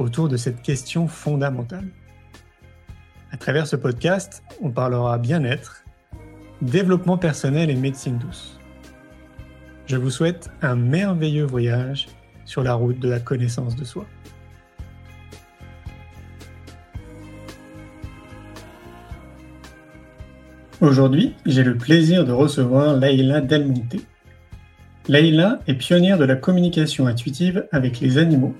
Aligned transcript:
autour 0.00 0.28
de 0.28 0.36
cette 0.36 0.62
question 0.62 1.06
fondamentale. 1.06 1.88
À 3.32 3.36
travers 3.36 3.66
ce 3.66 3.76
podcast, 3.76 4.42
on 4.60 4.70
parlera 4.70 5.18
bien-être, 5.18 5.84
développement 6.62 7.18
personnel 7.18 7.70
et 7.70 7.76
médecine 7.76 8.18
douce. 8.18 8.58
Je 9.86 9.96
vous 9.96 10.10
souhaite 10.10 10.50
un 10.62 10.76
merveilleux 10.76 11.44
voyage 11.44 12.08
sur 12.44 12.62
la 12.62 12.74
route 12.74 12.98
de 12.98 13.08
la 13.08 13.20
connaissance 13.20 13.76
de 13.76 13.84
soi. 13.84 14.06
Aujourd'hui, 20.80 21.34
j'ai 21.44 21.62
le 21.62 21.76
plaisir 21.76 22.24
de 22.24 22.32
recevoir 22.32 22.96
Leïla 22.96 23.42
Delmonte. 23.42 23.96
Leïla 25.08 25.60
est 25.66 25.74
pionnière 25.74 26.16
de 26.18 26.24
la 26.24 26.36
communication 26.36 27.06
intuitive 27.06 27.68
avec 27.70 28.00
les 28.00 28.16
animaux. 28.16 28.54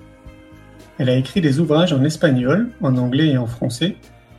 Elle 1.01 1.09
a 1.09 1.15
écrit 1.15 1.41
des 1.41 1.59
ouvrages 1.59 1.93
en 1.93 2.03
espagnol, 2.03 2.69
en 2.79 2.95
anglais 2.95 3.29
et 3.29 3.37
en 3.39 3.47
français 3.47 3.95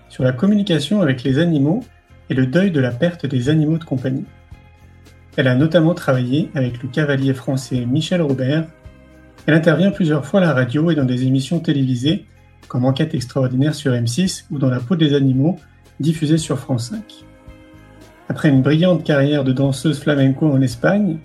sur 0.08 0.22
la 0.22 0.30
communication 0.30 1.00
avec 1.00 1.24
les 1.24 1.40
animaux 1.40 1.82
et 2.30 2.34
le 2.34 2.46
deuil 2.46 2.70
de 2.70 2.78
la 2.78 2.92
perte 2.92 3.26
des 3.26 3.48
animaux 3.48 3.78
de 3.78 3.84
compagnie. 3.84 4.26
Elle 5.36 5.48
a 5.48 5.56
notamment 5.56 5.92
travaillé 5.92 6.50
avec 6.54 6.80
le 6.80 6.88
cavalier 6.88 7.34
français 7.34 7.84
Michel 7.84 8.22
Robert. 8.22 8.68
Elle 9.46 9.54
intervient 9.54 9.90
plusieurs 9.90 10.24
fois 10.24 10.38
à 10.38 10.44
la 10.44 10.54
radio 10.54 10.88
et 10.92 10.94
dans 10.94 11.04
des 11.04 11.24
émissions 11.24 11.58
télévisées, 11.58 12.26
comme 12.68 12.84
Enquête 12.84 13.12
extraordinaire 13.12 13.74
sur 13.74 13.90
M6 13.90 14.44
ou 14.52 14.60
Dans 14.60 14.70
la 14.70 14.78
peau 14.78 14.94
des 14.94 15.14
animaux, 15.14 15.58
diffusée 15.98 16.38
sur 16.38 16.60
France 16.60 16.90
5. 16.90 17.02
Après 18.28 18.50
une 18.50 18.62
brillante 18.62 19.02
carrière 19.02 19.42
de 19.42 19.50
danseuse 19.50 19.98
flamenco 19.98 20.48
en 20.48 20.62
Espagne, 20.62 21.18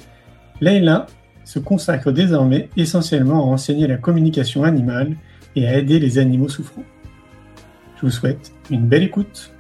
Leila 0.61 1.05
se 1.47 1.59
consacre 1.59 2.11
désormais 2.11 2.67
essentiellement 2.75 3.39
à 3.39 3.53
enseigner 3.53 3.87
la 3.87 3.95
communication 3.95 4.65
animale 4.65 5.15
et 5.55 5.65
à 5.65 5.77
aider 5.77 5.97
les 5.97 6.17
animaux 6.17 6.49
souffrants. 6.49 6.83
Je 7.95 8.01
vous 8.01 8.11
souhaite 8.11 8.51
une 8.69 8.85
belle 8.85 9.03
écoute. 9.03 9.53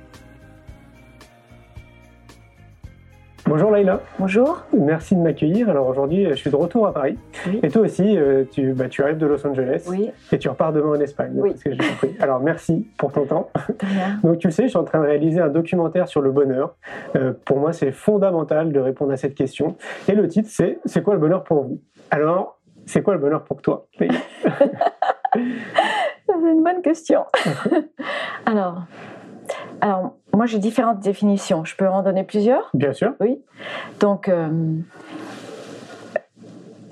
Bonjour 3.47 3.71
Laïla. 3.71 4.01
Bonjour. 4.19 4.63
Merci 4.73 5.15
de 5.15 5.21
m'accueillir. 5.21 5.69
Alors 5.69 5.87
aujourd'hui, 5.87 6.27
je 6.29 6.33
suis 6.33 6.49
de 6.49 6.55
retour 6.57 6.85
à 6.85 6.93
Paris. 6.93 7.17
Et 7.63 7.69
toi 7.69 7.83
aussi, 7.83 8.17
euh, 8.17 8.43
tu, 8.51 8.73
bah, 8.73 8.89
tu 8.89 9.01
arrives 9.01 9.17
de 9.17 9.25
Los 9.25 9.47
Angeles. 9.47 9.85
Oui. 9.89 10.11
Et 10.33 10.37
tu 10.37 10.49
repars 10.49 10.73
demain 10.73 10.89
en 10.89 10.99
Espagne. 10.99 11.31
Oui. 11.33 11.53
que 11.53 11.71
j'ai 11.71 11.77
compris. 11.77 12.17
Alors 12.19 12.41
merci 12.41 12.85
pour 12.97 13.13
ton 13.13 13.25
temps. 13.25 13.49
Donc 14.23 14.39
tu 14.39 14.47
le 14.47 14.51
sais, 14.51 14.63
je 14.63 14.67
suis 14.69 14.77
en 14.77 14.83
train 14.83 14.99
de 14.99 15.05
réaliser 15.05 15.39
un 15.39 15.47
documentaire 15.47 16.09
sur 16.09 16.19
le 16.19 16.31
bonheur. 16.31 16.75
Euh, 17.15 17.31
pour 17.45 17.57
moi, 17.59 17.71
c'est 17.71 17.93
fondamental 17.93 18.73
de 18.73 18.79
répondre 18.81 19.13
à 19.13 19.17
cette 19.17 19.35
question. 19.35 19.77
Et 20.09 20.13
le 20.13 20.27
titre, 20.27 20.49
c'est 20.51 20.79
C'est 20.83 21.01
quoi 21.01 21.13
le 21.13 21.21
bonheur 21.21 21.45
pour 21.45 21.63
vous? 21.63 21.79
Alors, 22.11 22.59
c'est 22.85 23.01
quoi 23.01 23.13
le 23.13 23.19
bonheur 23.21 23.45
pour 23.45 23.61
toi 23.61 23.87
C'est 23.99 24.11
une 26.33 26.63
bonne 26.63 26.81
question. 26.81 27.23
alors, 28.45 28.83
alors, 29.81 30.15
moi 30.33 30.45
j'ai 30.45 30.59
différentes 30.59 30.99
définitions. 30.99 31.63
Je 31.65 31.75
peux 31.75 31.87
en 31.87 32.01
donner 32.03 32.23
plusieurs? 32.23 32.69
Bien 32.73 32.93
sûr. 32.93 33.13
Oui. 33.19 33.41
Donc, 33.99 34.29
euh, 34.29 34.49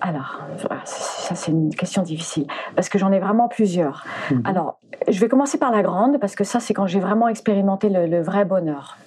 alors, 0.02 0.42
ça 0.86 1.36
c'est 1.36 1.52
une 1.52 1.74
question 1.74 2.04
difficile 2.04 2.48
parce 2.76 2.90
que 2.90 2.98
j'en 2.98 3.12
ai 3.12 3.20
vraiment 3.20 3.48
plusieurs. 3.48 4.06
Mhm. 4.32 4.44
Alors, 4.46 4.80
je 5.08 5.20
vais 5.20 5.28
commencer 5.28 5.58
par 5.58 5.72
la 5.72 5.82
grande 5.82 6.20
parce 6.20 6.36
que 6.36 6.44
ça 6.44 6.60
c'est 6.60 6.74
quand 6.74 6.88
j'ai 6.88 7.00
vraiment 7.00 7.28
expérimenté 7.28 7.90
le, 7.90 8.06
le 8.06 8.22
vrai 8.22 8.46
bonheur. 8.46 8.98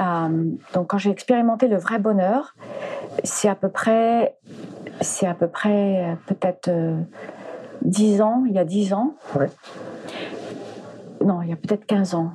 Euh, 0.00 0.44
donc, 0.74 0.88
quand 0.88 0.98
j'ai 0.98 1.10
expérimenté 1.10 1.68
le 1.68 1.76
vrai 1.76 1.98
bonheur, 1.98 2.54
c'est 3.24 3.48
à 3.48 3.54
peu 3.54 3.68
près, 3.68 4.36
c'est 5.00 5.26
à 5.26 5.34
peu 5.34 5.48
près 5.48 6.16
peut-être 6.26 6.68
euh, 6.68 6.96
10 7.82 8.20
ans, 8.22 8.44
il 8.46 8.54
y 8.54 8.58
a 8.58 8.64
10 8.64 8.92
ans. 8.92 9.14
Ouais. 9.38 9.48
Non, 11.24 11.42
il 11.42 11.48
y 11.48 11.52
a 11.52 11.56
peut-être 11.56 11.86
15 11.86 12.14
ans. 12.14 12.32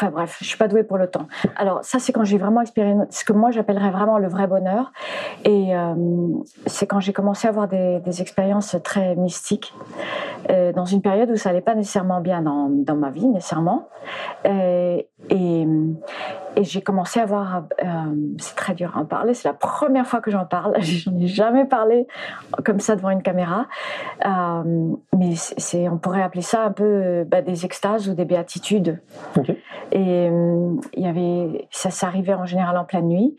Enfin 0.00 0.10
bref, 0.10 0.38
je 0.40 0.46
suis 0.46 0.56
pas 0.56 0.66
douée 0.66 0.82
pour 0.82 0.96
le 0.96 1.08
temps. 1.08 1.26
Alors 1.56 1.84
ça, 1.84 1.98
c'est 1.98 2.10
quand 2.10 2.24
j'ai 2.24 2.38
vraiment 2.38 2.62
expérimenté 2.62 3.12
ce 3.12 3.22
que 3.22 3.34
moi 3.34 3.50
j'appellerais 3.50 3.90
vraiment 3.90 4.16
le 4.16 4.28
vrai 4.28 4.46
bonheur. 4.46 4.92
Et 5.44 5.76
euh, 5.76 5.94
c'est 6.64 6.86
quand 6.86 7.00
j'ai 7.00 7.12
commencé 7.12 7.46
à 7.46 7.50
avoir 7.50 7.68
des, 7.68 8.00
expériences 8.22 8.76
très 8.82 9.14
mystiques 9.16 9.74
euh, 10.48 10.72
dans 10.72 10.86
une 10.86 11.02
période 11.02 11.30
où 11.30 11.36
ça 11.36 11.50
allait 11.50 11.60
pas 11.60 11.74
nécessairement 11.74 12.22
bien 12.22 12.40
dans, 12.40 12.68
dans 12.70 12.96
ma 12.96 13.10
vie 13.10 13.26
nécessairement. 13.26 13.88
Euh, 14.46 15.02
et, 15.28 15.66
et 16.56 16.64
j'ai 16.64 16.82
commencé 16.82 17.20
à 17.20 17.26
voir, 17.26 17.64
euh, 17.82 17.86
c'est 18.38 18.56
très 18.56 18.74
dur 18.74 18.96
à 18.96 19.00
en 19.00 19.04
parler, 19.04 19.34
c'est 19.34 19.48
la 19.48 19.54
première 19.54 20.06
fois 20.06 20.20
que 20.20 20.30
j'en 20.30 20.44
parle, 20.44 20.74
j'en 20.80 21.16
ai 21.16 21.26
jamais 21.26 21.64
parlé 21.64 22.06
comme 22.64 22.80
ça 22.80 22.96
devant 22.96 23.10
une 23.10 23.22
caméra, 23.22 23.66
euh, 24.24 24.94
mais 25.16 25.34
c'est, 25.36 25.88
on 25.88 25.98
pourrait 25.98 26.22
appeler 26.22 26.42
ça 26.42 26.64
un 26.64 26.72
peu 26.72 27.24
bah, 27.26 27.42
des 27.42 27.64
extases 27.64 28.08
ou 28.08 28.14
des 28.14 28.24
béatitudes. 28.24 29.00
Ok. 29.36 29.50
Et 29.92 30.28
euh, 30.30 30.74
il 30.94 31.02
y 31.02 31.08
avait, 31.08 31.66
ça 31.70 31.90
s'arrivait 31.90 32.34
en 32.34 32.46
général 32.46 32.76
en 32.76 32.84
pleine 32.84 33.08
nuit, 33.08 33.36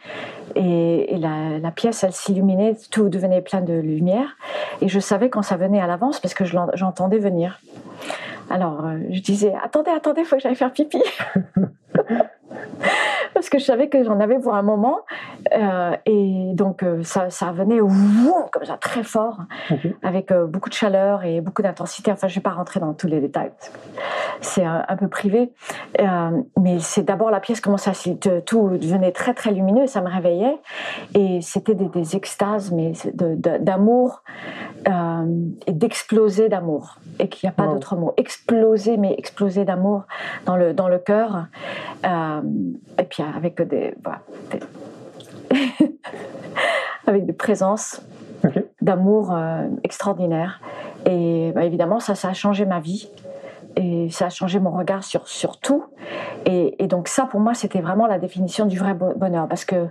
et, 0.56 1.14
et 1.14 1.18
la, 1.18 1.60
la 1.60 1.72
pièce, 1.72 2.04
elle 2.04 2.14
s'illuminait, 2.14 2.76
tout 2.92 3.10
devenait 3.10 3.42
plein 3.42 3.62
de 3.62 3.74
lumière, 3.74 4.36
et 4.82 4.88
je 4.88 5.00
savais 5.00 5.30
quand 5.30 5.42
ça 5.42 5.58
venait 5.58 5.82
à 5.82 5.88
l'avance 5.88 6.20
parce 6.20 6.34
que 6.34 6.46
je 6.46 6.58
j'entendais 6.74 7.20
venir. 7.20 7.60
Alors, 8.52 8.86
euh, 8.86 8.98
je 9.10 9.22
disais, 9.22 9.54
attendez, 9.64 9.92
attendez, 9.92 10.26
faut 10.26 10.36
que 10.36 10.42
j'aille 10.42 10.56
faire 10.56 10.74
pipi. 10.74 11.02
Que 13.52 13.60
je 13.60 13.66
savais 13.66 13.90
que 13.90 14.02
j'en 14.06 14.20
avais 14.22 14.40
pour 14.40 14.56
un 14.56 14.62
moment. 14.62 15.02
Euh, 15.54 15.92
et 16.06 16.52
donc, 16.54 16.84
euh, 16.84 17.04
ça, 17.04 17.30
ça 17.30 17.52
venait 17.52 17.82
wouh, 17.82 18.46
comme 18.54 18.64
ça, 18.64 18.78
très 18.78 19.04
fort, 19.04 19.40
Ok. 19.70 19.88
avec 20.04 20.32
euh, 20.32 20.48
beaucoup 20.48 20.70
de 20.70 20.74
chaleur 20.74 21.26
et 21.26 21.42
beaucoup 21.42 21.62
d'intensité. 21.62 22.14
Enfin, 22.14 22.30
je 22.30 22.34
ne 22.34 22.36
vais 22.36 22.42
pas 22.44 22.52
rentrer 22.52 22.80
dans 22.80 22.94
tous 22.94 23.08
les 23.08 23.20
détails. 23.20 23.52
C'est 24.41 24.63
un, 24.66 24.84
un 24.88 24.96
peu 24.97 25.07
privé. 25.07 25.53
Euh, 26.00 26.41
mais 26.59 26.79
c'est 26.79 27.03
d'abord 27.03 27.29
la 27.29 27.40
pièce 27.40 27.62
commençait 27.62 27.91
à 27.91 27.94
tout 28.41 28.69
devenait 28.69 29.12
très, 29.12 29.34
très 29.35 29.52
lumineux. 29.52 29.85
Ça 29.88 30.02
me 30.02 30.09
réveillait. 30.09 30.57
Et 31.13 31.41
c'était 31.41 31.75
des, 31.75 31.90
des 31.90 32.16
extases, 32.16 32.72
mais 32.72 32.94
d'amour 33.13 34.24
euh, 34.88 35.25
et 35.68 35.72
d'exploser 35.74 36.50
d'amour. 36.50 36.97
Et 37.19 37.29
qu'il 37.29 37.47
n'y 37.47 37.52
a 37.52 37.56
pas 37.56 37.68
Wow. 37.68 37.74
d'autre 37.74 37.96
mot. 37.96 38.13
Exploser, 38.18 38.97
mais 38.97 39.13
exploser 39.18 39.63
d'amour 39.63 40.03
dans 40.46 40.58
le, 40.58 40.73
dans 40.73 40.88
le 40.88 40.97
cœur. 40.97 41.46
Euh, 42.06 42.41
et 43.00 43.03
puis 43.03 43.22
avec 43.23 43.62
des, 43.62 43.94
voilà, 44.03 44.22
des- 44.52 45.91
avec 47.08 47.25
des 47.28 47.34
présences 47.34 48.02
d'amour 48.81 49.38
extraordinaires. 49.84 50.62
Et 51.06 51.52
bah, 51.53 51.63
évidemment, 51.63 52.00
ça, 52.00 52.16
ça 52.16 52.29
a 52.29 52.34
changé 52.34 52.66
ma 52.66 52.79
vie. 52.79 53.09
Et 53.76 54.09
ça 54.09 54.26
a 54.26 54.30
changé 54.30 54.59
mon 54.59 54.72
regard 54.72 55.04
sur, 55.04 55.28
sur 55.28 55.58
tout. 55.59 55.86
Et, 56.46 56.84
et 56.84 56.88
donc 56.88 57.08
ça, 57.08 57.26
pour 57.26 57.40
moi, 57.40 57.54
c'était 57.54 57.82
vraiment 57.82 58.08
la 58.08 58.20
définition 58.20 58.66
du 58.66 58.78
vrai 58.78 58.94
bo- 58.94 59.14
bonheur. 59.16 59.48
Parce 59.48 59.66
que 59.66 59.88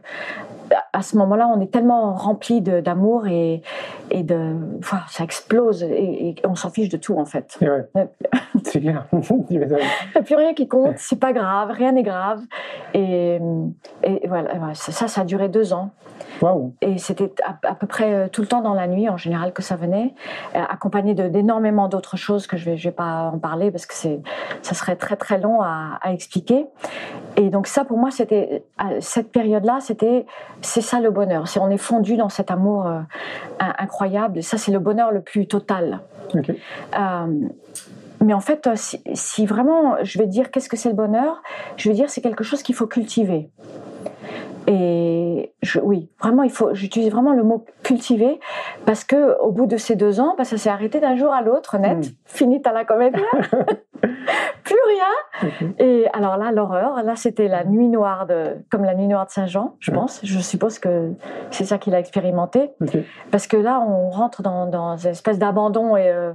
à 0.93 1.03
ce 1.03 1.17
moment-là, 1.17 1.51
on 1.53 1.61
est 1.61 1.71
tellement 1.73 2.15
rempli 2.15 2.61
d'amour 2.61 3.27
et, 3.27 3.61
et 4.13 4.23
de... 4.23 4.55
voilà, 4.83 5.05
ça 5.09 5.25
explose 5.25 5.83
et, 5.83 6.29
et 6.29 6.35
on 6.47 6.55
s'en 6.55 6.71
fiche 6.71 6.89
de 6.89 6.97
tout, 6.97 7.17
en 7.19 7.25
fait. 7.25 7.59
Ouais, 7.61 8.09
c'est 8.65 8.81
clair. 8.81 9.07
Il 9.51 9.59
n'y 9.59 9.65
a 9.65 10.23
plus 10.23 10.37
rien 10.37 10.55
qui 10.55 10.69
compte, 10.69 10.95
c'est 10.99 11.19
pas 11.19 11.33
grave, 11.33 11.71
rien 11.73 11.91
n'est 11.93 12.05
grave. 12.05 12.41
Et, 12.95 13.41
et 14.05 14.29
voilà, 14.29 14.75
ça, 14.75 15.09
ça 15.09 15.21
a 15.23 15.25
duré 15.25 15.49
deux 15.49 15.73
ans. 15.73 15.91
Et 16.81 16.99
c'était 16.99 17.33
à, 17.45 17.57
à 17.69 17.75
peu 17.75 17.87
près 17.87 18.15
euh, 18.15 18.29
tout 18.29 18.41
le 18.41 18.47
temps 18.47 18.61
dans 18.63 18.75
la 18.75 18.87
nuit, 18.87 19.09
en 19.09 19.17
général, 19.17 19.53
que 19.53 19.63
ça 19.63 19.77
venait, 19.77 20.15
euh, 20.55 20.61
accompagné 20.69 21.15
d'énormément 21.15 21.89
d'autres 21.89 22.17
choses 22.17 22.47
que 22.47 22.57
je 22.57 22.65
vais, 22.65 22.77
je 22.77 22.89
vais 22.89 22.95
pas 22.95 23.31
en 23.35 23.39
parler 23.39 23.71
parce 23.71 23.87
que 23.87 23.95
ça 23.95 24.75
serait 24.75 24.97
très 24.97 25.17
très 25.17 25.39
long 25.39 25.61
à, 25.61 25.99
à 26.01 26.13
expliquer. 26.13 26.67
Et 27.37 27.51
donc 27.51 27.67
ça, 27.67 27.85
pour 27.85 27.99
moi, 27.99 28.11
c'était 28.11 28.65
à 28.79 29.01
cette 29.01 29.31
période-là, 29.33 29.79
c'était, 29.81 30.27
c'est 30.63 30.81
ça 30.81 31.01
le 31.01 31.11
bonheur. 31.11 31.49
C'est 31.49 31.61
on 31.61 31.71
est 31.71 31.77
fondu 31.77 32.17
dans 32.17 32.29
cet 32.29 32.51
amour 32.51 32.87
euh, 32.87 33.01
in- 33.59 33.75
incroyable. 33.79 34.39
Et 34.39 34.43
ça, 34.43 34.57
c'est 34.59 34.73
le 34.73 34.79
bonheur 34.79 35.13
le 35.13 35.21
plus 35.21 35.47
total. 35.47 36.01
Euh, 36.35 37.49
mais 38.23 38.35
en 38.35 38.41
fait, 38.41 38.67
euh, 38.67 38.77
si, 38.77 39.03
si 39.15 39.47
vraiment 39.47 39.97
je 40.03 40.19
vais 40.19 40.27
dire 40.27 40.51
qu'est-ce 40.51 40.69
que 40.69 40.77
c'est 40.77 40.91
le 40.91 40.95
bonheur, 40.95 41.43
je 41.77 41.89
vais 41.89 41.95
dire 41.95 42.09
c'est 42.09 42.21
quelque 42.21 42.45
chose 42.45 42.63
qu'il 42.63 42.75
faut 42.75 42.87
cultiver. 42.87 43.51
Et 44.67 45.20
je, 45.63 45.81
oui, 45.81 46.09
vraiment, 46.21 46.43
il 46.43 46.51
faut. 46.51 46.75
J'utilise 46.75 47.11
vraiment 47.11 47.33
le 47.33 47.43
mot 47.43 47.65
cultiver 47.83 48.41
parce 48.87 49.05
que 49.05 49.39
au 49.41 49.51
bout 49.51 49.67
de 49.67 49.77
ces 49.77 49.97
deux 49.97 50.21
ans, 50.21 50.35
bah, 50.37 50.45
ça 50.45 50.57
s'est 50.57 50.71
arrêté 50.71 51.01
d'un 51.01 51.17
jour 51.17 51.33
à 51.33 51.43
l'autre, 51.43 51.79
net. 51.79 51.99
Mm. 51.99 52.13
Fini 52.25 52.63
à 52.65 52.73
la 52.73 52.85
comédie. 52.85 53.21
Plus 54.65 54.77
rien. 54.89 55.51
Et 55.79 56.07
alors 56.13 56.37
là, 56.37 56.53
l'horreur. 56.53 57.03
Là, 57.03 57.17
c'était 57.17 57.49
la 57.49 57.65
nuit 57.65 57.89
noire 57.89 58.27
de, 58.27 58.57
comme 58.71 58.85
la 58.85 58.95
nuit 58.95 59.07
noire 59.07 59.27
de 59.27 59.31
Saint-Jean, 59.31 59.77
je 59.79 59.91
pense. 59.91 60.21
Je 60.23 60.39
suppose 60.39 60.79
que 60.79 61.13
c'est 61.51 61.65
ça 61.65 61.79
qu'il 61.79 61.95
a 61.95 61.99
expérimenté. 61.99 62.71
Parce 63.31 63.47
que 63.47 63.57
là, 63.57 63.81
on 63.81 64.11
rentre 64.11 64.43
dans, 64.43 64.67
dans 64.67 64.97
une 64.97 65.11
espèce 65.11 65.39
d'abandon 65.39 65.97
euh, 65.97 66.33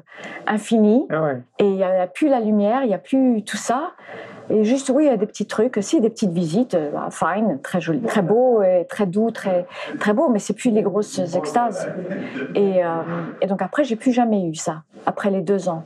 infini. 0.48 1.07
Ah 1.10 1.24
ouais. 1.24 1.42
Et 1.60 1.68
il 1.68 1.75
n'y 1.75 1.84
a, 1.84 2.07
plus 2.07 2.28
la 2.28 2.40
lumière, 2.40 2.84
il 2.84 2.88
n'y 2.88 2.94
a 2.94 3.00
plus 3.00 3.44
tout 3.44 3.57
ça. 3.57 3.92
Et 4.50 4.63
juste, 4.63 4.92
oui, 4.94 5.06
il 5.06 5.07
y 5.07 5.13
a 5.13 5.18
des 5.18 5.25
petits 5.25 5.45
trucs, 5.45 5.77
si, 5.81 6.01
des 6.01 6.09
petites 6.09 6.31
visites, 6.31 6.75
euh, 6.75 6.92
bah, 6.92 7.09
fine, 7.12 7.59
très 7.62 7.81
joli, 7.81 8.01
très 8.01 8.21
beau, 8.21 8.62
et 8.62 8.86
très 8.88 9.06
doux, 9.06 9.31
très, 9.31 9.65
très 10.00 10.13
beau, 10.13 10.30
mais 10.30 10.39
c'est 10.39 10.53
plus 10.53 10.71
les 10.71 10.83
grosses 10.83 11.19
extases. 11.36 11.88
Et, 12.53 12.83
euh, 12.83 13.47
donc 13.47 13.62
après, 13.62 13.83
j'ai 13.83 13.95
plus 13.95 14.12
jamais 14.12 14.45
eu 14.45 14.56
ça, 14.56 14.83
après 15.06 15.31
les 15.31 15.42
deux 15.42 15.68
ans. 15.69 15.83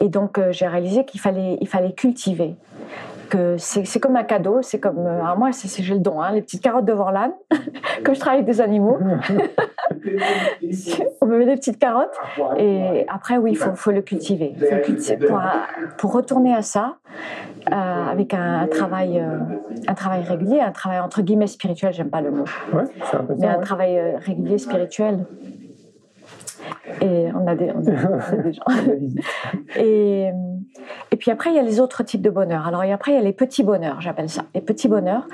Et 0.00 0.08
donc, 0.08 0.38
euh, 0.38 0.52
j'ai 0.52 0.66
réalisé 0.66 1.04
qu'il 1.04 1.20
fallait, 1.20 1.58
il 1.60 1.68
fallait 1.68 1.92
cultiver. 1.92 2.54
Que 3.28 3.56
c'est 3.58 3.84
c'est 3.84 4.00
comme 4.00 4.16
un 4.16 4.24
cadeau, 4.24 4.62
c'est 4.62 4.80
comme. 4.80 4.98
euh, 5.06 5.22
alors 5.22 5.36
moi, 5.38 5.52
c'est 5.52 5.82
j'ai 5.82 5.94
le 5.94 6.00
don, 6.00 6.20
hein, 6.22 6.32
les 6.32 6.40
petites 6.40 6.62
carottes 6.62 6.86
devant 6.86 7.10
l'âne, 7.10 7.32
comme 8.04 8.14
je 8.14 8.20
travaille 8.20 8.38
avec 8.40 8.46
des 8.46 8.60
animaux. 8.60 8.98
On 11.20 11.26
me 11.26 11.38
met 11.38 11.46
des 11.46 11.56
petites 11.56 11.78
carottes. 11.78 12.14
Et 12.56 13.04
après, 13.08 13.36
oui, 13.36 13.52
il 13.52 13.56
faut, 13.56 13.74
faut 13.74 13.90
le 13.90 14.02
cultiver. 14.02 14.54
Faut 14.58 14.74
le 14.74 14.80
cultiver. 14.80 15.26
Pour, 15.26 15.40
pour 15.98 16.12
retourner 16.12 16.54
à 16.54 16.62
ça, 16.62 16.96
euh, 17.70 17.74
avec 17.74 18.34
un, 18.34 18.60
un 18.60 18.66
travail, 18.66 19.18
euh, 19.20 19.38
un 19.86 19.94
travail 19.94 20.22
régulier, 20.22 20.60
un 20.60 20.72
travail 20.72 21.00
entre 21.00 21.22
guillemets 21.22 21.46
spirituel, 21.46 21.92
j'aime 21.92 22.10
pas 22.10 22.20
le 22.20 22.30
mot, 22.30 22.44
Ouais, 22.72 22.84
c'est 23.10 23.16
un 23.16 23.24
peu 23.24 23.34
mais 23.38 23.46
ça. 23.46 23.52
un 23.52 23.56
ouais. 23.56 23.62
travail 23.64 23.98
euh, 23.98 24.18
régulier 24.18 24.58
spirituel. 24.58 25.26
Et 27.00 27.26
on 27.34 27.46
a 27.46 27.54
des, 27.54 27.70
on 27.72 27.80
a- 27.86 28.36
des 28.42 28.52
gens. 28.52 28.62
Et, 29.76 30.30
et 31.12 31.16
puis 31.16 31.30
après, 31.30 31.50
il 31.50 31.56
y 31.56 31.58
a 31.58 31.62
les 31.62 31.80
autres 31.80 32.02
types 32.02 32.22
de 32.22 32.30
bonheur. 32.30 32.66
Alors, 32.66 32.82
et 32.84 32.92
après, 32.92 33.12
il 33.12 33.14
y 33.14 33.18
a 33.18 33.22
les 33.22 33.32
petits 33.32 33.62
bonheurs, 33.62 34.00
j'appelle 34.00 34.28
ça, 34.28 34.42
les 34.54 34.60
petits 34.60 34.88
bonheurs. 34.88 35.26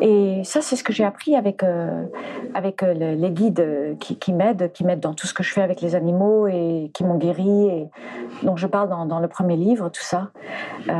Et 0.00 0.42
ça, 0.44 0.60
c'est 0.62 0.76
ce 0.76 0.84
que 0.84 0.92
j'ai 0.92 1.04
appris 1.04 1.36
avec, 1.36 1.62
euh, 1.62 2.04
avec 2.54 2.82
euh, 2.82 2.94
le- 2.94 3.14
les 3.14 3.30
guides 3.30 3.96
qui, 4.00 4.16
qui 4.16 4.32
m'aident, 4.32 4.70
qui 4.72 4.84
m'aident 4.84 5.00
dans 5.00 5.14
tout 5.14 5.26
ce 5.26 5.34
que 5.34 5.42
je 5.42 5.52
fais 5.52 5.62
avec 5.62 5.80
les 5.80 5.94
animaux 5.94 6.46
et 6.46 6.90
qui 6.94 7.04
m'ont 7.04 7.16
guéri. 7.18 7.66
Et 7.68 7.88
dont 8.42 8.56
je 8.56 8.66
parle 8.66 8.88
dans, 8.88 9.06
dans 9.06 9.20
le 9.20 9.28
premier 9.28 9.56
livre, 9.56 9.88
tout 9.90 10.02
ça. 10.02 10.30
Euh, 10.88 10.92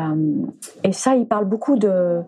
et 0.85 0.93
ça, 0.93 1.15
il 1.17 1.27
parle 1.27 1.45
beaucoup 1.47 1.77
de- 1.77 2.21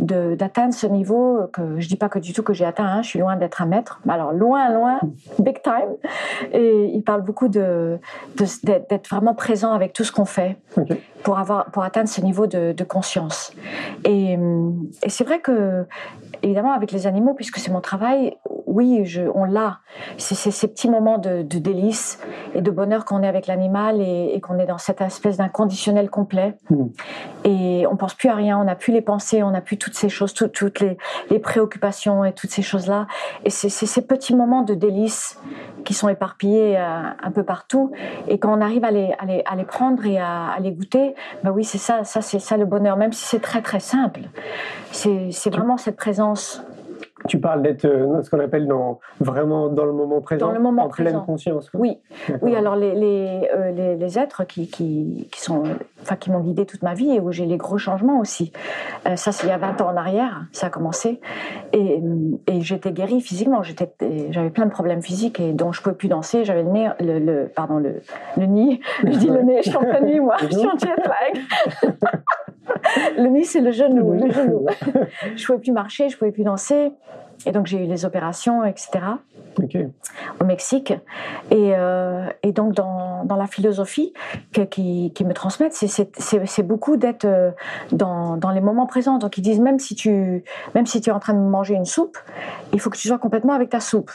d'atteindre 0.00 0.74
ce 0.74 0.86
niveau 0.86 1.46
que 1.52 1.80
je 1.80 1.88
dis 1.88 1.96
pas 1.96 2.08
que 2.08 2.18
du 2.18 2.32
tout 2.32 2.42
que 2.42 2.52
j'ai 2.52 2.64
atteint, 2.64 2.86
hein, 2.86 3.02
je 3.02 3.08
suis 3.08 3.18
loin 3.18 3.36
d'être 3.36 3.62
un 3.62 3.66
maître, 3.66 4.00
alors 4.08 4.32
loin, 4.32 4.70
loin, 4.70 5.00
big 5.38 5.62
time. 5.62 5.96
Et 6.52 6.90
il 6.92 7.02
parle 7.02 7.22
beaucoup 7.22 7.48
de 7.48 7.98
d'être 8.64 9.08
vraiment 9.08 9.34
présent 9.34 9.72
avec 9.72 9.92
tout 9.92 10.04
ce 10.04 10.12
qu'on 10.12 10.24
fait. 10.24 10.56
Pour 11.24 11.38
avoir 11.38 11.64
pour 11.72 11.82
atteindre 11.82 12.08
ce 12.08 12.20
niveau 12.20 12.46
de, 12.46 12.72
de 12.72 12.84
conscience. 12.84 13.52
Et, 14.04 14.38
et 15.02 15.08
c'est 15.08 15.24
vrai 15.24 15.40
que 15.40 15.86
évidemment 16.42 16.72
avec 16.72 16.92
les 16.92 17.06
animaux, 17.06 17.34
puisque 17.34 17.58
c'est 17.58 17.72
mon 17.72 17.80
travail, 17.80 18.36
oui, 18.66 19.04
je, 19.04 19.22
on 19.34 19.44
l'a. 19.44 19.78
C'est 20.18 20.34
ces 20.34 20.68
petits 20.68 20.90
moments 20.90 21.18
de, 21.18 21.42
de 21.42 21.58
délice 21.58 22.18
et 22.54 22.60
de 22.60 22.70
bonheur 22.70 23.04
qu'on 23.04 23.22
est 23.22 23.28
avec 23.28 23.46
l'animal 23.46 24.00
et, 24.00 24.32
et 24.34 24.40
qu'on 24.40 24.58
est 24.58 24.66
dans 24.66 24.78
cette 24.78 25.00
espèce 25.00 25.36
d'inconditionnel 25.38 26.10
complet. 26.10 26.56
Mhm. 26.70 26.90
Et 27.44 27.86
on 27.90 27.96
pense 27.96 28.14
plus 28.14 28.28
à 28.28 28.34
rien, 28.34 28.58
on 28.58 28.64
n'a 28.64 28.74
plus 28.74 28.92
les 28.92 29.00
pensées, 29.00 29.42
on 29.42 29.50
n'a 29.50 29.60
plus 29.60 29.78
toutes 29.78 29.94
ces 29.94 30.08
choses, 30.08 30.34
tout- 30.34 30.48
toutes 30.48 30.80
les, 30.80 30.98
les 31.30 31.38
préoccupations 31.38 32.24
et 32.24 32.32
toutes 32.32 32.50
ces 32.50 32.62
choses-là. 32.62 33.06
Et 33.44 33.50
c'est 33.50 33.68
c'est 33.68 33.86
ces 33.86 34.02
petits 34.02 34.34
moments 34.36 34.62
de 34.62 34.74
délice 34.74 35.38
qui 35.84 35.94
sont 35.94 36.08
éparpillés 36.08 36.76
euh, 36.76 37.02
un 37.22 37.30
peu 37.30 37.42
partout. 37.44 37.92
Et 38.28 38.38
quand 38.38 38.56
on 38.56 38.60
arrive 38.60 38.84
à 38.84 38.90
les, 38.90 39.12
à 39.18 39.24
les, 39.24 39.42
à 39.46 39.54
les 39.56 39.64
prendre 39.64 40.04
et 40.04 40.18
à, 40.18 40.48
à 40.56 40.58
les 40.60 40.72
goûter, 40.72 41.13
ben 41.42 41.50
oui, 41.50 41.64
c'est 41.64 41.78
ça, 41.78 42.04
ça 42.04 42.20
c'est 42.20 42.38
ça 42.38 42.56
le 42.56 42.64
bonheur, 42.64 42.96
même 42.96 43.12
si 43.12 43.24
c'est 43.24 43.40
très 43.40 43.62
très 43.62 43.80
simple. 43.80 44.20
C'est 44.92 45.30
c'est 45.32 45.50
vraiment 45.50 45.76
cette 45.76 45.96
présence. 45.96 46.62
Tu 47.28 47.38
parles 47.40 47.62
d'être 47.62 47.84
euh, 47.86 48.20
ce 48.22 48.28
qu'on 48.30 48.38
appelle 48.40 48.66
dans, 48.66 49.00
vraiment 49.20 49.68
dans 49.68 49.84
le 49.86 49.92
moment 49.92 50.20
présent, 50.20 50.46
Dans 50.48 50.52
le 50.52 50.60
moment 50.60 50.84
en 50.84 50.88
pleine 50.88 51.06
présent. 51.06 51.24
conscience. 51.24 51.70
quoi. 51.70 51.80
Oui, 51.80 51.98
oui. 52.42 52.54
Alors 52.54 52.76
les 52.76 52.94
les, 52.94 53.48
euh, 53.54 53.70
les, 53.70 53.96
les 53.96 54.18
êtres 54.18 54.44
qui, 54.44 54.68
qui, 54.68 55.28
qui 55.32 55.40
sont, 55.40 55.62
enfin 56.02 56.16
qui 56.16 56.30
m'ont 56.30 56.40
guidé 56.40 56.66
toute 56.66 56.82
ma 56.82 56.92
vie 56.94 57.12
et 57.16 57.20
où 57.20 57.32
j'ai 57.32 57.46
les 57.46 57.56
gros 57.56 57.78
changements 57.78 58.18
aussi. 58.20 58.52
Euh, 59.08 59.16
ça, 59.16 59.32
c'est 59.32 59.46
il 59.46 59.50
y 59.50 59.52
a 59.52 59.58
20 59.58 59.80
ans 59.80 59.88
en 59.88 59.96
arrière, 59.96 60.42
ça 60.52 60.66
a 60.66 60.70
commencé. 60.70 61.20
Et, 61.72 62.02
et 62.46 62.60
j'étais 62.60 62.92
guérie 62.92 63.20
physiquement. 63.20 63.62
J'étais, 63.62 63.90
j'avais 64.30 64.50
plein 64.50 64.66
de 64.66 64.70
problèmes 64.70 65.02
physiques 65.02 65.40
et 65.40 65.52
dont 65.52 65.72
je 65.72 65.80
pouvais 65.82 65.94
plus 65.96 66.08
danser. 66.08 66.44
J'avais 66.44 66.62
le 66.62 66.70
nez, 66.70 66.90
le, 67.00 67.18
le- 67.18 67.48
pardon, 67.54 67.78
le, 67.78 68.00
le 68.36 68.46
nid. 68.46 68.80
Je 69.04 69.18
dis 69.18 69.28
le 69.28 69.42
nez, 69.42 69.60
je 69.64 69.70
suis 69.70 69.76
en 69.78 69.80
pleine 69.80 70.04
nuit, 70.06 70.20
moi. 70.20 70.36
Je 70.40 70.46
suis 70.48 70.66
en 70.66 70.76
jet 70.78 70.88
lag. 70.96 71.92
le 73.18 73.26
nid, 73.28 73.44
c'est 73.44 73.60
le 73.60 73.70
genou, 73.72 74.12
le 74.12 74.30
genou. 74.30 74.66
Je 75.36 75.46
pouvais 75.46 75.58
plus 75.58 75.72
marcher, 75.72 76.08
je 76.08 76.16
pouvais 76.16 76.32
plus 76.32 76.44
danser. 76.44 76.92
Et 77.46 77.52
donc 77.52 77.66
j'ai 77.66 77.84
eu 77.84 77.86
les 77.86 78.04
opérations, 78.04 78.64
etc 78.64 79.00
au 80.40 80.44
Mexique. 80.44 80.92
Et, 81.50 81.72
euh, 81.76 82.26
et 82.42 82.52
donc, 82.52 82.72
dans, 82.74 83.24
dans 83.24 83.36
la 83.36 83.46
philosophie 83.46 84.12
que- 84.52 84.62
qui, 84.62 85.12
qui 85.14 85.24
me 85.24 85.32
transmettent, 85.32 85.74
c'est- 85.74 85.86
c'est 85.86 86.10
c'est- 86.18 86.44
c'est 86.46 86.62
beaucoup 86.62 86.96
d'être 86.96 87.24
euh, 87.24 87.50
dans, 87.92 88.36
dans 88.36 88.50
les 88.50 88.60
moments 88.60 88.86
présents. 88.86 89.18
Donc, 89.18 89.38
ils 89.38 89.42
disent 89.42 89.60
même 89.60 89.78
si, 89.78 89.94
tu, 89.94 90.42
même 90.74 90.86
si 90.86 91.00
tu 91.00 91.10
es 91.10 91.12
en 91.12 91.20
train 91.20 91.34
de 91.34 91.38
manger 91.38 91.74
une 91.74 91.84
soupe, 91.84 92.18
il 92.72 92.80
faut 92.80 92.90
que 92.90 92.96
tu 92.96 93.06
sois 93.06 93.18
complètement 93.18 93.52
avec 93.52 93.70
ta 93.70 93.80
soupe. 93.80 94.10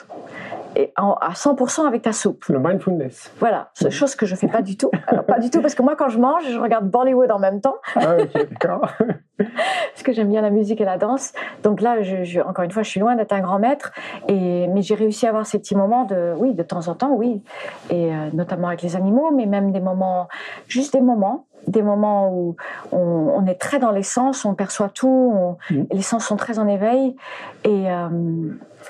Et 0.80 0.94
en- 0.98 1.14
à 1.16 1.32
100% 1.34 1.86
avec 1.86 2.04
ta 2.04 2.14
soupe. 2.14 2.46
Le 2.48 2.58
mindfulness. 2.58 3.34
Voilà, 3.40 3.70
c'est 3.74 3.92
chose 3.92 4.16
que 4.16 4.26
je 4.26 4.34
fais 4.36 4.48
pas 4.48 4.62
du 4.62 4.78
tout. 4.78 4.90
Alors, 5.08 5.26
pas 5.26 5.38
du 5.40 5.50
tout, 5.50 5.62
parce 5.62 5.76
que 5.76 5.82
moi, 5.82 5.98
quand 5.98 6.08
je 6.08 6.18
mange, 6.20 6.44
je 6.50 6.58
regarde 6.58 6.90
Bollywood 6.90 7.30
en 7.32 7.40
même 7.40 7.60
temps, 7.60 7.76
Ah, 7.98 8.16
ok, 8.18 8.50
d'accord. 8.50 8.88
parce 9.38 10.04
que 10.04 10.14
j'aime 10.14 10.30
bien 10.30 10.42
la 10.42 10.52
musique 10.52 10.80
et 10.80 10.86
la 10.86 10.98
danse. 10.98 11.34
Donc 11.64 11.82
là, 11.82 12.02
je, 12.02 12.24
je- 12.24 12.40
encore 12.40 12.64
une 12.64 12.72
fois, 12.72 12.84
je 12.84 12.90
suis 12.90 13.00
loin 13.02 13.16
d'être 13.18 13.34
un 13.34 13.42
grand 13.42 13.60
maître, 13.60 13.92
et, 14.30 14.68
mais 14.68 14.82
j'ai 14.82 14.96
réussi 14.96 15.26
à 15.26 15.30
avoir 15.30 15.46
ces 15.46 15.60
petits 15.60 15.76
moments 15.76 16.06
de, 16.06 16.34
oui, 16.38 16.54
de 16.54 16.64
temps 16.64 16.88
en 16.88 16.96
temps, 16.96 17.12
oui, 17.12 17.44
et 17.90 18.14
euh, 18.14 18.30
notamment 18.32 18.68
avec 18.70 18.82
les 18.82 18.96
animaux, 18.96 19.32
mais 19.36 19.46
même 19.48 19.74
des 19.74 19.82
moments, 19.82 20.30
juste 20.70 20.94
des 20.94 21.02
moments, 21.02 21.46
des 21.68 21.82
moments 21.82 22.32
où 22.34 22.56
on, 22.92 22.98
on 22.98 23.46
est 23.46 23.56
très 23.60 23.80
dans 23.80 23.92
les 23.92 24.04
sens, 24.04 24.46
on 24.46 24.54
perçoit 24.56 24.90
tout, 24.90 25.08
on- 25.36 25.58
Mhm. 25.74 25.88
les 25.92 26.02
sens 26.02 26.26
sont 26.26 26.36
très 26.38 26.60
en 26.60 26.68
éveil, 26.68 27.16
et, 27.64 27.92
euh, 27.92 28.10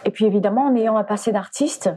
et 0.05 0.11
puis 0.11 0.25
évidemment, 0.25 0.65
en 0.67 0.75
ayant 0.75 0.97
un 0.97 1.03
passé 1.03 1.31
d'artiste, 1.31 1.89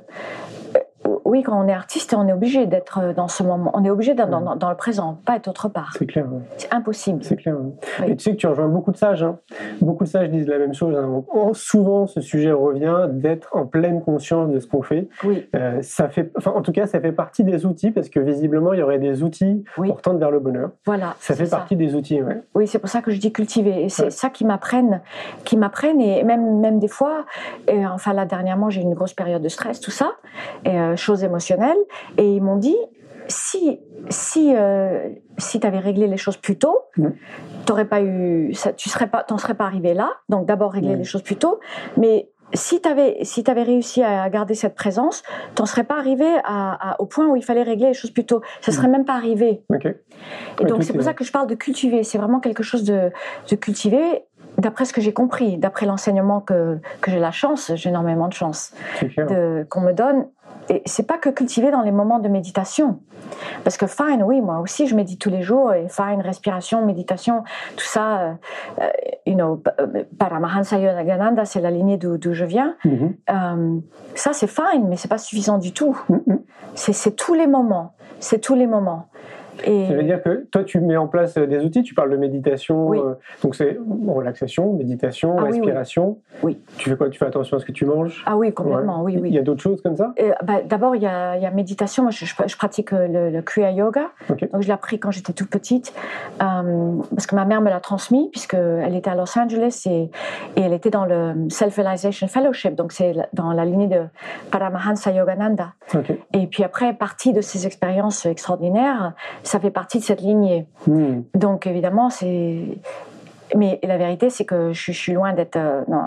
oui, 1.32 1.42
quand 1.42 1.58
on 1.58 1.66
est 1.66 1.72
artiste, 1.72 2.12
on 2.14 2.28
est 2.28 2.32
obligé 2.34 2.66
d'être 2.66 3.14
dans 3.16 3.26
ce 3.26 3.42
moment, 3.42 3.70
on 3.74 3.82
est 3.84 3.90
obligé 3.90 4.12
d'être 4.14 4.28
dans, 4.28 4.42
dans- 4.42 4.54
dans 4.56 4.68
le 4.68 4.76
présent, 4.76 5.16
pas 5.24 5.36
être 5.36 5.48
autre 5.48 5.68
part. 5.68 5.90
C'est 5.98 6.04
clair. 6.06 6.26
ouais. 6.30 6.40
C'est 6.58 6.72
impossible. 6.74 7.24
C'est 7.24 7.36
clair. 7.36 7.54
ouais. 7.58 7.70
Oui. 8.00 8.10
Et 8.12 8.16
tu 8.16 8.24
sais 8.24 8.30
que 8.32 8.36
tu 8.36 8.46
rejoins 8.46 8.68
beaucoup 8.68 8.92
de 8.92 8.98
sages. 8.98 9.22
hein. 9.22 9.38
Beaucoup 9.80 10.04
de 10.04 10.08
sages 10.10 10.28
disent 10.30 10.46
la 10.46 10.58
même 10.58 10.74
chose. 10.74 10.94
hein. 10.94 11.22
Oh, 11.34 11.52
Souvent, 11.54 12.06
ce 12.06 12.20
sujet 12.20 12.52
revient 12.52 13.06
d'être 13.10 13.48
en 13.56 13.64
pleine 13.66 14.02
conscience 14.02 14.50
de 14.50 14.58
ce 14.58 14.66
qu'on 14.66 14.82
fait. 14.82 15.08
Oui, 15.24 15.48
Euh, 15.54 15.78
ça 15.80 16.08
fait, 16.10 16.30
enfin, 16.36 16.52
en 16.54 16.60
tout 16.60 16.72
cas, 16.72 16.86
ça 16.86 17.00
fait 17.00 17.12
partie 17.12 17.44
des 17.44 17.64
outils 17.64 17.90
parce 17.92 18.10
que 18.10 18.20
visiblement, 18.20 18.74
il 18.74 18.80
y 18.80 18.82
aurait 18.82 18.98
des 18.98 19.22
outils 19.22 19.64
Oui. 19.78 19.88
pour 19.88 20.02
tendre 20.02 20.18
vers 20.18 20.30
le 20.30 20.38
bonheur. 20.40 20.70
voilà. 20.84 21.14
Ça 21.18 21.34
fait 21.34 21.48
partie 21.48 21.76
des 21.76 21.94
outils. 21.94 22.20
Ouais. 22.22 22.42
Oui, 22.54 22.66
c'est 22.66 22.78
pour 22.78 22.90
ça 22.90 23.00
que 23.00 23.10
je 23.10 23.18
dis 23.18 23.32
cultiver. 23.32 23.84
Et 23.84 23.88
c'est 23.88 24.10
ça 24.10 24.28
qui 24.28 24.44
m'apprennent, 24.44 25.00
qui 25.44 25.56
m'apprennent. 25.56 26.00
Et 26.02 26.24
même, 26.24 26.60
même 26.60 26.78
des 26.78 26.88
fois, 26.88 27.24
et 27.68 27.86
enfin 27.86 28.12
là, 28.12 28.26
dernièrement, 28.26 28.68
j'ai 28.68 28.80
eu 28.80 28.84
une 28.84 28.94
grosse 28.94 29.14
période 29.14 29.40
de 29.42 29.48
stress, 29.48 29.80
tout 29.80 29.90
ça, 29.90 30.12
et, 30.66 30.78
euh, 30.78 30.96
choses 31.22 31.24
émotionnelles. 31.24 31.78
Et 32.18 32.26
ils 32.36 32.42
m'ont 32.42 32.56
dit, 32.56 32.76
si, 33.28 33.80
si, 34.10 34.52
euh, 34.56 35.08
si 35.38 35.60
tu 35.60 35.66
avais 35.66 35.78
réglé 35.78 36.06
les 36.06 36.16
choses 36.16 36.36
plus 36.36 36.58
tôt, 36.58 36.78
t'aurais 37.66 37.84
pas 37.84 38.02
eu, 38.02 38.52
ça, 38.54 38.72
tu 38.72 38.88
serais 38.88 39.06
pas, 39.06 39.22
t'en 39.22 39.38
serais 39.38 39.54
pas 39.54 39.64
arrivé 39.64 39.94
là. 39.94 40.10
Donc 40.28 40.46
d'abord 40.46 40.72
régler 40.72 40.96
les 40.96 41.04
choses 41.04 41.22
plus 41.22 41.36
tôt. 41.36 41.60
Mais 41.96 42.28
si 42.54 42.82
tu 42.82 42.88
avais, 42.88 43.18
si 43.22 43.42
avais 43.48 43.62
réussi 43.62 44.02
à 44.02 44.28
garder 44.28 44.54
cette 44.54 44.74
présence, 44.74 45.22
t'en 45.54 45.64
serais 45.66 45.84
pas 45.84 45.96
arrivé 45.96 46.26
à, 46.44 46.90
à- 46.92 47.00
au 47.00 47.06
point 47.06 47.26
où 47.28 47.36
il 47.36 47.42
fallait 47.44 47.62
régler 47.62 47.88
les 47.88 47.94
choses 47.94 48.10
plus 48.10 48.26
tôt. 48.26 48.42
Ça 48.60 48.72
serait 48.72 48.88
même 48.88 49.04
pas 49.06 49.14
arrivé. 49.14 49.62
Et 50.60 50.64
Ouais, 50.64 50.68
donc 50.68 50.82
c'est 50.82 50.92
pour 50.92 51.02
ça 51.02 51.14
que 51.14 51.24
je 51.24 51.32
parle 51.32 51.46
de 51.46 51.54
cultiver. 51.54 52.02
C'est 52.02 52.18
vraiment 52.18 52.40
quelque 52.40 52.62
chose 52.62 52.84
de, 52.84 53.10
de 53.50 53.56
cultiver. 53.56 54.24
D'après 54.58 54.84
ce 54.84 54.92
que 54.92 55.00
j'ai 55.00 55.14
compris, 55.14 55.56
d'après 55.56 55.86
l'enseignement 55.86 56.40
que, 56.42 56.78
que 57.00 57.10
j'ai 57.10 57.18
la 57.20 57.30
chance, 57.30 57.72
j'ai 57.74 57.88
énormément 57.88 58.28
de 58.28 58.34
chance 58.34 58.74
qu'on 59.70 59.80
me 59.80 59.92
donne. 59.92 60.26
Et 60.68 60.82
c'est 60.86 61.06
pas 61.06 61.18
que 61.18 61.28
cultiver 61.28 61.70
dans 61.70 61.82
les 61.82 61.90
moments 61.90 62.18
de 62.18 62.28
méditation. 62.28 63.00
Parce 63.64 63.76
que 63.76 63.86
fine, 63.86 64.22
oui, 64.22 64.40
moi 64.40 64.60
aussi 64.60 64.86
je 64.86 64.94
médite 64.94 65.20
tous 65.20 65.30
les 65.30 65.42
jours, 65.42 65.72
et 65.72 65.88
fine, 65.88 66.20
respiration, 66.20 66.84
méditation, 66.84 67.42
tout 67.76 67.84
ça, 67.84 68.20
euh, 68.20 68.32
euh, 68.80 68.88
you 69.26 69.34
know, 69.34 69.62
euh, 69.80 70.04
Paramahansa 70.18 70.78
Yogananda, 70.78 71.44
c'est 71.44 71.60
la 71.60 71.70
lignée 71.70 71.96
d'où 71.96 72.32
je 72.32 72.44
viens. 72.44 72.76
Mhm. 72.84 73.14
Euh, 73.30 73.78
ça 74.14 74.32
c'est 74.32 74.46
fine, 74.46 74.88
mais 74.88 74.96
c'est 74.96 75.08
pas 75.08 75.18
suffisant 75.18 75.58
du 75.58 75.72
tout. 75.72 75.98
Mhm. 76.08 76.42
C'est 76.74 76.92
c'est 76.92 77.12
tous 77.12 77.34
les 77.34 77.46
moments. 77.46 77.94
C'est 78.20 78.38
tous 78.38 78.54
les 78.54 78.66
moments. 78.66 79.08
Et 79.64 79.86
Ça 79.86 79.94
veut 79.94 80.02
dire 80.02 80.22
que 80.22 80.46
toi, 80.50 80.64
tu 80.64 80.80
mets 80.80 80.96
en 80.96 81.06
place 81.06 81.36
euh, 81.36 81.46
des 81.46 81.64
outils, 81.64 81.82
tu 81.82 81.94
parles 81.94 82.10
de 82.10 82.16
méditation, 82.16 82.88
Oui. 82.88 82.98
euh, 82.98 83.14
donc 83.42 83.54
c'est 83.54 83.78
relaxation, 84.08 84.72
méditation, 84.72 85.36
Ah 85.38 85.42
oui, 85.44 85.50
oui. 85.52 85.58
respiration. 85.58 86.18
Oui. 86.42 86.58
Tu 86.78 86.90
fais 86.90 86.96
quoi? 86.96 87.08
Tu 87.10 87.18
fais 87.18 87.26
attention 87.26 87.56
à 87.56 87.60
ce 87.60 87.64
que 87.66 87.72
tu 87.72 87.84
manges? 87.84 88.22
Ah 88.26 88.36
oui, 88.36 88.52
complètement, 88.52 89.02
Ouais. 89.02 89.14
oui, 89.14 89.20
oui. 89.22 89.28
Il 89.30 89.34
y 89.34 89.38
a 89.38 89.42
d'autres 89.42 89.62
choses 89.62 89.82
comme 89.82 89.96
ça? 89.96 90.12
Euh, 90.20 90.32
bah, 90.44 90.60
D'abord, 90.64 90.96
il 90.96 91.02
y 91.02 91.06
a, 91.06 91.36
il 91.36 91.42
y 91.42 91.46
a 91.46 91.50
méditation. 91.50 92.02
Moi, 92.04 92.12
je, 92.12 92.24
je- 92.24 92.34
je 92.46 92.56
pratique 92.56 92.90
le, 92.92 93.30
le 93.30 93.42
Kriya 93.42 93.70
Yoga. 93.72 94.10
Donc, 94.28 94.62
je 94.62 94.66
l'ai 94.66 94.72
appris 94.72 94.98
quand 94.98 95.10
j'étais 95.10 95.32
toute 95.32 95.50
petite, 95.50 95.92
euh, 96.42 96.96
parce 97.10 97.26
que 97.26 97.34
ma 97.34 97.44
mère 97.44 97.60
me 97.60 97.68
l'a 97.70 97.80
transmis, 97.80 98.28
puisqu'elle 98.30 98.94
était 98.94 99.10
à 99.10 99.14
Los 99.14 99.38
Angeles 99.38 99.82
et, 99.86 100.10
et 100.56 100.60
elle 100.62 100.72
était 100.72 100.90
dans 100.90 101.04
le 101.04 101.48
Self-Realization 101.48 102.26
Fellowship. 102.28 102.74
Donc, 102.74 102.92
c'est 102.92 103.14
dans 103.32 103.52
la 103.52 103.64
lignée 103.64 103.88
de 103.88 104.02
Paramahansa 104.50 105.12
Yogananda. 105.12 105.72
Ok. 105.94 106.12
Et 106.34 106.46
puis 106.46 106.64
après, 106.64 106.92
partie 106.94 107.32
de 107.32 107.40
ces 107.40 107.66
expériences 107.66 108.26
extraordinaires, 108.26 109.12
ça 109.42 109.60
fait 109.60 109.70
partie 109.70 109.98
de 109.98 110.04
cette 110.04 110.20
lignée. 110.20 110.66
Hmm. 110.86 111.22
Donc, 111.34 111.66
évidemment, 111.66 112.10
c'est. 112.10 112.60
Mais 113.54 113.78
la 113.82 113.98
vérité, 113.98 114.30
c'est 114.30 114.46
que 114.46 114.72
je, 114.72 114.92
suis 114.92 115.12
loin 115.12 115.34
d'être, 115.34 115.56
euh, 115.56 115.82
non, 115.86 116.00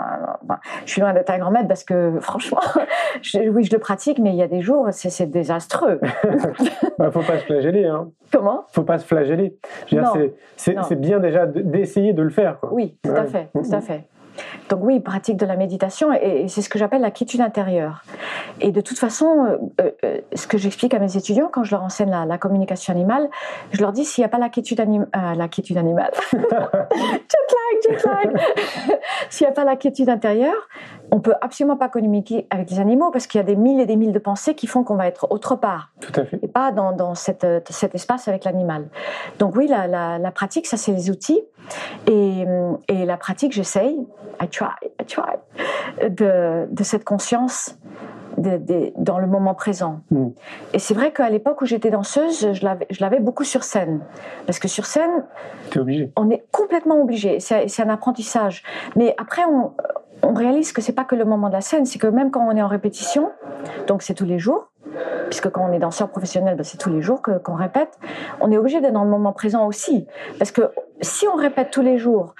je 0.84 0.90
suis 0.90 1.00
loin 1.00 1.12
d'être 1.12 1.30
un 1.30 1.38
grand 1.38 1.52
maître 1.52 1.68
parce 1.68 1.84
que 1.84 2.14
franchement, 2.20 2.58
je- 3.22 3.48
oui, 3.48 3.62
je 3.62 3.72
le 3.72 3.78
pratique, 3.78 4.18
mais 4.18 4.30
il 4.30 4.36
y 4.36 4.42
a 4.42 4.48
des 4.48 4.62
jours, 4.62 4.88
c'est 4.90 5.30
désastreux. 5.30 6.00
Bah, 6.98 7.10
faut 7.10 7.20
pas 7.20 7.38
se 7.38 7.44
flageller, 7.44 7.84
hein. 7.84 8.08
Comment? 8.32 8.64
Faut 8.72 8.82
pas 8.82 8.98
se 8.98 9.04
flageller. 9.06 9.54
Je 9.86 9.96
veux 9.96 10.02
dire, 10.02 10.12
Non. 10.16 10.82
c'est- 10.82 10.96
bien 10.96 11.20
déjà 11.20 11.44
de- 11.46 11.60
d'essayer 11.60 12.14
de 12.14 12.22
le 12.22 12.30
faire. 12.30 12.58
Quoi. 12.58 12.72
Oui, 12.72 12.96
tout 13.04 13.10
à 13.10 13.24
fait, 13.26 13.48
tout 13.52 13.70
à 13.70 13.80
fait. 13.82 14.04
Donc 14.68 14.80
oui, 14.82 15.00
pratique 15.00 15.36
de 15.36 15.46
la 15.46 15.56
méditation 15.56 16.12
et, 16.12 16.48
c'est 16.48 16.62
ce 16.62 16.68
que 16.68 16.78
j'appelle 16.78 17.02
la 17.02 17.10
quiétude 17.10 17.40
intérieure. 17.40 18.02
Et 18.60 18.72
de 18.72 18.80
toute 18.80 18.98
façon, 18.98 19.44
euh, 19.46 19.58
euh, 19.80 19.90
euh, 20.04 20.20
ce 20.34 20.46
que 20.46 20.58
j'explique 20.58 20.94
à 20.94 20.98
mes 20.98 21.16
étudiants 21.16 21.48
quand 21.52 21.64
je 21.64 21.70
leur 21.72 21.82
enseigne 21.82 22.10
la, 22.10 22.24
la 22.24 22.38
communication 22.38 22.92
animale, 22.92 23.28
je 23.72 23.80
leur 23.80 23.92
dis 23.92 24.04
s'il 24.04 24.22
n'y 24.22 24.26
a 24.26 24.28
pas 24.28 24.38
la 24.38 24.48
quiétude, 24.48 24.80
anim- 24.80 25.06
euh, 25.16 25.34
la 25.34 25.48
quiétude 25.48 25.76
animale, 25.78 26.10
jet 26.32 26.38
lag, 26.38 27.82
jet 27.82 28.04
lag, 28.04 28.40
s'il 29.30 29.46
n'y 29.46 29.50
a 29.50 29.54
pas 29.54 29.64
la 29.64 29.76
quiétude 29.76 30.08
intérieure, 30.08 30.68
on 31.10 31.20
peut 31.20 31.34
absolument 31.40 31.76
pas 31.76 31.88
communiquer 31.88 32.46
avec 32.50 32.70
les 32.70 32.80
animaux 32.80 33.10
parce 33.10 33.26
qu'il 33.26 33.38
y 33.38 33.40
a 33.42 33.46
des 33.46 33.56
mille 33.56 33.80
et 33.80 33.86
des 33.86 33.96
mille 33.96 34.12
de 34.12 34.18
pensées 34.18 34.54
qui 34.54 34.66
font 34.66 34.82
qu'on 34.84 34.96
va 34.96 35.06
être 35.06 35.26
autre 35.30 35.54
part 35.56 35.90
Tout 36.00 36.12
à 36.20 36.24
fait. 36.24 36.38
et 36.42 36.48
pas 36.48 36.72
dans, 36.72 36.92
dans 36.92 37.14
cette, 37.14 37.46
cet 37.70 37.94
espace 37.94 38.26
avec 38.28 38.44
l'animal. 38.44 38.88
Donc 39.38 39.54
oui, 39.56 39.66
la, 39.68 39.86
la, 39.86 40.18
la 40.18 40.30
pratique, 40.32 40.66
ça 40.66 40.76
c'est 40.76 40.92
les 40.92 41.10
outils. 41.10 41.40
Et, 42.06 42.44
euh, 42.46 42.72
et 42.88 43.04
la 43.04 43.16
pratique, 43.16 43.52
j'essaye, 43.52 43.98
I 44.40 44.48
try, 44.48 44.66
I 45.00 45.04
try, 45.06 45.36
de, 46.08 46.66
de 46.70 46.82
cette 46.84 47.04
conscience 47.04 47.76
de- 48.38 48.58
de- 48.58 48.92
dans 48.98 49.18
le 49.18 49.26
moment 49.26 49.54
présent. 49.54 50.00
Mm. 50.10 50.28
Et 50.74 50.78
c'est 50.78 50.92
vrai 50.94 51.10
qu'à 51.12 51.30
l'époque 51.30 51.62
où 51.62 51.66
j'étais 51.66 51.90
danseuse, 51.90 52.52
je 52.52 53.00
l'avais 53.00 53.20
beaucoup 53.20 53.44
sur 53.44 53.64
scène. 53.64 54.00
Parce 54.44 54.58
que 54.58 54.68
sur 54.68 54.84
scène, 54.84 55.24
obligé. 55.74 56.12
on 56.16 56.28
est 56.30 56.44
complètement 56.52 57.00
obligé. 57.00 57.40
C'est 57.40 57.68
c'est 57.68 57.82
un 57.82 57.88
apprentissage. 57.88 58.62
Mais 58.94 59.14
après, 59.18 59.42
on, 59.50 59.72
on 60.22 60.34
réalise 60.34 60.72
que 60.72 60.80
c'est 60.80 60.92
pas 60.92 61.04
que 61.04 61.14
le 61.14 61.24
moment 61.24 61.48
de 61.48 61.54
la 61.54 61.60
scène, 61.60 61.86
c'est 61.86 61.98
que 61.98 62.06
même 62.06 62.30
quand 62.30 62.46
on 62.46 62.56
est 62.56 62.62
en 62.62 62.68
répétition, 62.68 63.30
donc 63.86 64.02
c'est 64.02 64.14
tous 64.14 64.24
les 64.24 64.38
jours, 64.38 64.70
puisque 65.28 65.50
quand 65.50 65.68
on 65.68 65.72
est 65.72 65.78
danseur 65.78 66.08
professionnel, 66.08 66.56
ben, 66.56 66.64
c'est 66.64 66.78
tous 66.78 66.90
les 66.90 67.02
jours 67.02 67.20
qu'on 67.22 67.54
répète, 67.54 67.98
on 68.40 68.50
est 68.50 68.56
obligé 68.56 68.80
d'être 68.80 68.92
dans 68.92 69.04
le 69.04 69.10
moment 69.10 69.32
présent 69.32 69.66
aussi. 69.66 70.06
Parce 70.38 70.50
que 70.50 70.70
si 71.00 71.26
on 71.28 71.36
répète 71.36 71.70
tous 71.70 71.82
les 71.82 71.98
jours, 71.98 72.34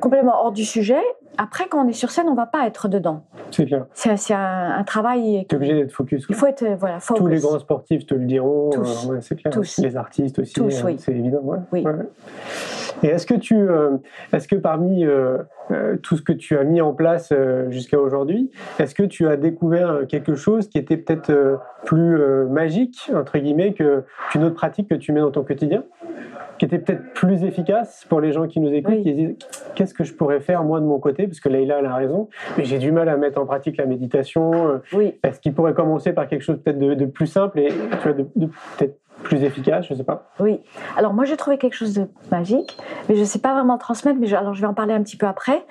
complètement 0.00 0.34
hors 0.40 0.52
du 0.52 0.64
sujet, 0.64 1.02
après, 1.38 1.68
quand 1.68 1.84
on 1.84 1.88
est 1.88 1.92
sur 1.92 2.10
scène, 2.10 2.26
on 2.28 2.34
va 2.34 2.46
pas 2.46 2.66
être 2.66 2.88
dedans. 2.88 3.22
C'est 3.50 3.64
clair. 3.64 3.86
C'est 3.94 4.34
un, 4.34 4.74
un 4.78 4.84
travail. 4.84 5.46
T'es 5.48 5.56
obligé 5.56 5.74
d'être 5.74 5.92
focus. 5.92 6.26
Il 6.28 6.34
faut 6.34 6.46
être, 6.46 6.62
euh, 6.62 6.76
voilà, 6.76 7.00
focus. 7.00 7.22
Tous 7.22 7.28
les 7.28 7.38
grands 7.38 7.58
sportifs 7.58 8.06
te 8.06 8.14
le 8.14 8.24
diront. 8.26 8.70
Tous. 8.70 9.06
euh, 9.06 9.12
ouais, 9.14 9.20
c'est 9.20 9.36
clair. 9.36 9.52
Tous. 9.52 9.78
Les 9.78 9.96
artistes 9.96 10.38
aussi. 10.40 10.52
Tous, 10.54 10.82
euh, 10.82 10.86
oui. 10.86 10.96
C'est 10.98 11.12
évident. 11.12 11.40
ouais. 11.42 11.58
Oui. 11.72 11.84
Ouais. 11.84 11.92
Et 13.04 13.06
est-ce 13.06 13.26
que 13.26 13.34
tu, 13.34 13.54
euh, 13.56 13.96
est-ce 14.32 14.48
que 14.48 14.56
parmi 14.56 15.04
euh, 15.06 15.38
tout 16.02 16.16
ce 16.16 16.22
que 16.22 16.32
tu 16.32 16.58
as 16.58 16.64
mis 16.64 16.80
en 16.80 16.92
place 16.92 17.32
jusqu'à 17.68 18.00
aujourd'hui, 18.00 18.50
est-ce 18.80 18.94
que 18.94 19.04
tu 19.04 19.28
as 19.28 19.36
découvert 19.36 20.00
quelque 20.08 20.34
chose 20.34 20.68
qui 20.68 20.78
était 20.78 20.96
peut-être 20.96 21.60
plus 21.84 22.18
magique 22.48 23.10
entre 23.14 23.38
guillemets 23.38 23.72
que 23.74 24.02
qu'une 24.30 24.42
autre 24.44 24.56
pratique 24.56 24.88
que 24.88 24.96
tu 24.96 25.12
mets 25.12 25.20
dans 25.20 25.30
ton 25.30 25.44
quotidien, 25.44 25.84
qui 26.58 26.64
était 26.64 26.78
peut-être 26.78 27.12
plus 27.14 27.44
efficace 27.44 28.04
pour 28.08 28.20
les 28.20 28.32
gens 28.32 28.46
qui 28.46 28.60
nous 28.60 28.72
écoutent, 28.72 28.94
Oui. 28.94 29.02
qui 29.02 29.10
se 29.10 29.14
disent 29.16 29.36
qu'est-ce 29.74 29.94
que 29.94 30.04
je 30.04 30.12
pourrais 30.14 30.40
faire 30.40 30.64
moi 30.64 30.80
de 30.80 30.84
mon 30.86 30.98
côté, 30.98 31.26
parce 31.26 31.40
que 31.40 31.48
Leïla 31.48 31.78
elle 31.78 31.86
a 31.86 31.94
raison, 31.94 32.28
mais 32.56 32.64
j'ai 32.64 32.78
du 32.78 32.92
mal 32.92 33.08
à 33.08 33.16
mettre 33.16 33.40
en 33.40 33.46
pratique 33.46 33.76
la 33.76 33.86
méditation. 33.86 34.52
euh, 34.68 34.78
Oui. 34.92 35.14
est-ce 35.22 35.40
qu'il 35.40 35.54
pourrait 35.54 35.74
commencer 35.74 36.12
par 36.12 36.26
quelque 36.28 36.42
chose 36.42 36.58
peut-être 36.62 36.78
de, 36.78 36.94
de 36.94 37.04
plus 37.06 37.26
simple 37.26 37.60
et 37.60 37.68
tu 37.68 37.74
vois, 38.02 38.12
de, 38.12 38.26
de 38.36 38.46
peut-être 38.46 38.96
plus 39.22 39.42
efficace, 39.44 39.86
je 39.88 39.94
sais 39.94 40.04
pas. 40.04 40.28
Oui. 40.40 40.60
Alors 40.96 41.12
moi 41.12 41.24
j'ai 41.24 41.36
trouvé 41.36 41.58
quelque 41.58 41.74
chose 41.74 41.94
de 41.94 42.06
magique, 42.30 42.76
mais 43.08 43.14
je 43.14 43.20
ne 43.20 43.24
sais 43.26 43.38
pas 43.40 43.52
vraiment 43.54 43.74
le 43.74 43.78
transmettre. 43.78 44.18
Mais 44.20 44.26
je, 44.26 44.36
alors 44.36 44.54
je 44.54 44.60
vais 44.60 44.66
en 44.66 44.74
parler 44.74 44.94
un 44.94 45.02
petit 45.02 45.16
peu 45.16 45.26
après. 45.26 45.64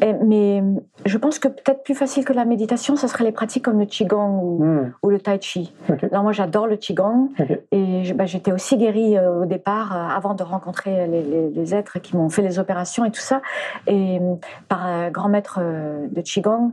Et- 0.00 0.12
mais 0.24 0.62
je 1.04 1.18
pense 1.18 1.38
que 1.38 1.48
peut-être 1.48 1.82
plus 1.82 1.94
facile 1.94 2.24
que 2.24 2.32
la 2.32 2.44
méditation, 2.44 2.96
ce 2.96 3.06
serait 3.06 3.24
les 3.24 3.32
pratiques 3.32 3.64
comme 3.64 3.78
le 3.78 3.86
qigong 3.86 4.40
ou, 4.42 4.64
Hmm, 4.64 4.92
ou 5.02 5.10
le 5.10 5.20
tai 5.20 5.38
chi. 5.40 5.74
ok. 5.90 6.04
Alors 6.10 6.22
moi 6.22 6.32
j'adore 6.32 6.66
le 6.66 6.76
qigong 6.76 7.28
et 7.72 8.12
bah, 8.14 8.26
j'étais 8.26 8.52
aussi 8.52 8.76
guérie 8.76 9.16
euh, 9.18 9.42
au 9.42 9.46
départ 9.46 9.94
euh, 9.96 10.16
avant 10.16 10.34
de 10.34 10.42
rencontrer 10.42 11.06
les, 11.06 11.22
les- 11.22 11.50
les 11.50 11.74
êtres 11.74 11.98
qui 12.00 12.16
m'ont 12.16 12.28
fait 12.30 12.42
les 12.42 12.58
opérations 12.58 13.04
et 13.04 13.10
tout 13.10 13.20
ça 13.20 13.42
et 13.86 14.18
euh, 14.20 14.34
par 14.68 14.84
un 14.86 15.10
grand 15.10 15.28
maître 15.28 15.58
euh, 15.60 16.06
de 16.10 16.20
qigong. 16.20 16.72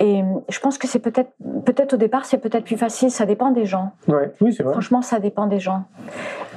Et 0.00 0.22
euh, 0.22 0.24
je 0.48 0.58
pense 0.60 0.78
que 0.78 0.86
c'est 0.86 0.98
peut-être 1.00 1.30
peut-être 1.64 1.94
au 1.94 1.96
départ 1.96 2.24
c'est 2.24 2.38
peut-être 2.38 2.64
plus 2.64 2.76
facile. 2.76 3.10
Ça 3.10 3.26
dépend 3.26 3.50
des 3.50 3.64
gens. 3.66 3.92
Ouais, 4.08 4.32
oui, 4.40 4.52
c'est 4.52 4.62
vrai. 4.62 4.72
Franchement, 4.72 5.02
ça 5.02 5.18
dépend 5.18 5.46
des 5.46 5.58
gens. 5.60 5.61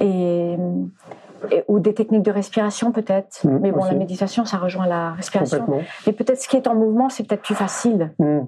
Et, 0.00 0.56
et- 1.50 1.64
ou 1.68 1.78
des 1.80 1.94
techniques 1.94 2.22
de 2.22 2.30
respiration 2.30 2.92
peut-être. 2.92 3.44
Mhm, 3.44 3.58
Mais 3.60 3.72
bon, 3.72 3.80
aussi. 3.80 3.90
la 3.92 3.98
méditation, 3.98 4.44
ça 4.44 4.56
rejoint 4.58 4.86
la 4.86 5.12
respiration. 5.12 5.64
Mais 6.06 6.12
peut-être 6.12 6.40
ce 6.40 6.48
qui 6.48 6.56
est 6.56 6.66
en 6.66 6.74
mouvement, 6.74 7.08
c'est 7.08 7.26
peut-être 7.26 7.42
plus 7.42 7.54
facile. 7.54 8.12
Hmm, 8.18 8.40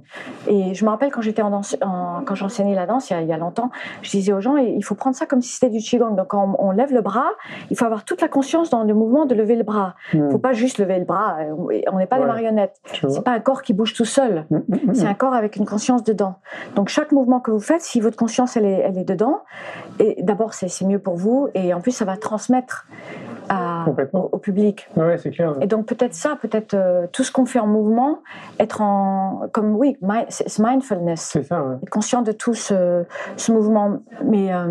Et 0.46 0.74
je 0.74 0.84
me 0.84 0.90
rappelle 0.90 1.10
quand 1.10 1.20
j'étais 1.20 1.42
en 1.42 1.50
danse, 1.50 1.76
en- 1.82 2.22
quand 2.24 2.34
j'enseignais 2.34 2.74
la 2.74 2.86
danse 2.86 3.10
il 3.10 3.14
y, 3.14 3.16
a, 3.16 3.22
il 3.22 3.28
y 3.28 3.32
a 3.32 3.36
longtemps, 3.38 3.70
je 4.02 4.10
disais 4.10 4.32
aux 4.32 4.40
gens, 4.40 4.56
il 4.56 4.82
faut 4.82 4.94
prendre 4.94 5.16
ça 5.16 5.26
comme 5.26 5.40
si 5.40 5.52
c'était 5.52 5.70
du 5.70 5.78
qigong. 5.78 6.14
Donc 6.16 6.28
quand 6.28 6.56
on, 6.58 6.68
on 6.68 6.70
lève 6.70 6.92
le 6.92 7.00
bras, 7.02 7.28
il 7.70 7.76
faut 7.76 7.84
avoir 7.84 8.04
toute 8.04 8.20
la 8.20 8.28
conscience 8.28 8.70
dans 8.70 8.82
le 8.84 8.94
mouvement 8.94 9.26
de 9.26 9.34
lever 9.34 9.56
le 9.56 9.64
bras. 9.64 9.94
Il 10.14 10.22
hmm, 10.22 10.30
faut 10.30 10.38
pas 10.38 10.52
juste 10.52 10.78
lever 10.78 10.98
le 10.98 11.04
bras. 11.04 11.36
On 11.56 11.68
on 11.92 11.98
n'est 11.98 12.06
pas 12.06 12.18
des 12.18 12.24
marionnettes. 12.26 12.76
C'est 13.08 13.24
pas 13.24 13.32
un 13.32 13.40
corps 13.40 13.62
qui 13.62 13.72
bouge 13.72 13.94
tout 13.94 14.04
seul. 14.04 14.46
C'est 14.92 15.06
un 15.06 15.14
corps 15.14 15.34
avec 15.34 15.56
une 15.56 15.66
conscience 15.66 16.02
dedans. 16.04 16.36
Donc 16.76 16.88
chaque 16.88 17.12
mouvement 17.12 17.40
que 17.40 17.50
vous 17.50 17.60
faites, 17.60 17.82
si 17.82 18.00
votre 18.00 18.16
conscience 18.16 18.56
elle 18.56 18.64
est, 18.64 18.80
elle 18.84 18.98
est 18.98 19.04
dedans, 19.04 19.40
et 19.98 20.22
d'abord 20.22 20.54
c'est 20.54 20.84
mieux 20.84 20.98
pour 20.98 21.16
vous, 21.16 21.48
et 21.54 21.74
en 21.74 21.80
plus 21.80 21.92
ça 21.92 22.04
va 22.04 22.16
transmettre 22.16 22.77
à- 23.48 23.86
au, 24.12 24.18
au 24.32 24.38
public. 24.38 24.88
Ouais, 24.96 25.16
c'est 25.18 25.30
clair. 25.30 25.54
Et 25.60 25.66
donc 25.66 25.86
peut-être 25.86 26.14
ça, 26.14 26.36
peut-être 26.40 26.74
euh, 26.74 27.06
tout 27.12 27.24
ce 27.24 27.32
qu'on 27.32 27.46
fait 27.46 27.58
en 27.58 27.66
mouvement, 27.66 28.18
être 28.58 28.82
en 28.82 29.48
comme 29.52 29.74
oui, 29.74 29.96
mi- 30.02 30.26
c'est 30.28 30.58
mindfulness, 30.58 31.20
C'est 31.32 31.42
ça. 31.44 31.62
ouais. 31.62 31.76
être 31.82 31.90
conscient 31.90 32.22
de 32.22 32.32
tout 32.32 32.54
ce, 32.54 33.04
ce 33.36 33.52
mouvement. 33.52 33.98
Mais 34.24 34.52
euh, 34.52 34.66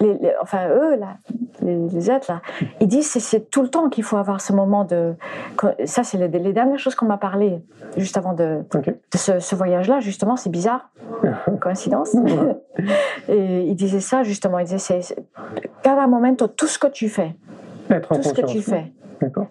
les, 0.00 0.14
les- 0.14 0.32
enfin 0.42 0.68
eux 0.68 0.96
là, 0.96 1.16
les, 1.62 1.76
les 1.88 2.10
êtres 2.10 2.30
là, 2.30 2.40
ils 2.80 2.88
disent 2.88 3.10
c'est 3.10 3.20
c'est 3.20 3.50
tout 3.50 3.62
le 3.62 3.68
temps 3.68 3.88
qu'il 3.88 4.04
faut 4.04 4.16
avoir 4.18 4.40
ce 4.40 4.52
moment 4.52 4.84
de. 4.84 5.14
Ça 5.86 6.04
c'est 6.04 6.18
les, 6.18 6.28
les 6.28 6.52
dernières 6.52 6.78
choses 6.78 6.94
qu'on 6.94 7.06
m'a 7.06 7.16
parlé 7.18 7.62
juste 7.96 8.16
avant 8.18 8.34
de, 8.34 8.60
ce, 9.14 9.40
ce 9.40 9.54
voyage-là, 9.56 10.00
justement, 10.00 10.36
c'est 10.36 10.50
bizarre, 10.50 10.90
coïncidence. 11.60 12.14
Et 13.28 13.62
il 13.62 13.74
disait 13.74 13.98
ça, 14.00 14.22
justement, 14.22 14.58
il 14.60 14.64
disait, 14.64 14.78
c'est, 14.78 15.02
c'est- 15.02 15.16
cada 15.82 16.06
momento, 16.06 16.46
tout 16.46 16.66
ce 16.68 16.78
que 16.78 16.86
tu 16.86 17.08
fais, 17.08 17.34
Être 17.90 18.12
en 18.12 18.16
tout 18.16 18.22
ce 18.22 18.32
que 18.34 18.46
tu 18.46 18.60
fais. 18.62 18.92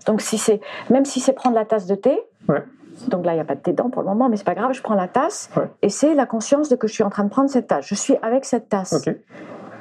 Donc, 0.06 0.22
si 0.22 0.38
c'est, 0.38 0.62
même 0.90 1.04
si 1.06 1.20
c'est 1.20 1.34
prendre 1.34 1.56
la 1.56 1.66
tasse 1.66 1.88
de 1.88 1.96
thé, 1.96 2.18
Ouais. 2.48 2.64
donc 3.10 3.26
là, 3.26 3.34
il 3.34 3.36
n'y 3.36 3.42
a 3.42 3.46
pas 3.46 3.56
de 3.56 3.60
thé 3.60 3.72
dedans 3.72 3.90
pour 3.90 4.02
le 4.02 4.08
moment, 4.08 4.30
mais 4.30 4.38
c'est 4.38 4.46
pas 4.46 4.56
grave, 4.56 4.72
je 4.74 4.82
prends 4.82 4.96
la 4.96 5.08
tasse, 5.10 5.50
Ouais. 5.58 5.64
et 5.82 5.90
c'est 5.90 6.14
la 6.16 6.26
conscience 6.26 6.70
de 6.70 6.76
que 6.78 6.88
je 6.88 6.94
suis 6.94 7.04
en 7.04 7.10
train 7.10 7.24
de 7.26 7.30
prendre 7.30 7.50
cette 7.50 7.68
tasse. 7.68 7.86
Je 7.88 7.96
suis 7.96 8.16
avec 8.22 8.46
cette 8.46 8.70
tasse. 8.70 8.94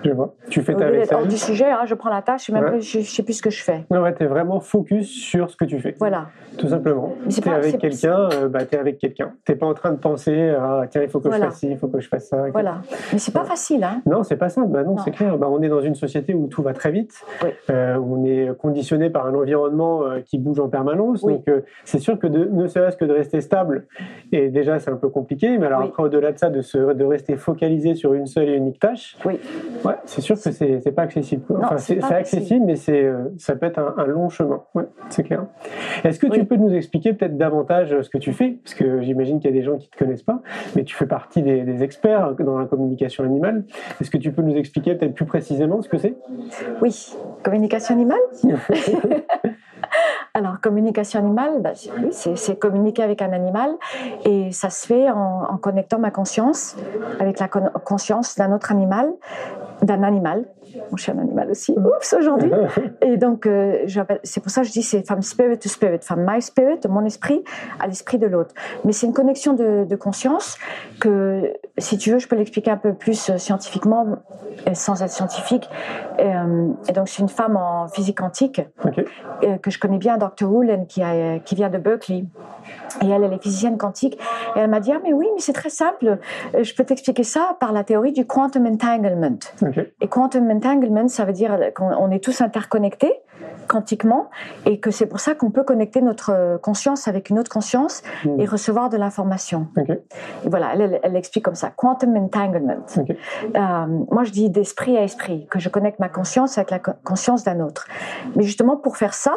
Je 0.06 0.12
vois. 0.12 0.34
Tu 0.50 0.62
fais 0.62 0.74
Au 0.74 0.78
ta 0.78 0.90
d'être 0.90 1.12
hors 1.12 1.22
du 1.22 1.30
vaisselle. 1.30 1.48
sujet, 1.54 1.70
hein, 1.70 1.80
je 1.84 1.94
prends 1.94 2.10
la 2.10 2.22
sais 2.38 2.52
même 2.52 2.64
Ouais. 2.64 2.80
je, 2.80 3.00
je 3.00 3.04
sais 3.10 3.22
plus 3.22 3.34
ce 3.34 3.42
que 3.42 3.50
je 3.50 3.62
fais. 3.62 3.84
Non, 3.90 4.02
ouais, 4.02 4.14
t'es 4.14 4.26
vraiment 4.26 4.60
focus 4.60 5.08
sur 5.08 5.50
ce 5.50 5.56
que 5.56 5.64
tu 5.64 5.78
fais. 5.80 5.94
Voilà. 5.98 6.26
Tout 6.58 6.68
simplement. 6.68 7.14
T'es 7.28 7.40
pas- 7.42 7.56
avec 7.56 7.78
quelqu'un, 7.78 8.28
euh, 8.32 8.48
bah, 8.48 8.64
t'es 8.64 8.78
avec 8.78 8.98
quelqu'un. 8.98 9.32
T'es 9.44 9.56
pas 9.56 9.66
en 9.66 9.74
train 9.74 9.90
de 9.90 9.98
penser, 9.98 10.54
ah, 10.58 10.82
tiens, 10.88 11.02
il 11.02 11.08
faut 11.08 11.18
que 11.20 11.28
Voilà. 11.28 11.46
je 11.46 11.50
fasse 11.50 11.58
ci, 11.58 11.68
il 11.70 11.76
faut 11.76 11.88
que 11.88 12.00
je 12.00 12.08
fasse 12.08 12.28
ça. 12.28 12.46
Voilà. 12.52 12.78
Mais 13.12 13.18
c'est 13.18 13.32
pas 13.32 13.44
facile, 13.44 13.82
hein. 13.84 14.00
Non, 14.06 14.22
c'est 14.22 14.36
pas 14.36 14.48
simple. 14.48 14.68
Bah 14.68 14.84
non, 14.84 14.92
Non. 14.92 14.98
c'est 14.98 15.10
clair. 15.10 15.36
Bah, 15.38 15.48
on 15.50 15.60
est 15.62 15.68
dans 15.68 15.80
une 15.80 15.94
société 15.96 16.34
où 16.34 16.46
tout 16.46 16.62
va 16.62 16.72
très 16.72 16.90
vite. 16.92 17.12
Oui. 17.42 17.50
Euh, 17.70 17.96
on 17.98 18.24
est 18.24 18.56
conditionné 18.58 19.10
par 19.10 19.26
un 19.26 19.34
environnement 19.34 20.02
euh, 20.04 20.20
qui 20.20 20.38
bouge 20.38 20.60
en 20.60 20.68
permanence. 20.68 21.22
Oui. 21.24 21.34
Donc, 21.34 21.48
euh, 21.48 21.60
c'est 21.84 21.98
sûr 21.98 22.18
que 22.18 22.26
de, 22.28 22.44
ne 22.44 22.66
serait-ce 22.68 22.96
que 22.96 23.04
de 23.04 23.12
rester 23.12 23.40
stable, 23.40 23.86
et 24.32 24.48
déjà, 24.50 24.78
c'est 24.78 24.90
un 24.90 24.96
peu 24.96 25.08
compliqué. 25.08 25.58
Mais 25.58 25.66
alors 25.66 25.80
Oui. 25.80 25.86
après, 25.88 26.02
au-delà 26.04 26.32
de 26.32 26.38
ça, 26.38 26.48
de, 26.48 26.62
se, 26.62 26.78
de 26.94 27.04
rester 27.04 27.36
focalisé 27.36 27.94
sur 27.94 28.14
une 28.14 28.26
seule 28.26 28.48
et 28.48 28.54
unique 28.54 28.78
tâche, 28.78 29.16
Oui. 29.24 29.38
ouais, 29.84 29.94
Bah, 29.96 30.02
c'est 30.04 30.20
sûr 30.20 30.36
que 30.36 30.50
c'est 30.50 30.80
c'est 30.80 30.92
pas 30.92 31.02
accessible. 31.02 31.42
Enfin, 31.56 31.78
c'est 31.78 32.02
accessible, 32.02 32.66
mais 32.66 32.76
c'est 32.76 33.04
euh, 33.04 33.24
ça 33.38 33.56
peut 33.56 33.66
être 33.66 33.78
un, 33.78 33.94
un 33.96 34.06
long 34.06 34.28
chemin. 34.28 34.62
Ouais, 34.74 34.84
c'est 35.08 35.22
clair. 35.22 35.46
Est-ce 36.04 36.18
que 36.18 36.26
tu 36.26 36.44
peux 36.44 36.56
nous 36.56 36.74
expliquer 36.74 37.12
peut-être 37.12 37.36
davantage 37.36 37.92
euh, 37.92 38.02
ce 38.02 38.10
que 38.10 38.18
tu 38.18 38.32
fais? 38.32 38.58
Parce 38.62 38.74
que 38.74 39.00
j'imagine 39.02 39.40
qu'il 39.40 39.50
y 39.50 39.54
a 39.54 39.56
des 39.56 39.64
gens 39.64 39.78
qui 39.78 39.88
te 39.88 39.96
connaissent 39.96 40.22
pas, 40.22 40.40
mais 40.74 40.84
tu 40.84 40.94
fais 40.94 41.06
partie 41.06 41.42
des, 41.42 41.62
des 41.62 41.82
experts 41.82 42.34
dans 42.38 42.58
la 42.58 42.66
communication 42.66 43.24
animale. 43.24 43.64
Est-ce 44.00 44.10
que 44.10 44.18
tu 44.18 44.32
peux 44.32 44.42
nous 44.42 44.56
expliquer 44.56 44.94
peut-être 44.94 45.14
plus 45.14 45.26
précisément 45.26 45.80
ce 45.82 45.88
que 45.88 45.98
c'est? 45.98 46.16
Oui, 46.82 47.16
communication 47.42 47.94
animale? 47.94 48.18
Alors, 50.34 50.60
communication 50.60 51.20
animale, 51.20 51.60
bah, 51.60 51.70
c'est- 52.10 52.58
communiquer 52.58 53.02
avec 53.02 53.22
un 53.22 53.32
animal 53.32 53.70
et 54.24 54.52
ça 54.52 54.70
se 54.70 54.86
fait 54.86 55.10
en, 55.10 55.56
connectant 55.58 55.98
ma 55.98 56.10
conscience 56.10 56.76
avec 57.20 57.38
la 57.38 57.48
con- 57.48 57.70
conscience 57.84 58.36
d'un 58.36 58.52
autre 58.52 58.70
animal, 58.72 59.10
d'un 59.82 60.02
animal. 60.02 60.44
Mon 60.90 60.96
chien 60.96 61.18
animal 61.18 61.50
aussi, 61.50 61.72
oups, 61.76 62.12
aujourd'hui. 62.18 62.50
Et 63.02 63.16
donc, 63.16 63.46
euh, 63.46 63.86
c'est 64.22 64.40
pour 64.42 64.50
ça 64.50 64.62
que 64.62 64.66
je 64.68 64.72
dis 64.72 64.82
c'est 64.82 65.06
from 65.06 65.22
spirit 65.22 65.58
to 65.58 65.68
spirit, 65.68 65.98
from 66.02 66.24
my 66.26 66.40
spirit, 66.42 66.80
mon 66.88 67.04
esprit, 67.04 67.42
à 67.80 67.86
l'esprit 67.86 68.18
de 68.18 68.26
l'autre. 68.26 68.54
Mais 68.84 68.92
c'est 68.92 69.06
une 69.06 69.12
connexion 69.12 69.52
de, 69.54 69.84
de 69.84 69.96
conscience 69.96 70.58
que, 71.00 71.52
si 71.78 71.98
tu 71.98 72.10
veux, 72.12 72.18
je 72.18 72.28
peux 72.28 72.36
l'expliquer 72.36 72.70
un 72.70 72.76
peu 72.76 72.94
plus 72.94 73.30
euh, 73.30 73.36
scientifiquement, 73.38 74.06
euh, 74.68 74.74
sans 74.74 75.02
être 75.02 75.10
scientifique. 75.10 75.68
Et, 76.18 76.22
euh, 76.24 76.68
et 76.88 76.92
donc, 76.92 77.08
c'est 77.08 77.22
une 77.22 77.28
femme 77.28 77.56
en 77.56 77.88
physique 77.88 78.18
quantique 78.18 78.60
que 79.62 79.70
je 79.70 79.78
connais 79.78 79.98
bien, 79.98 80.16
Dr. 80.16 80.44
Woolen, 80.50 80.86
qui, 80.86 81.02
a- 81.02 81.38
qui 81.40 81.54
vient 81.54 81.68
de 81.68 81.78
Berkeley. 81.78 82.24
Et 83.02 83.08
elle, 83.08 83.22
elle 83.22 83.32
est 83.32 83.42
physicienne 83.42 83.76
quantique. 83.76 84.18
Et 84.56 84.60
elle 84.60 84.70
m'a 84.70 84.80
dit, 84.80 84.90
ah, 84.92 84.98
mais 85.04 85.12
oui, 85.12 85.26
mais 85.34 85.40
c'est 85.40 85.52
très 85.52 85.68
simple. 85.68 86.18
Je 86.58 86.74
peux 86.74 86.84
t'expliquer 86.84 87.22
ça 87.22 87.56
par 87.60 87.72
la 87.72 87.84
théorie 87.84 88.12
du 88.12 88.26
quantum 88.26 88.66
entanglement. 88.66 89.38
Et 90.00 90.08
quantum 90.08 90.50
entanglement, 90.50 90.65
ça 91.08 91.24
veut 91.24 91.32
dire 91.32 91.56
qu'on 91.74 91.92
on 91.92 92.10
est 92.10 92.22
tous 92.22 92.40
interconnectés 92.40 93.14
quantiquement 93.66 94.30
et 94.64 94.80
que 94.80 94.90
c'est 94.90 95.06
pour 95.06 95.20
ça 95.20 95.34
qu'on 95.34 95.50
peut 95.50 95.64
connecter 95.64 96.00
notre 96.00 96.30
euh, 96.32 96.58
conscience 96.58 97.08
avec 97.08 97.30
une 97.30 97.38
autre 97.38 97.50
conscience 97.50 98.02
Mm. 98.24 98.40
et 98.40 98.46
recevoir 98.46 98.88
de 98.88 98.96
l'information. 98.96 99.68
Et 100.44 100.48
voilà, 100.48 100.70
elle, 100.74 100.80
elle, 100.80 101.00
elle 101.02 101.12
l'explique 101.12 101.44
comme 101.44 101.54
ça, 101.54 101.70
quantum 101.70 102.16
entanglement. 102.16 102.76
Euh, 102.98 103.86
moi, 104.10 104.24
je 104.24 104.30
dis 104.30 104.50
d'esprit 104.50 104.96
à 104.96 105.02
esprit, 105.02 105.46
que 105.50 105.58
je 105.58 105.68
connecte 105.68 105.98
ma 105.98 106.08
conscience 106.08 106.56
avec 106.58 106.70
la 106.70 106.78
co- 106.78 106.92
conscience 107.04 107.44
d'un 107.44 107.60
autre. 107.60 107.86
Mais 108.34 108.42
justement, 108.42 108.76
pour 108.76 108.96
faire 108.96 109.14
ça, 109.14 109.34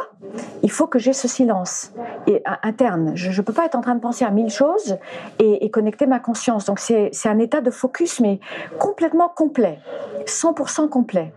il 0.64 0.72
faut 0.72 0.88
que 0.88 1.00
j'ai 1.00 1.14
ce 1.14 1.28
silence 1.28 1.94
et, 2.28 2.36
euh, 2.36 2.52
interne. 2.64 3.12
Je 3.16 3.30
ne 3.38 3.46
peux 3.46 3.54
pas 3.54 3.66
être 3.66 3.76
en 3.76 3.82
train 3.82 3.96
de 3.96 4.02
penser 4.02 4.26
à 4.26 4.32
mille 4.32 4.50
choses 4.50 4.98
et, 5.40 5.66
et 5.66 5.70
connecter 5.72 6.06
ma 6.06 6.20
conscience. 6.20 6.66
Donc, 6.66 6.80
c'est 6.80 7.10
c'est 7.14 7.30
un 7.30 7.40
état 7.40 7.62
de 7.62 7.72
focus, 7.72 8.20
mais 8.20 8.40
complètement 8.78 9.30
complet, 9.30 9.80
100% 10.26 10.90
complet. 10.90 11.34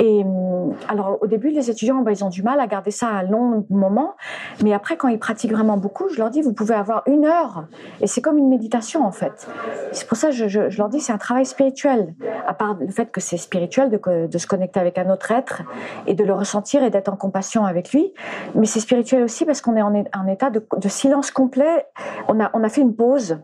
Et 0.00 0.22
hum, 0.24 0.74
alors, 0.88 1.18
au 1.20 1.26
début, 1.26 1.50
les 1.50 1.70
étudiants, 1.70 2.00
ben, 2.02 2.12
ils 2.12 2.24
ont 2.24 2.27
du 2.28 2.42
mal 2.42 2.60
à 2.60 2.66
garder 2.66 2.90
ça 2.90 3.08
un 3.08 3.22
long 3.22 3.66
moment. 3.70 4.14
Mais 4.62 4.72
après, 4.72 4.96
quand 4.96 5.08
ils 5.08 5.18
pratiquent 5.18 5.52
vraiment 5.52 5.76
beaucoup, 5.76 6.08
je 6.08 6.18
leur 6.18 6.30
dis, 6.30 6.42
vous 6.42 6.52
pouvez 6.52 6.74
avoir 6.74 7.02
une 7.06 7.24
heure. 7.24 7.64
Et 8.00 8.06
c'est 8.06 8.20
comme 8.20 8.38
une 8.38 8.48
méditation, 8.48 9.04
en 9.04 9.12
fait. 9.12 9.48
C'est 9.92 10.06
pour 10.08 10.16
ça 10.16 10.28
que 10.28 10.34
je, 10.34 10.48
je- 10.48 10.78
leur 10.78 10.88
dis, 10.88 11.00
c'est 11.00 11.12
un 11.12 11.18
travail 11.18 11.46
spirituel. 11.46 12.14
À 12.46 12.54
part 12.54 12.74
le 12.78 12.88
fait 12.90 13.10
que 13.10 13.20
c'est 13.20 13.36
spirituel 13.36 13.90
de, 13.90 14.26
de 14.26 14.38
se 14.38 14.46
connecter 14.46 14.80
avec 14.80 14.98
un 14.98 15.10
autre 15.10 15.30
être 15.32 15.62
et 16.06 16.14
de 16.14 16.24
le 16.24 16.32
ressentir 16.32 16.82
et 16.82 16.90
d'être 16.90 17.08
en 17.12 17.16
compassion 17.16 17.64
avec 17.66 17.92
lui. 17.92 18.12
Mais 18.54 18.66
c'est 18.66 18.80
spirituel 18.80 19.22
aussi 19.22 19.44
parce 19.44 19.60
qu'on 19.60 19.76
est 19.76 19.82
en, 19.82 19.94
en 19.94 20.26
état 20.26 20.50
de, 20.50 20.64
de 20.76 20.88
silence 20.88 21.30
complet. 21.30 21.86
On 22.28 22.40
a, 22.40 22.50
on 22.54 22.62
a 22.64 22.68
fait 22.68 22.80
une 22.80 22.94
pause. 22.94 23.38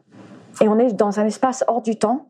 Et 0.60 0.68
on 0.68 0.78
est 0.78 0.92
dans 0.92 1.18
un 1.20 1.26
espace 1.26 1.64
hors 1.66 1.82
du 1.82 1.96
temps 1.96 2.26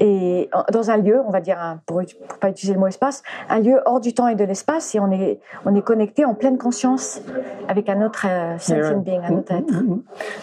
et 0.00 0.48
dans 0.72 0.90
un 0.90 0.96
lieu, 0.96 1.20
on 1.26 1.30
va 1.30 1.40
dire, 1.40 1.58
un- 1.60 1.80
pour, 1.86 2.00
pour 2.28 2.38
pas 2.38 2.48
utiliser 2.48 2.74
le 2.74 2.80
mot 2.80 2.86
espace, 2.86 3.22
un 3.48 3.60
lieu 3.60 3.80
hors 3.84 4.00
du 4.00 4.14
temps 4.14 4.28
et 4.28 4.34
de 4.34 4.44
l'espace 4.44 4.94
et 4.94 5.00
on 5.00 5.10
est, 5.10 5.38
on 5.66 5.74
est 5.74 5.82
connecté 5.82 6.24
en 6.24 6.34
pleine 6.34 6.58
conscience 6.58 7.20
avec 7.68 7.88
un 7.88 8.04
autre 8.04 8.26
euh, 8.28 8.58
sentient 8.58 8.98
being, 8.98 9.20
un 9.22 9.36
autre 9.38 9.52
être. 9.52 9.72
Mm, 9.82 9.86
mm, 9.86 9.94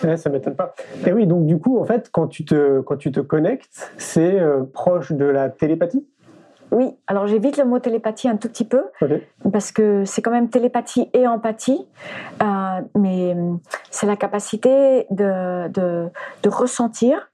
mm. 0.03 0.07
Ouais, 0.07 0.17
ça 0.17 0.29
m'étonne 0.29 0.55
pas. 0.55 0.73
Et 1.05 1.11
oui, 1.11 1.25
donc 1.27 1.45
du 1.45 1.57
coup, 1.59 1.79
en 1.79 1.83
fait, 1.85 2.09
quand 2.11 2.27
tu 2.27 2.45
te, 2.45 2.81
quand 2.81 2.97
tu 2.97 3.11
te 3.11 3.19
connectes, 3.19 3.91
c'est 3.97 4.39
euh, 4.39 4.63
proche 4.71 5.11
de 5.11 5.25
la 5.25 5.49
télépathie? 5.49 6.05
Oui, 6.71 6.91
alors 7.07 7.27
j'évite 7.27 7.57
le 7.57 7.65
mot 7.65 7.79
télépathie 7.79 8.27
un 8.27 8.37
tout 8.37 8.47
petit 8.47 8.65
peu 8.65 8.83
parce 9.51 9.71
que 9.71 10.05
c'est 10.05 10.21
quand 10.21 10.31
même 10.31 10.49
télépathie 10.49 11.09
et 11.13 11.27
empathie, 11.27 11.87
euh, 12.41 12.81
mais 12.95 13.33
hum, 13.33 13.59
c'est 13.89 14.05
la 14.05 14.15
capacité 14.15 15.07
de, 15.09 15.67
de, 15.69 16.09
de 16.43 16.49
ressentir. 16.49 17.29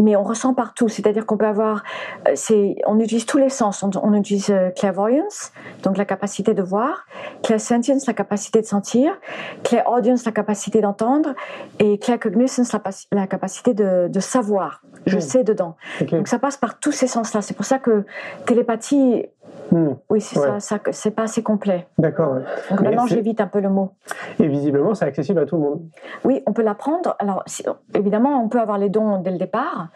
Mais 0.00 0.16
on 0.16 0.22
ressent 0.22 0.54
partout, 0.54 0.88
c'est-à-dire 0.88 1.26
qu'on 1.26 1.36
peut 1.36 1.46
avoir, 1.46 1.82
euh, 2.26 2.32
c'est, 2.34 2.76
on 2.86 2.98
utilise 3.00 3.26
tous 3.26 3.38
les 3.38 3.48
sens. 3.48 3.82
On, 3.82 3.90
on 4.02 4.14
utilise 4.14 4.50
euh, 4.50 4.70
clairvoyance, 4.70 5.52
donc 5.82 5.96
la 5.96 6.04
capacité 6.04 6.54
de 6.54 6.62
voir, 6.62 7.06
clairsentience, 7.42 8.06
la 8.06 8.14
capacité 8.14 8.60
de 8.60 8.66
sentir, 8.66 9.18
clairaudience, 9.64 10.24
la 10.24 10.32
capacité 10.32 10.80
d'entendre, 10.80 11.34
et 11.78 11.98
claircognizance, 11.98 12.72
la, 12.72 12.80
la 13.12 13.26
capacité 13.26 13.74
de, 13.74 14.08
de 14.08 14.20
savoir. 14.20 14.82
Je 15.06 15.16
Mm. 15.16 15.20
sais 15.20 15.44
dedans. 15.44 15.76
Donc 16.10 16.28
ça 16.28 16.38
passe 16.38 16.56
par 16.56 16.78
tous 16.78 16.92
ces 16.92 17.06
sens-là. 17.06 17.40
C'est 17.42 17.54
pour 17.54 17.64
ça 17.64 17.78
que 17.78 18.04
télépathie, 18.46 19.26
Hmm, 19.70 19.92
oui, 20.08 20.20
c'est 20.20 20.38
Ouais. 20.38 20.46
ça, 20.60 20.60
ça, 20.60 20.78
c'est 20.92 21.10
pas 21.10 21.24
assez 21.24 21.42
complet. 21.42 21.86
D'accord. 21.98 22.32
ouais. 22.34 22.42
Donc 22.70 22.80
maintenant, 22.80 23.06
j'évite 23.06 23.40
un 23.40 23.46
peu 23.46 23.60
le 23.60 23.68
mot. 23.68 23.92
Et 24.38 24.46
visiblement, 24.48 24.94
c'est 24.94 25.04
accessible 25.04 25.40
à 25.40 25.46
tout 25.46 25.56
le 25.56 25.62
monde. 25.62 25.80
Oui, 26.24 26.42
on 26.46 26.52
peut 26.52 26.62
l'apprendre. 26.62 27.16
Alors, 27.18 27.42
si- 27.46 27.64
évidemment, 27.94 28.42
on 28.42 28.48
peut 28.48 28.60
avoir 28.60 28.78
les 28.78 28.88
dons 28.88 29.20
dès 29.20 29.30
le 29.30 29.38
départ. 29.38 29.88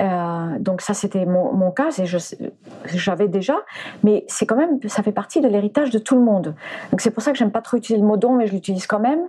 Euh, 0.00 0.58
donc 0.58 0.80
ça, 0.80 0.94
c'était 0.94 1.24
mon, 1.26 1.52
mon 1.52 1.70
cas, 1.70 1.90
j'avais 2.86 3.28
déjà. 3.28 3.54
Mais 4.02 4.24
c'est 4.28 4.46
quand 4.46 4.56
même, 4.56 4.78
ça 4.88 5.02
fait 5.02 5.12
partie 5.12 5.40
de 5.40 5.48
l'héritage 5.48 5.90
de 5.90 5.98
tout 5.98 6.14
le 6.14 6.22
monde. 6.22 6.54
Donc 6.90 7.00
c'est 7.00 7.10
pour 7.10 7.22
ça 7.22 7.32
que 7.32 7.38
j'aime 7.38 7.50
pas 7.52 7.60
trop 7.60 7.76
utiliser 7.76 8.00
le 8.02 8.06
mot 8.08 8.16
don, 8.16 8.32
mais 8.34 8.46
je 8.46 8.52
l'utilise 8.52 8.86
quand 8.86 9.00
même 9.00 9.20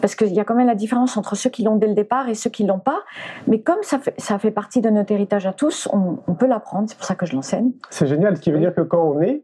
parce 0.00 0.14
qu'il 0.14 0.32
y 0.32 0.40
a 0.40 0.44
quand 0.44 0.54
même 0.54 0.66
la 0.66 0.74
différence 0.74 1.16
entre 1.16 1.36
ceux 1.36 1.50
qui 1.50 1.62
l'ont 1.62 1.76
dès 1.76 1.86
le 1.86 1.94
départ 1.94 2.28
et 2.28 2.34
ceux 2.34 2.50
qui 2.50 2.64
l'ont 2.64 2.78
pas. 2.78 3.00
Mais 3.46 3.60
comme 3.60 3.82
ça 3.82 3.98
fait, 3.98 4.14
ça 4.18 4.38
fait 4.38 4.50
partie 4.50 4.80
de 4.80 4.90
notre 4.90 5.12
héritage 5.12 5.46
à 5.46 5.52
tous, 5.52 5.88
on, 5.92 6.18
on 6.26 6.34
peut 6.34 6.46
l'apprendre. 6.46 6.88
C'est 6.88 6.96
pour 6.96 7.06
ça 7.06 7.14
que 7.14 7.26
je 7.26 7.34
l'enseigne. 7.34 7.70
C'est 7.90 8.06
génial, 8.06 8.36
ce 8.36 8.40
qui 8.40 8.50
veut 8.50 8.58
dire 8.58 8.74
que 8.74 8.80
quand 8.80 9.02
on 9.02 9.20
est, 9.20 9.35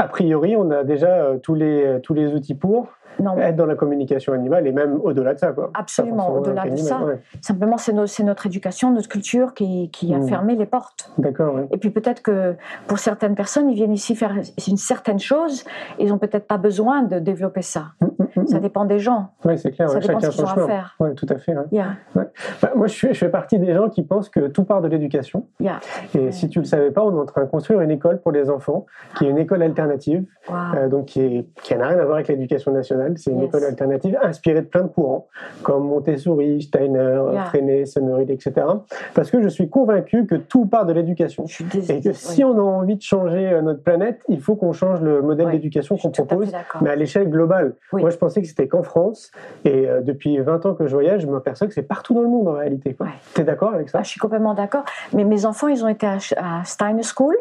a 0.00 0.08
priori, 0.08 0.56
on 0.56 0.70
a 0.70 0.82
déjà 0.82 1.08
euh, 1.08 1.38
tous, 1.38 1.54
les, 1.54 1.98
tous 2.02 2.14
les 2.14 2.32
outils 2.34 2.54
pour 2.54 2.88
Non, 3.20 3.36
être 3.38 3.56
dans 3.56 3.66
la 3.66 3.74
communication 3.74 4.32
animale 4.32 4.66
et 4.66 4.72
même 4.72 4.98
au-delà 5.02 5.34
de 5.34 5.38
ça. 5.38 5.52
Quoi. 5.52 5.70
Absolument, 5.74 6.32
au-delà 6.34 6.64
de 6.68 6.76
ça. 6.76 7.02
ouais. 7.02 7.18
Simplement, 7.40 7.76
c'est 7.78 7.92
no- 7.92 8.06
c'est 8.06 8.22
notre 8.24 8.46
éducation, 8.46 8.90
notre 8.92 9.08
culture 9.08 9.54
qui, 9.54 9.90
qui 9.90 10.12
a 10.14 10.18
Mm. 10.18 10.28
fermé 10.28 10.56
les 10.56 10.66
portes. 10.66 11.10
D'accord, 11.18 11.54
ouais. 11.54 11.66
Et 11.70 11.76
puis 11.78 11.90
peut-être 11.90 12.22
que 12.22 12.56
pour 12.86 12.98
certaines 12.98 13.34
personnes, 13.34 13.68
ils 13.70 13.74
viennent 13.74 13.92
ici 13.92 14.14
faire 14.16 14.34
une 14.68 14.76
certaine 14.76 15.18
chose, 15.18 15.64
ils 15.98 16.08
n'ont 16.08 16.18
peut-être 16.18 16.46
pas 16.46 16.58
besoin 16.58 17.02
de 17.02 17.18
développer 17.18 17.62
ça. 17.62 17.86
Mm, 18.00 18.06
mm, 18.40 18.46
Ça 18.46 18.58
dépend 18.60 18.84
des 18.84 18.98
gens. 18.98 19.30
Ouais, 19.44 19.56
c'est 19.56 19.70
clair, 19.70 19.88
Ça 19.90 19.96
ouais, 19.96 20.00
dépend 20.00 20.14
de 20.18 20.20
chacun 20.22 20.30
ce 20.32 20.36
qu'ils 20.38 20.46
son 20.48 20.60
ont 20.60 20.64
à 20.64 20.66
faire. 20.66 20.96
Ouais, 21.00 21.14
tout 21.14 21.26
à 21.28 21.36
fait. 21.38 21.54
Yeah, 21.72 21.88
Bah, 22.14 22.70
moi, 22.74 22.86
je 22.86 22.94
fais, 22.98 23.12
je 23.14 23.18
fais 23.18 23.28
partie 23.28 23.58
des 23.58 23.74
gens 23.74 23.88
qui 23.88 24.02
pensent 24.02 24.28
que 24.28 24.46
tout 24.48 24.64
part 24.64 24.80
de 24.80 24.88
l'éducation. 24.88 25.46
yeah. 25.60 25.78
Et 26.14 26.32
si 26.32 26.48
tu 26.48 26.58
le 26.60 26.64
savais 26.64 26.90
pas, 26.90 27.02
on 27.04 27.16
est 27.16 27.20
en 27.20 27.26
train 27.26 27.42
de 27.44 27.50
construire 27.50 27.80
une 27.80 27.90
école 27.90 28.20
pour 28.20 28.32
les 28.32 28.50
enfants, 28.50 28.86
qui 29.16 29.26
est 29.26 29.28
une 29.30 29.38
école 29.38 29.62
alternative, 29.62 30.24
Wow. 30.48 30.54
euh, 30.76 30.88
donc 30.88 31.06
qui, 31.06 31.20
est, 31.20 31.46
qui 31.62 31.76
n'a 31.76 31.86
rien 31.88 31.98
à 31.98 32.04
voir 32.04 32.14
avec 32.16 32.28
l'éducation 32.28 32.72
nationale. 32.72 33.09
C'est 33.16 33.30
une 33.30 33.40
Yes. 33.40 33.48
école 33.48 33.64
alternative 33.64 34.18
inspirée 34.22 34.60
de 34.62 34.66
plein 34.66 34.82
de 34.82 34.88
courants, 34.88 35.26
comme 35.62 35.84
Montessori, 35.88 36.62
Steiner, 36.62 37.20
Yeah. 37.32 37.44
Freinet, 37.46 37.86
Summerhill, 37.86 38.30
etc. 38.30 38.66
Parce 39.14 39.30
que 39.30 39.42
je 39.42 39.48
suis 39.48 39.68
convaincu 39.68 40.26
que 40.26 40.34
tout 40.34 40.66
part 40.66 40.86
de 40.86 40.92
l'éducation. 40.92 41.44
Et 41.88 42.00
que 42.00 42.12
si 42.12 42.44
on 42.44 42.56
a 42.58 42.62
envie 42.62 42.96
de 42.96 43.02
changer 43.02 43.48
euh, 43.52 43.62
notre 43.62 43.82
planète, 43.82 44.20
il 44.28 44.40
faut 44.40 44.56
qu'on 44.56 44.72
change 44.72 45.00
le 45.00 45.22
modèle 45.22 45.50
d'éducation 45.50 45.96
qu'on 45.96 46.08
à 46.08 46.12
propose, 46.12 46.50
d'accord. 46.52 46.82
mais 46.82 46.90
à 46.90 46.96
l'échelle 46.96 47.28
globale. 47.30 47.74
Oui. 47.92 48.00
Moi, 48.02 48.10
je 48.10 48.16
pensais 48.16 48.40
que 48.42 48.46
c'était 48.48 48.68
qu'en 48.68 48.82
France, 48.82 49.30
et 49.64 49.88
euh, 49.88 50.00
depuis 50.00 50.38
20 50.38 50.66
ans 50.66 50.74
que 50.74 50.86
je 50.86 50.92
voyage, 50.94 51.22
je 51.22 51.26
m'aperçois 51.26 51.66
que 51.66 51.74
c'est 51.74 51.82
partout 51.82 52.14
dans 52.14 52.22
le 52.22 52.28
monde 52.28 52.48
en 52.48 52.52
réalité. 52.52 52.96
Ouais. 53.00 53.06
Tu 53.34 53.40
es 53.40 53.44
d'accord 53.44 53.74
avec 53.74 53.88
ça? 53.88 53.98
Ah, 54.00 54.02
je 54.02 54.08
suis 54.10 54.20
complètement 54.20 54.54
d'accord. 54.54 54.84
Mais 55.12 55.24
mes 55.24 55.44
enfants, 55.46 55.68
ils 55.68 55.84
ont 55.84 55.88
été 55.88 56.06
à, 56.06 56.18
à 56.36 56.64
Steiner 56.64 57.02
School. 57.02 57.36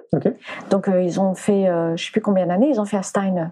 Donc, 0.70 0.88
euh, 0.88 1.02
ils 1.02 1.20
ont 1.20 1.34
fait, 1.36 1.68
euh, 1.68 1.96
je 1.96 2.06
sais 2.06 2.12
plus 2.12 2.22
combien 2.22 2.46
d'années, 2.48 2.70
ils 2.70 2.80
ont 2.82 2.86
fait 2.86 2.98
à 2.98 3.04
Steiner. 3.04 3.46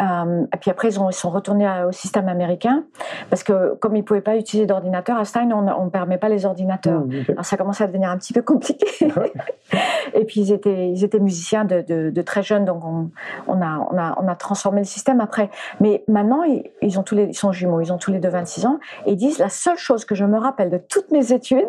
Et 0.00 0.56
puis 0.60 0.70
après, 0.70 0.88
ils, 0.88 1.00
ont, 1.00 1.08
ils 1.10 1.14
sont 1.14 1.30
retournés 1.30 1.43
à- 1.64 1.86
au 1.86 1.92
système 1.92 2.28
américain. 2.28 2.84
Parce 3.30 3.42
que 3.42 3.74
comme 3.74 3.96
ils 3.96 4.00
ne 4.00 4.04
pouvaient 4.04 4.20
pas 4.20 4.36
utiliser 4.36 4.66
d'ordinateur, 4.66 5.18
à 5.18 5.24
Steiner, 5.24 5.54
on 5.54 5.84
ne 5.84 5.90
permet 5.90 6.18
pas 6.18 6.28
les 6.28 6.46
ordinateurs. 6.46 7.00
Mmh, 7.00 7.20
ok. 7.22 7.30
Alors 7.30 7.44
ça 7.44 7.56
commençait 7.56 7.84
à 7.84 7.86
devenir 7.86 8.10
un 8.10 8.16
petit 8.18 8.32
peu 8.32 8.42
compliqué. 8.42 8.86
et 10.14 10.24
puis 10.24 10.40
ils 10.40 10.52
étaient, 10.52 10.88
ils 10.88 11.04
étaient 11.04 11.18
musiciens 11.20 11.64
de, 11.64 11.80
de- 11.82 12.10
de 12.10 12.22
très 12.22 12.42
jeunes, 12.42 12.64
donc 12.64 12.84
on, 12.84 13.10
on 13.48 13.60
a, 13.62 13.78
on, 13.90 13.98
a, 13.98 14.16
on 14.22 14.28
a 14.28 14.34
transformé 14.34 14.80
le 14.80 14.86
système 14.86 15.20
après. 15.20 15.50
Mais 15.80 16.04
maintenant, 16.08 16.42
ils, 16.44 16.70
ils 16.82 16.98
ont 16.98 17.02
tous 17.02 17.14
les, 17.14 17.24
ils 17.24 17.34
sont 17.34 17.52
jumeaux, 17.52 17.80
ils 17.80 17.92
ont 17.92 17.98
tous 17.98 18.10
les 18.12 18.18
deux 18.18 18.28
26 18.28 18.66
ans, 18.66 18.78
et 19.06 19.12
ils 19.12 19.16
disent 19.16 19.38
la 19.38 19.48
seule 19.48 19.76
chose 19.78 20.04
que 20.04 20.14
je 20.14 20.24
me 20.24 20.38
rappelle 20.38 20.70
de 20.70 20.78
toutes 20.78 21.10
mes 21.10 21.32
études, 21.32 21.68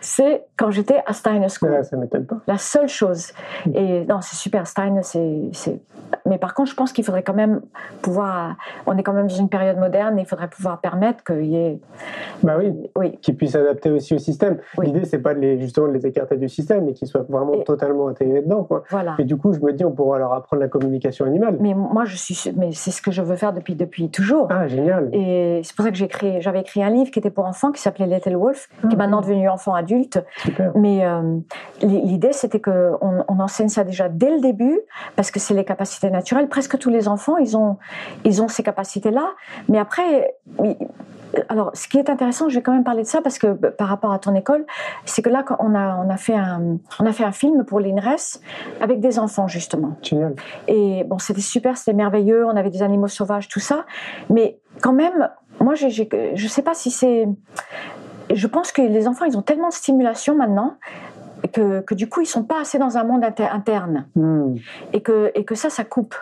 c'est 0.00 0.44
quand 0.56 0.70
j'étais 0.70 1.02
à 1.06 1.12
Steiner 1.12 1.48
School. 1.48 1.70
Ouais, 1.70 1.82
ça 1.82 1.96
m'étonne 1.96 2.26
pas. 2.26 2.36
La 2.46 2.58
seule 2.58 2.88
chose. 2.88 3.32
Et 3.74 4.04
non, 4.06 4.20
c'est 4.20 4.36
super. 4.36 4.66
Steiner, 4.66 5.02
c'est, 5.02 5.80
mais 6.24 6.38
par 6.38 6.54
contre, 6.54 6.70
je 6.70 6.76
pense 6.76 6.92
qu'il 6.92 7.04
faudrait 7.04 7.22
quand 7.22 7.34
même 7.34 7.60
pouvoir. 8.02 8.56
On 8.86 8.96
est 8.96 9.02
quand 9.02 9.12
même 9.12 9.26
dans 9.28 9.34
une 9.34 9.48
période 9.48 9.78
moderne 9.78 10.18
et 10.18 10.22
il 10.22 10.26
faudrait 10.26 10.48
pouvoir 10.48 10.80
permettre 10.80 11.24
qu'il 11.24 11.46
y 11.46 11.56
ait. 11.56 11.80
Bah 12.42 12.54
oui. 12.58 12.72
Oui. 12.96 13.18
Qu'ils 13.18 13.36
puissent 13.36 13.52
s'adapter 13.52 13.90
aussi 13.90 14.14
au 14.14 14.18
système. 14.18 14.58
Oui. 14.78 14.86
L'idée, 14.86 15.04
c'est 15.04 15.18
pas 15.18 15.34
de 15.34 15.40
les, 15.40 15.60
justement 15.60 15.88
de 15.88 15.92
les 15.92 16.06
écarter 16.06 16.36
du 16.36 16.48
système, 16.48 16.84
mais 16.84 16.92
qu'ils 16.92 17.08
soient 17.08 17.24
vraiment 17.28 17.54
Et- 17.54 17.64
totalement 17.64 18.08
intégrés 18.08 18.42
dedans, 18.42 18.64
quoi. 18.64 18.84
Voilà. 18.90 19.14
Et 19.18 19.24
du 19.24 19.36
coup, 19.36 19.52
je 19.52 19.60
me 19.60 19.72
dis, 19.72 19.84
on 19.84 19.92
pourra 19.92 20.18
leur 20.18 20.32
apprendre 20.32 20.62
la 20.62 20.68
communication 20.68 21.24
animale. 21.24 21.56
Mais 21.60 21.74
moi, 21.74 22.04
je 22.04 22.16
suis. 22.16 22.52
Mais 22.56 22.70
c'est 22.72 22.90
ce 22.90 23.02
que 23.02 23.10
je 23.10 23.22
veux 23.22 23.36
faire 23.36 23.52
depuis 23.52 23.74
depuis 23.74 24.10
toujours. 24.10 24.48
Ah, 24.50 24.66
génial. 24.68 25.08
Et 25.12 25.60
c'est 25.64 25.74
pour 25.74 25.84
ça 25.84 25.90
que 25.90 25.96
j'ai 25.96 26.08
j'avais 26.40 26.60
écrit 26.60 26.82
un 26.82 26.90
livre 26.90 27.10
qui 27.10 27.18
était 27.18 27.30
pour 27.30 27.44
enfants, 27.46 27.72
qui 27.72 27.80
s'appelait 27.80 28.06
Little 28.06 28.36
Wolf, 28.36 28.68
qui 28.88 28.94
est 28.94 28.98
maintenant 28.98 29.20
devenu 29.20 29.45
enfant 29.48 29.74
adulte. 29.74 30.24
Super. 30.38 30.72
Mais 30.74 31.04
euh, 31.04 31.38
l'i- 31.82 32.02
l'idée, 32.02 32.32
c'était 32.32 32.60
qu'on 32.60 32.98
on 33.00 33.40
enseigne 33.40 33.68
ça 33.68 33.84
déjà 33.84 34.08
dès 34.08 34.30
le 34.30 34.40
début, 34.40 34.80
parce 35.16 35.30
que 35.30 35.40
c'est 35.40 35.54
les 35.54 35.64
capacités 35.64 36.10
naturelles. 36.10 36.48
Presque 36.48 36.78
tous 36.78 36.90
les 36.90 37.08
enfants, 37.08 37.36
ils 37.36 37.56
ont, 37.56 37.78
ils 38.24 38.42
ont 38.42 38.48
ces 38.48 38.62
capacités-là. 38.62 39.26
Mais 39.68 39.78
après, 39.78 40.34
alors, 41.48 41.70
ce 41.74 41.86
qui 41.88 41.98
est 41.98 42.08
intéressant, 42.08 42.48
je 42.48 42.54
vais 42.54 42.62
quand 42.62 42.72
même 42.72 42.84
parler 42.84 43.02
de 43.02 43.08
ça 43.08 43.20
parce 43.20 43.38
que 43.38 43.48
bah, 43.48 43.70
par 43.70 43.88
rapport 43.88 44.12
à 44.12 44.18
ton 44.18 44.34
école, 44.34 44.64
c'est 45.04 45.20
que 45.22 45.28
là, 45.28 45.44
on 45.58 45.74
a, 45.74 45.96
on 45.96 46.08
a 46.08 46.16
fait 46.16 46.34
un, 46.34 46.78
on 46.98 47.04
a 47.04 47.12
fait 47.12 47.24
un 47.24 47.32
film 47.32 47.64
pour 47.64 47.78
l'INRES 47.80 48.40
avec 48.80 49.00
des 49.00 49.18
enfants 49.18 49.46
justement. 49.46 49.96
Génial. 50.02 50.34
Et 50.66 51.04
bon, 51.04 51.18
c'était 51.18 51.40
super, 51.42 51.76
c'était 51.76 51.92
merveilleux, 51.96 52.46
on 52.46 52.56
avait 52.56 52.70
des 52.70 52.82
animaux 52.82 53.08
sauvages, 53.08 53.48
tout 53.48 53.60
ça. 53.60 53.84
Mais 54.30 54.58
quand 54.80 54.94
même, 54.94 55.28
moi, 55.60 55.74
je 55.74 56.48
sais 56.48 56.62
pas 56.62 56.74
si 56.74 56.90
c'est. 56.90 57.28
Je 58.34 58.46
pense 58.46 58.72
que 58.72 58.82
les 58.82 59.06
enfants, 59.08 59.24
ils 59.24 59.36
ont 59.36 59.42
tellement 59.42 59.68
de 59.68 59.74
stimulation 59.74 60.34
maintenant 60.34 60.74
que, 61.52 61.80
que 61.80 61.94
du 61.94 62.08
coup, 62.08 62.22
ils 62.22 62.26
sont 62.26 62.42
pas 62.42 62.60
assez 62.60 62.78
dans 62.78 62.96
un 62.96 63.04
monde 63.04 63.22
inter- 63.22 63.48
interne. 63.52 64.06
Hmm. 64.16 64.54
Et 64.92 65.00
que, 65.00 65.30
et 65.34 65.44
que 65.44 65.54
ça, 65.54 65.70
ça 65.70 65.84
coupe. 65.84 66.14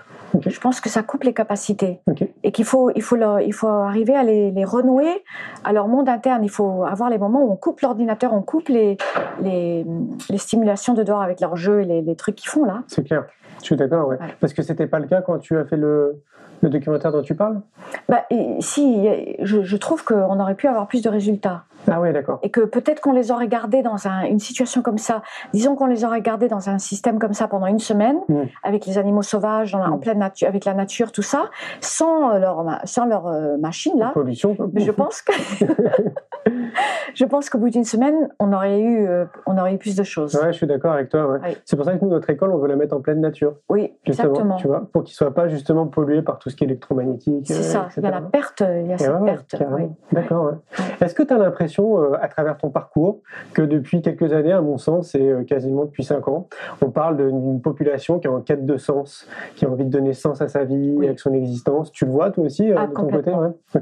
Je 0.46 0.58
pense 0.58 0.80
que 0.80 0.88
ça 0.90 1.02
coupe 1.04 1.22
les 1.22 1.32
capacités. 1.32 2.00
Et 2.42 2.50
qu'il 2.50 2.64
faut, 2.64 2.90
il 2.94 3.02
faut, 3.02 3.14
leur- 3.16 3.40
il 3.40 3.52
faut 3.52 3.68
arriver 3.68 4.16
à 4.16 4.24
les, 4.24 4.50
les 4.50 4.64
renouer 4.64 5.22
à 5.62 5.72
leur 5.72 5.86
monde 5.86 6.08
interne. 6.08 6.42
Il 6.42 6.50
faut 6.50 6.84
avoir 6.84 7.08
les 7.08 7.18
moments 7.18 7.42
où 7.42 7.52
on 7.52 7.56
coupe 7.56 7.80
l'ordinateur, 7.80 8.34
on 8.34 8.42
coupe 8.42 8.68
les, 8.68 8.96
les, 9.40 9.86
les 10.28 10.38
stimulations 10.38 10.92
de 10.92 11.04
dehors 11.04 11.22
avec 11.22 11.40
leurs 11.40 11.56
jeux 11.56 11.82
et 11.82 11.84
les, 11.84 12.02
les 12.02 12.16
trucs 12.16 12.34
qu'ils 12.34 12.50
font 12.50 12.64
là. 12.64 12.82
C'est 12.88 13.04
clair. 13.04 13.24
Je 13.60 13.66
suis 13.66 13.76
d'accord, 13.76 14.08
ouais. 14.08 14.18
Parce 14.40 14.52
que 14.52 14.62
c'était 14.62 14.88
pas 14.88 14.98
le 14.98 15.06
cas 15.06 15.22
quand 15.22 15.38
tu 15.38 15.56
as 15.56 15.64
fait 15.64 15.76
le, 15.76 16.20
le 16.62 16.68
documentaire 16.68 17.12
dont 17.12 17.22
tu 17.22 17.36
parles? 17.36 17.60
Bah, 18.08 18.24
et 18.30 18.56
si, 18.60 19.08
je, 19.40 19.62
je 19.62 19.76
trouve 19.76 20.04
qu'on 20.04 20.40
aurait 20.40 20.56
pu 20.56 20.66
avoir 20.66 20.88
plus 20.88 21.00
de 21.00 21.08
résultats. 21.08 21.62
Ah 21.90 22.00
ouais, 22.00 22.12
d'accord. 22.12 22.38
Et 22.42 22.50
que 22.50 22.60
peut-être 22.60 23.00
qu'on 23.00 23.12
les 23.12 23.30
aurait 23.30 23.48
gardés 23.48 23.82
dans 23.82 24.06
un- 24.08 24.22
une 24.24 24.38
situation 24.38 24.82
comme 24.82 24.98
ça. 24.98 25.22
Disons 25.52 25.74
qu'on 25.76 25.86
les 25.86 26.04
aurait 26.04 26.20
gardés 26.22 26.48
dans 26.48 26.68
un 26.70 26.78
système 26.78 27.18
comme 27.18 27.34
ça 27.34 27.48
pendant 27.48 27.66
une 27.66 27.78
semaine, 27.78 28.18
Mm. 28.28 28.42
avec 28.62 28.86
les 28.86 28.98
animaux 28.98 29.22
sauvages, 29.22 29.72
dans 29.72 29.78
la- 29.78 29.90
en 29.90 29.96
Mm. 29.96 30.00
pleine 30.00 30.18
nature, 30.18 30.48
avec 30.48 30.64
la 30.64 30.74
nature, 30.74 31.12
tout 31.12 31.22
ça, 31.22 31.50
sans 31.80 32.30
euh, 32.32 32.38
leur, 32.38 32.64
sans 32.84 33.04
leur 33.06 33.26
euh, 33.26 33.56
machine 33.58 33.98
là. 33.98 34.10
Pollution. 34.14 34.54
quoi. 34.54 34.66
Mais 34.72 34.80
je 34.80 34.90
pense 34.90 35.22
que, 35.22 35.32
je 37.14 37.24
pense 37.24 37.48
qu'au 37.50 37.58
bout 37.58 37.70
d'une 37.70 37.84
semaine, 37.84 38.28
on 38.38 38.52
aurait 38.52 38.80
eu, 38.80 39.06
euh, 39.06 39.24
on 39.46 39.56
aurait 39.58 39.74
eu 39.74 39.78
plus 39.78 39.96
de 39.96 40.02
choses. 40.02 40.34
Ouais, 40.36 40.52
je 40.52 40.56
suis 40.58 40.66
d'accord 40.66 40.92
avec 40.92 41.08
toi. 41.08 41.26
ouais. 41.26 41.38
Oui. 41.44 41.56
C'est 41.64 41.76
pour 41.76 41.84
ça 41.84 41.96
que 41.96 42.04
nous, 42.04 42.10
notre 42.10 42.28
école, 42.30 42.52
on 42.52 42.58
veut 42.58 42.68
la 42.68 42.76
mettre 42.76 42.94
en 42.96 43.00
pleine 43.00 43.20
nature. 43.20 43.54
Oui, 43.68 43.92
Justement, 44.06 44.30
exactement. 44.30 44.56
tu 44.56 44.66
vois, 44.68 44.88
pour 44.92 45.04
qu'ils 45.04 45.14
soient 45.14 45.34
pas 45.34 45.48
justement 45.48 45.86
pollués 45.86 46.22
par 46.22 46.38
tout 46.38 46.50
ce 46.50 46.56
qui 46.56 46.64
est 46.64 46.66
électromagnétique. 46.66 47.46
C'est 47.46 47.58
euh, 47.58 47.62
ça. 47.62 47.86
etc. 47.86 48.00
Il 48.00 48.04
y 48.04 48.06
a 48.06 48.10
la 48.10 48.20
perte, 48.20 48.60
il 48.60 48.86
y 48.86 48.92
a 48.92 48.94
Et 48.94 48.98
cette 48.98 49.12
ouais, 49.14 49.24
perte. 49.24 49.56
oui. 49.72 49.82
D'accord. 50.12 50.44
ouais. 50.46 50.52
Est-ce 51.00 51.14
que 51.14 51.22
tu 51.22 51.32
as 51.34 51.38
l'impression, 51.38 52.00
euh, 52.00 52.16
à 52.20 52.28
travers 52.28 52.56
ton 52.56 52.70
parcours, 52.70 53.20
que 53.52 53.62
depuis 53.62 54.02
quelques 54.02 54.32
années, 54.32 54.52
à 54.52 54.60
mon 54.60 54.78
sens, 54.78 55.14
et 55.14 55.32
quasiment 55.46 55.84
depuis 55.84 56.04
cinq 56.04 56.28
ans, 56.28 56.48
on 56.82 56.90
parle 56.90 57.16
d'une 57.16 57.60
population 57.60 58.18
qui 58.18 58.26
est 58.26 58.30
en 58.30 58.40
quête 58.40 58.66
de 58.66 58.76
sens, 58.76 59.26
qui 59.56 59.64
a 59.64 59.70
envie 59.70 59.84
de 59.84 59.90
donner 59.90 60.12
sens 60.12 60.40
à 60.40 60.48
sa 60.48 60.64
vie, 60.64 60.94
Oui. 60.96 61.06
avec 61.06 61.20
son 61.20 61.32
existence? 61.32 61.90
Tu 61.92 62.04
le 62.04 62.10
vois 62.10 62.30
toi 62.30 62.44
aussi 62.44 62.70
Ah, 62.76 62.86
de 62.86 62.92
ton 62.92 63.06
côté 63.06 63.32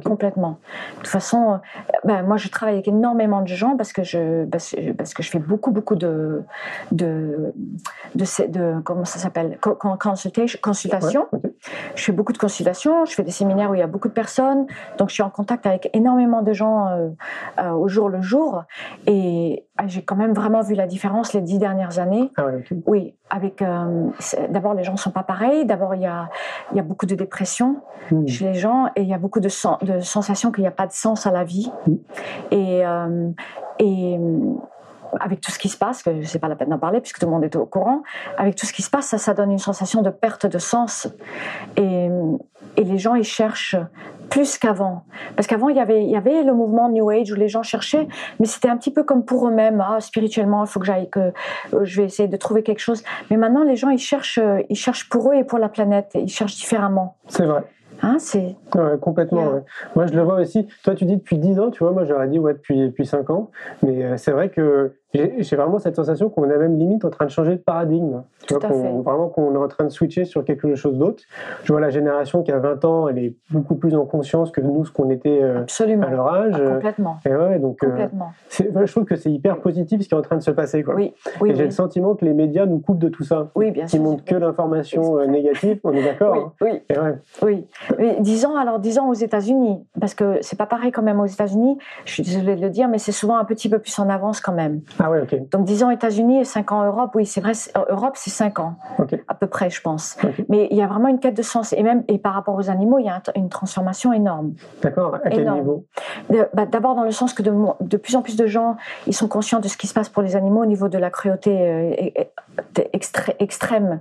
complètement. 0.04 0.50
De 0.50 0.96
toute 0.98 1.06
façon, 1.08 1.60
ben, 2.04 2.22
moi 2.22 2.36
je 2.36 2.48
travaille 2.52 2.74
avec 2.76 2.86
énormément 2.88 3.40
de 3.42 3.48
gens 3.48 3.76
parce 3.76 3.92
que 3.92 4.02
je, 4.04 4.44
parce, 4.46 4.70
que- 4.70 4.92
parce 4.92 5.12
que 5.14 5.22
je 5.22 5.30
fais 5.30 5.38
beaucoup, 5.40 5.72
beaucoup 5.72 5.96
de. 5.96 6.42
de, 6.92 7.52
de, 8.14 8.80
comment 8.84 9.04
ça 9.04 9.18
s'appelle? 9.18 9.58
Co- 9.60 9.74
con- 9.74 9.96
consultation. 10.62 11.26
Ouais. 11.32 11.40
Je 11.94 12.02
fais 12.04 12.12
beaucoup 12.12 12.32
de 12.32 12.38
consultations, 12.38 13.04
je 13.04 13.14
fais 13.14 13.22
des 13.22 13.30
séminaires 13.30 13.70
où 13.70 13.74
il 13.74 13.80
y 13.80 13.82
a 13.82 13.86
beaucoup 13.86 14.08
de 14.08 14.12
personnes, 14.12 14.66
donc 14.98 15.08
je 15.08 15.14
suis 15.14 15.22
en 15.22 15.30
contact 15.30 15.66
avec 15.66 15.90
énormément 15.94 16.42
de 16.42 16.52
gens 16.52 16.88
euh, 16.88 17.08
euh, 17.60 17.70
au 17.70 17.88
jour 17.88 18.08
le 18.08 18.20
jour. 18.22 18.64
Et 19.06 19.64
ah, 19.76 19.86
j'ai 19.86 20.02
quand 20.02 20.16
même 20.16 20.32
vraiment 20.32 20.60
vu 20.62 20.74
la 20.74 20.86
différence 20.86 21.32
les 21.32 21.40
dix 21.40 21.58
dernières 21.58 21.98
années. 21.98 22.30
Ah 22.36 22.46
ouais. 22.46 22.64
Oui, 22.86 23.14
avec 23.30 23.62
euh, 23.62 24.08
d'abord 24.50 24.74
les 24.74 24.84
gens 24.84 24.96
sont 24.96 25.10
pas 25.10 25.22
pareils. 25.22 25.64
D'abord 25.66 25.94
il 25.94 26.02
y 26.02 26.06
a 26.06 26.28
il 26.72 26.76
y 26.76 26.80
a 26.80 26.82
beaucoup 26.84 27.06
de 27.06 27.14
dépression 27.14 27.76
Hmm. 28.10 28.26
chez 28.26 28.46
les 28.46 28.54
gens 28.54 28.88
et 28.96 29.02
il 29.02 29.08
y 29.08 29.14
a 29.14 29.18
beaucoup 29.18 29.38
de, 29.38 29.48
sen- 29.48 29.78
de 29.80 30.00
sensations 30.00 30.50
qu'il 30.50 30.62
n'y 30.62 30.68
a 30.68 30.72
pas 30.72 30.88
de 30.88 30.92
sens 30.92 31.24
à 31.24 31.30
la 31.30 31.44
vie. 31.44 31.70
Mm. 31.86 31.94
Et, 32.50 32.84
euh, 32.86 33.30
et 33.78 34.18
euh, 34.18 34.54
avec 35.20 35.40
tout 35.40 35.50
ce 35.50 35.58
qui 35.58 35.68
se 35.68 35.76
passe, 35.76 36.02
que 36.02 36.22
c'est 36.22 36.38
pas 36.38 36.48
la 36.48 36.56
peine 36.56 36.70
d'en 36.70 36.78
parler 36.78 37.00
puisque 37.00 37.18
tout 37.18 37.26
le 37.26 37.32
monde 37.32 37.44
est 37.44 37.54
au 37.56 37.66
courant, 37.66 38.02
avec 38.38 38.56
tout 38.56 38.66
ce 38.66 38.72
qui 38.72 38.82
se 38.82 38.90
passe, 38.90 39.14
ça, 39.16 39.34
donne 39.34 39.52
une 39.52 39.58
sensation 39.58 40.02
de 40.02 40.10
perte 40.10 40.46
de 40.46 40.58
sens. 40.58 41.08
Et, 41.76 42.08
et 42.76 42.84
les 42.84 42.98
gens, 42.98 43.14
ils 43.14 43.24
cherchent 43.24 43.76
plus 44.30 44.56
qu'avant. 44.56 45.04
Parce 45.36 45.46
qu'avant, 45.46 45.68
il 45.68 45.76
y 45.76 45.80
avait, 45.80 46.04
y 46.04 46.16
avait 46.16 46.42
le 46.42 46.54
mouvement 46.54 46.88
New 46.88 47.10
Age 47.10 47.30
où 47.30 47.34
les 47.34 47.48
gens 47.48 47.62
cherchaient, 47.62 48.08
mais 48.40 48.46
c'était 48.46 48.68
un 48.68 48.78
petit 48.78 48.90
peu 48.90 49.02
comme 49.02 49.26
pour 49.26 49.46
eux-mêmes. 49.46 49.84
Ah, 49.86 50.00
spirituellement, 50.00 50.64
il 50.64 50.68
faut 50.68 50.80
que 50.80 50.86
j'aille, 50.86 51.10
que 51.10 51.20
euh, 51.74 51.80
je 51.82 52.00
vais 52.00 52.06
essayer 52.06 52.28
de 52.28 52.36
trouver 52.38 52.62
quelque 52.62 52.80
chose. 52.80 53.04
Mais 53.30 53.36
maintenant, 53.36 53.64
les 53.64 53.76
gens, 53.76 53.90
ils 53.90 53.98
cherchent, 53.98 54.40
ils 54.70 54.76
cherchent 54.76 55.10
pour 55.10 55.30
eux 55.30 55.34
et 55.34 55.44
pour 55.44 55.58
la 55.58 55.68
planète. 55.68 56.12
Ils 56.14 56.30
cherchent 56.30 56.56
différemment. 56.56 57.16
C'est 57.28 57.44
vrai. 57.44 57.64
Hein, 58.02 58.16
c'est 58.18 58.56
Ouais, 58.74 58.98
complètement. 59.00 59.52
Ouais. 59.52 59.62
Moi, 59.94 60.06
je 60.06 60.12
le 60.14 60.22
vois 60.22 60.40
aussi. 60.40 60.66
Toi, 60.82 60.94
tu 60.94 61.04
dis 61.04 61.16
depuis 61.16 61.38
10 61.38 61.58
ans, 61.60 61.70
tu 61.70 61.84
vois, 61.84 61.92
moi, 61.92 62.04
j'aurais 62.04 62.28
dit 62.28 62.38
ouais, 62.38 62.54
depuis, 62.54 62.78
depuis 62.80 63.06
5 63.06 63.30
ans. 63.30 63.50
Mais 63.82 64.04
euh, 64.04 64.16
c'est 64.16 64.32
vrai 64.32 64.48
que 64.50 64.92
j'ai 65.14 65.56
vraiment 65.56 65.78
cette 65.78 65.96
sensation 65.96 66.30
qu'on 66.30 66.44
est 66.50 66.56
même 66.56 66.78
limite 66.78 67.04
en 67.04 67.10
train 67.10 67.26
de 67.26 67.30
changer 67.30 67.52
de 67.56 67.60
paradigme. 67.60 68.22
Tu 68.46 68.54
vois, 68.54 68.68
qu'on- 68.68 69.00
vraiment 69.02 69.28
qu'on 69.28 69.54
est 69.54 69.58
en 69.58 69.68
train 69.68 69.84
de 69.84 69.90
switcher 69.90 70.24
sur 70.24 70.44
quelque 70.44 70.74
chose 70.74 70.96
d'autre. 70.98 71.22
Je 71.64 71.72
vois 71.72 71.80
la 71.80 71.90
génération 71.90 72.42
qui 72.42 72.50
a 72.52 72.58
20 72.58 72.84
ans, 72.84 73.08
elle 73.08 73.18
est 73.18 73.34
beaucoup 73.50 73.74
plus 73.74 73.94
en 73.94 74.06
conscience 74.06 74.50
que 74.50 74.60
nous, 74.60 74.84
ce 74.84 74.90
qu'on 74.92 75.10
était 75.10 75.40
euh, 75.42 75.60
absolument 75.60 76.06
à 76.06 76.10
leur 76.10 76.26
âge. 76.32 76.54
Ah, 76.56 76.70
complètement. 76.74 77.16
Et 77.26 77.34
ouais, 77.34 77.58
donc, 77.58 77.82
euh, 77.84 78.06
c'est- 78.48 78.70
je 78.74 78.90
trouve 78.90 79.04
que 79.04 79.16
c'est 79.16 79.30
hyper 79.30 79.58
positif 79.60 80.00
ce 80.02 80.08
qui 80.08 80.14
est 80.14 80.18
en 80.18 80.22
train 80.22 80.36
de 80.36 80.42
se 80.42 80.50
passer. 80.50 80.82
Quoi. 80.82 80.94
Oui, 80.94 81.14
oui, 81.40 81.50
Et 81.50 81.54
j'ai 81.54 81.60
oui. 81.62 81.66
le 81.66 81.70
sentiment 81.72 82.14
que 82.14 82.24
les 82.24 82.32
médias 82.34 82.66
nous 82.66 82.78
coupent 82.78 82.98
de 82.98 83.08
tout 83.08 83.24
ça. 83.24 83.48
Oui, 83.54 83.70
bien 83.70 83.86
Qui 83.86 83.98
montrent 83.98 84.24
que 84.24 84.34
l'information 84.34 85.18
euh, 85.18 85.26
négative, 85.26 85.78
on 85.84 85.92
est 85.92 86.02
d'accord 86.04 86.34
hein 86.34 86.52
Oui, 86.60 86.80
oui, 86.90 86.96
ouais. 86.96 87.14
oui. 87.42 87.66
Mais 87.98 88.16
disons, 88.20 88.56
alors 88.56 88.78
disons 88.78 89.08
aux 89.08 89.14
États-Unis, 89.14 89.84
parce 90.00 90.14
que 90.14 90.38
c'est 90.40 90.58
pas 90.58 90.66
pareil 90.66 90.90
quand 90.90 91.02
même 91.02 91.20
aux 91.20 91.26
États-Unis. 91.26 91.78
Je 92.04 92.12
suis 92.12 92.22
désolée 92.22 92.56
de 92.56 92.62
le 92.62 92.70
dire, 92.70 92.88
mais 92.88 92.98
c'est 92.98 93.12
souvent 93.12 93.36
un 93.36 93.44
petit 93.44 93.68
peu 93.68 93.78
plus 93.78 93.98
en 93.98 94.08
avance 94.08 94.40
quand 94.40 94.52
même. 94.52 94.80
Ah 95.04 95.10
ouais, 95.10 95.20
ok. 95.22 95.48
Donc 95.50 95.64
disons 95.64 95.90
États-Unis 95.90 96.40
et 96.40 96.44
5 96.44 96.70
ans 96.70 96.84
Europe, 96.84 97.10
oui, 97.16 97.26
c'est 97.26 97.40
vrai, 97.40 97.52
euh, 97.76 97.80
Europe 97.90 98.12
c'est 98.14 98.30
5 98.30 98.60
ans 98.60 98.76
à 99.28 99.34
peu 99.34 99.48
près, 99.48 99.68
je 99.68 99.80
pense. 99.80 100.16
Mais 100.48 100.68
il 100.70 100.76
y 100.76 100.82
a 100.82 100.86
vraiment 100.86 101.08
une 101.08 101.18
quête 101.18 101.36
de 101.36 101.42
sens 101.42 101.72
et 101.72 101.82
même 101.82 102.04
et 102.08 102.18
par 102.18 102.34
rapport 102.34 102.54
aux 102.54 102.70
animaux, 102.70 102.98
il 102.98 103.06
y 103.06 103.08
a 103.08 103.16
un- 103.16 103.22
une 103.34 103.48
transformation 103.48 104.12
énorme. 104.12 104.52
D'accord. 104.82 105.16
À 105.16 105.28
quel 105.30 105.40
Énorme. 105.40 105.58
niveau? 105.58 105.84
Bah, 106.54 106.66
D'abord 106.66 106.94
dans 106.94 107.02
le 107.02 107.10
sens 107.10 107.34
que 107.34 107.42
de, 107.42 107.96
plus 107.96 108.14
en 108.16 108.22
plus 108.22 108.36
de 108.36 108.46
gens, 108.46 108.76
ils 109.06 109.14
sont 109.14 109.26
conscients 109.28 109.58
de 109.60 109.66
ce 109.68 109.76
qui 109.76 109.86
se 109.88 109.94
passe 109.94 110.08
pour 110.08 110.22
les 110.22 110.36
animaux 110.36 110.62
au 110.62 110.66
niveau 110.66 110.88
de 110.88 110.98
la 110.98 111.10
cruauté 111.10 111.50
euh, 111.60 111.90
extrême 113.40 114.00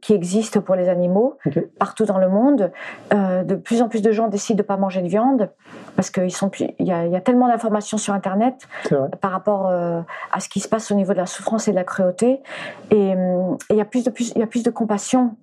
qui 0.00 0.12
existe 0.12 0.60
pour 0.60 0.74
les 0.74 0.88
animaux 0.88 1.38
partout 1.78 2.04
dans 2.04 2.18
le 2.18 2.28
monde. 2.28 2.70
Euh, 3.14 3.42
de 3.44 3.54
plus 3.54 3.82
en 3.82 3.88
plus 3.88 4.02
de 4.02 4.12
gens 4.12 4.28
décident 4.28 4.58
de 4.58 4.62
pas 4.62 4.76
manger 4.76 5.02
de 5.02 5.08
viande 5.08 5.48
parce 5.96 6.10
qu'il 6.10 6.28
y, 6.80 6.92
a- 6.92 7.06
y 7.06 7.16
a 7.16 7.20
tellement 7.20 7.48
d'informations 7.48 7.98
sur 7.98 8.14
Internet 8.14 8.68
par 9.20 9.30
rapport 9.30 9.66
à 9.68 10.40
ce 10.42 10.48
qui 10.48 10.60
se 10.60 10.68
passe 10.68 10.90
au 10.90 10.94
niveau 10.94 11.12
de 11.12 11.18
la 11.18 11.26
souffrance 11.26 11.68
et 11.68 11.70
de 11.70 11.76
la 11.76 11.84
cruauté. 11.84 12.40
Et 12.90 13.12
et 13.12 13.74
il 13.74 13.76
y 13.76 13.80
a 13.80 13.84
plus 13.84 14.04
de 14.04 14.10
plus, 14.10 14.32
y 14.34 14.42
a 14.42 14.46
plus 14.46 14.62
de 14.62 14.70
compassion 14.70 15.36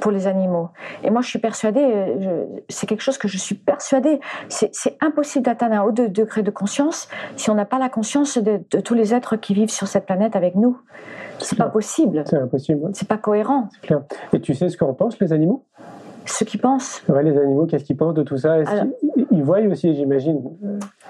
pour 0.00 0.10
les 0.10 0.26
animaux. 0.26 0.68
Et 1.02 1.10
moi, 1.10 1.22
je 1.22 1.28
suis 1.28 1.38
persuadée, 1.38 1.84
euh, 1.84 2.44
c'est 2.68 2.86
quelque 2.86 3.00
chose 3.02 3.18
que 3.18 3.28
je 3.28 3.38
suis 3.38 3.54
persuadée, 3.54 4.20
c'est 4.48 4.96
impossible 5.00 5.44
d'atteindre 5.44 5.74
un 5.74 5.82
haut 5.82 5.92
de- 5.92 6.06
degré 6.06 6.42
de 6.42 6.50
conscience 6.50 7.08
si 7.36 7.50
on 7.50 7.54
n'a 7.54 7.64
pas 7.64 7.78
la 7.78 7.88
conscience 7.88 8.38
de, 8.38 8.60
de 8.70 8.80
tous 8.80 8.94
les 8.94 9.14
êtres 9.14 9.36
qui 9.36 9.54
vivent 9.54 9.70
sur 9.70 9.88
cette 9.88 10.06
planète 10.06 10.36
avec 10.36 10.54
nous. 10.54 10.78
C'est 11.38 11.58
pas 11.58 11.68
possible. 11.68 12.22
C'est 12.26 12.38
impossible. 12.38 12.90
C'est 12.94 13.08
pas 13.08 13.18
cohérent. 13.18 13.68
Clair. 13.82 14.02
Et 14.32 14.40
tu 14.40 14.54
sais 14.54 14.68
ce 14.68 14.76
qu'en 14.76 14.94
pensent 14.94 15.18
les 15.20 15.32
animaux? 15.32 15.64
Ceux 16.26 16.44
qui 16.44 16.58
pensent. 16.58 17.02
Ouais, 17.08 17.22
les 17.22 17.36
animaux, 17.38 17.66
qu'est-ce 17.66 17.84
qu'ils 17.84 17.96
pensent 17.96 18.14
de 18.14 18.22
tout 18.22 18.36
ça? 18.36 18.54
Alors- 18.54 18.84
qu'ils- 19.00 19.26
Ils 19.32 19.42
voient 19.44 19.60
aussi, 19.60 19.94
j'imagine? 19.94 20.42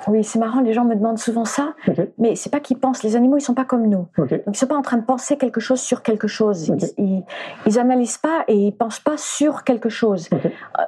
Oui, 0.09 0.24
c'est 0.24 0.38
marrant, 0.40 0.61
les 0.61 0.72
gens 0.72 0.85
me 0.85 0.94
demandent 0.96 1.18
souvent 1.18 1.44
ça, 1.44 1.74
Ok. 1.88 2.09
mais 2.18 2.35
c'est 2.35 2.50
pas 2.50 2.59
qu'ils 2.61 2.79
pensent. 2.79 3.02
Les 3.05 3.14
animaux, 3.14 3.37
ils 3.37 3.40
sont 3.40 3.55
pas 3.55 3.64
comme 3.64 3.87
nous. 3.87 4.07
Ok. 4.18 4.31
Donc, 4.31 4.55
ils 4.55 4.57
sont 4.57 4.66
pas 4.66 4.76
en 4.76 4.83
train 4.83 4.96
de 4.96 5.05
penser 5.05 5.37
quelque 5.37 5.61
chose 5.61 5.81
sur 5.81 6.02
quelque 6.02 6.26
chose. 6.26 6.72
Ils, 6.98 7.22
ils, 7.66 7.79
analysent 7.79 8.18
pas 8.18 8.44
et 8.48 8.57
ils 8.57 8.72
pensent 8.72 8.98
pas 9.00 9.16
sur 9.16 9.62
quelque 9.64 9.88
chose. 9.88 10.29
Euh, 10.33 10.38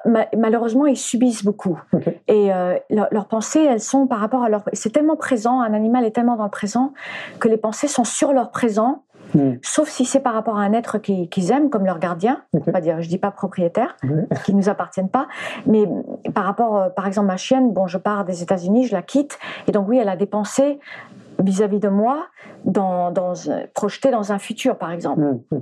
ma- 0.04 0.26
malheureusement, 0.36 0.86
ils 0.86 0.96
subissent 0.96 1.44
beaucoup. 1.44 1.80
Et 2.26 2.52
euh, 2.52 2.74
leur- 2.90 3.08
leurs 3.12 3.26
pensées, 3.28 3.62
elles 3.62 3.80
sont 3.80 4.06
par 4.08 4.18
rapport 4.18 4.42
à 4.42 4.48
leur. 4.48 4.64
C'est 4.72 4.90
tellement 4.92 5.16
présent, 5.16 5.60
un 5.60 5.72
animal 5.74 6.04
est 6.04 6.10
tellement 6.10 6.36
dans 6.36 6.44
le 6.44 6.50
présent 6.50 6.92
que 7.38 7.46
les 7.48 7.56
pensées 7.56 7.88
sont 7.88 8.04
sur 8.04 8.32
leur 8.32 8.50
présent 8.50 9.04
Mm. 9.34 9.54
sauf 9.62 9.88
si 9.88 10.04
c'est 10.04 10.20
par 10.20 10.32
rapport 10.34 10.58
à 10.58 10.62
un 10.62 10.72
être 10.72 10.98
qui- 10.98 11.28
qu'ils 11.28 11.50
aiment, 11.52 11.70
comme 11.70 11.84
leur 11.84 11.98
gardien. 11.98 12.42
Ok. 12.52 12.62
On 12.66 12.70
va 12.70 12.80
dire, 12.80 13.00
je 13.02 13.08
dis 13.08 13.18
pas 13.18 13.30
propriétaire, 13.30 13.96
Ouais. 14.04 14.26
qui 14.44 14.54
nous 14.54 14.68
appartiennent 14.68 15.10
pas, 15.10 15.26
mais 15.66 15.84
par 16.34 16.44
rapport, 16.44 16.76
euh, 16.76 16.88
par 16.88 17.06
exemple, 17.06 17.26
ma 17.26 17.36
chienne, 17.36 17.72
bon, 17.72 17.86
je 17.86 17.98
pars 17.98 18.24
des 18.24 18.42
États-Unis, 18.42 18.86
je 18.86 18.94
la 18.94 19.02
quitte, 19.02 19.38
et 19.66 19.72
donc 19.72 19.88
oui, 19.88 19.98
elle 19.98 20.08
a 20.08 20.16
des 20.16 20.26
pensées 20.26 20.78
vis-à-vis 21.42 21.78
de 21.78 21.88
moi, 21.88 22.26
dans, 22.64 23.10
dans, 23.10 23.32
projetées 23.74 24.10
dans 24.10 24.32
un 24.32 24.38
futur, 24.38 24.76
par 24.76 24.90
exemple. 24.90 25.20
Mm. 25.20 25.58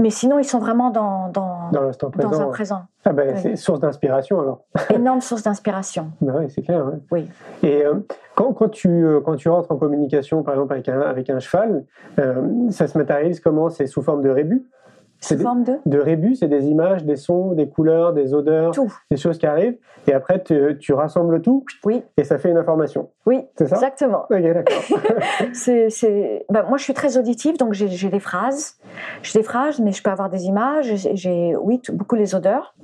Mais 0.00 0.10
sinon, 0.10 0.38
ils 0.38 0.44
sont 0.44 0.58
vraiment 0.58 0.90
dans, 0.90 1.28
dans, 1.28 1.70
Dans 1.72 1.82
l'instant 1.82 2.08
dans 2.10 2.28
présent. 2.28 2.42
un 2.42 2.44
ouais. 2.46 2.50
présent. 2.52 2.82
Ah 3.04 3.12
ben, 3.12 3.36
c'est 3.36 3.56
source 3.56 3.80
d'inspiration 3.80 4.40
alors. 4.40 4.64
Énorme 4.90 5.20
source 5.20 5.42
d'inspiration. 5.42 6.10
Bah 6.20 6.34
oui, 6.38 6.46
c'est 6.48 6.62
clair. 6.62 6.84
ouais. 6.86 6.98
Oui. 7.10 7.28
Et 7.62 7.84
euh, 7.84 7.94
quand, 8.34 8.52
quand, 8.52 8.68
tu, 8.70 8.88
euh, 8.88 9.20
quand 9.20 9.36
tu 9.36 9.48
rentres 9.48 9.70
en 9.70 9.76
communication, 9.76 10.42
par 10.42 10.54
exemple, 10.54 10.72
avec 10.72 10.88
un, 10.88 11.00
avec 11.00 11.30
un 11.30 11.38
cheval, 11.38 11.84
euh, 12.18 12.70
ça 12.70 12.86
se 12.86 12.96
matérialise 12.98 13.40
comment? 13.40 13.68
C'est 13.68 13.86
sous 13.86 14.02
forme 14.02 14.22
de 14.22 14.30
rébus? 14.30 14.64
C'est 14.83 14.83
Sous 15.24 15.38
forme 15.38 15.64
de 15.64 15.78
De 15.86 15.98
rébus, 15.98 16.34
c'est 16.36 16.48
des 16.48 16.66
images, 16.66 17.04
des 17.04 17.16
sons, 17.16 17.52
des 17.52 17.68
couleurs, 17.68 18.12
des 18.12 18.34
odeurs, 18.34 18.72
tout. 18.72 18.92
des 19.10 19.16
choses 19.16 19.38
qui 19.38 19.46
arrivent. 19.46 19.76
Et 20.06 20.12
après, 20.12 20.42
tu, 20.42 20.76
tu 20.80 20.92
rassembles 20.92 21.40
tout 21.40 21.64
Oui, 21.84 22.02
et 22.16 22.24
ça 22.24 22.38
fait 22.38 22.50
une 22.50 22.58
information. 22.58 23.10
oui, 23.26 23.42
C'est 23.56 23.68
ça? 23.68 23.76
exactement. 23.76 24.24
Ok, 24.30 24.40
d'accord. 24.42 24.82
C'est, 25.52 25.88
c'est... 25.90 26.44
ben, 26.50 26.64
moi, 26.68 26.76
je 26.78 26.82
suis 26.84 26.94
très 26.94 27.16
auditive, 27.18 27.56
donc 27.58 27.72
j'ai, 27.74 27.88
j'ai 27.88 28.08
des 28.08 28.20
phrases. 28.20 28.76
J'ai 29.22 29.38
des 29.38 29.44
phrases, 29.44 29.80
mais 29.80 29.92
je 29.92 30.02
peux 30.02 30.10
avoir 30.10 30.28
des 30.30 30.44
images. 30.46 30.94
J'ai, 30.96 31.16
j'ai- 31.16 31.56
oui, 31.56 31.80
tout- 31.80 31.92
beaucoup 31.94 32.16
les 32.16 32.34
odeurs. 32.34 32.74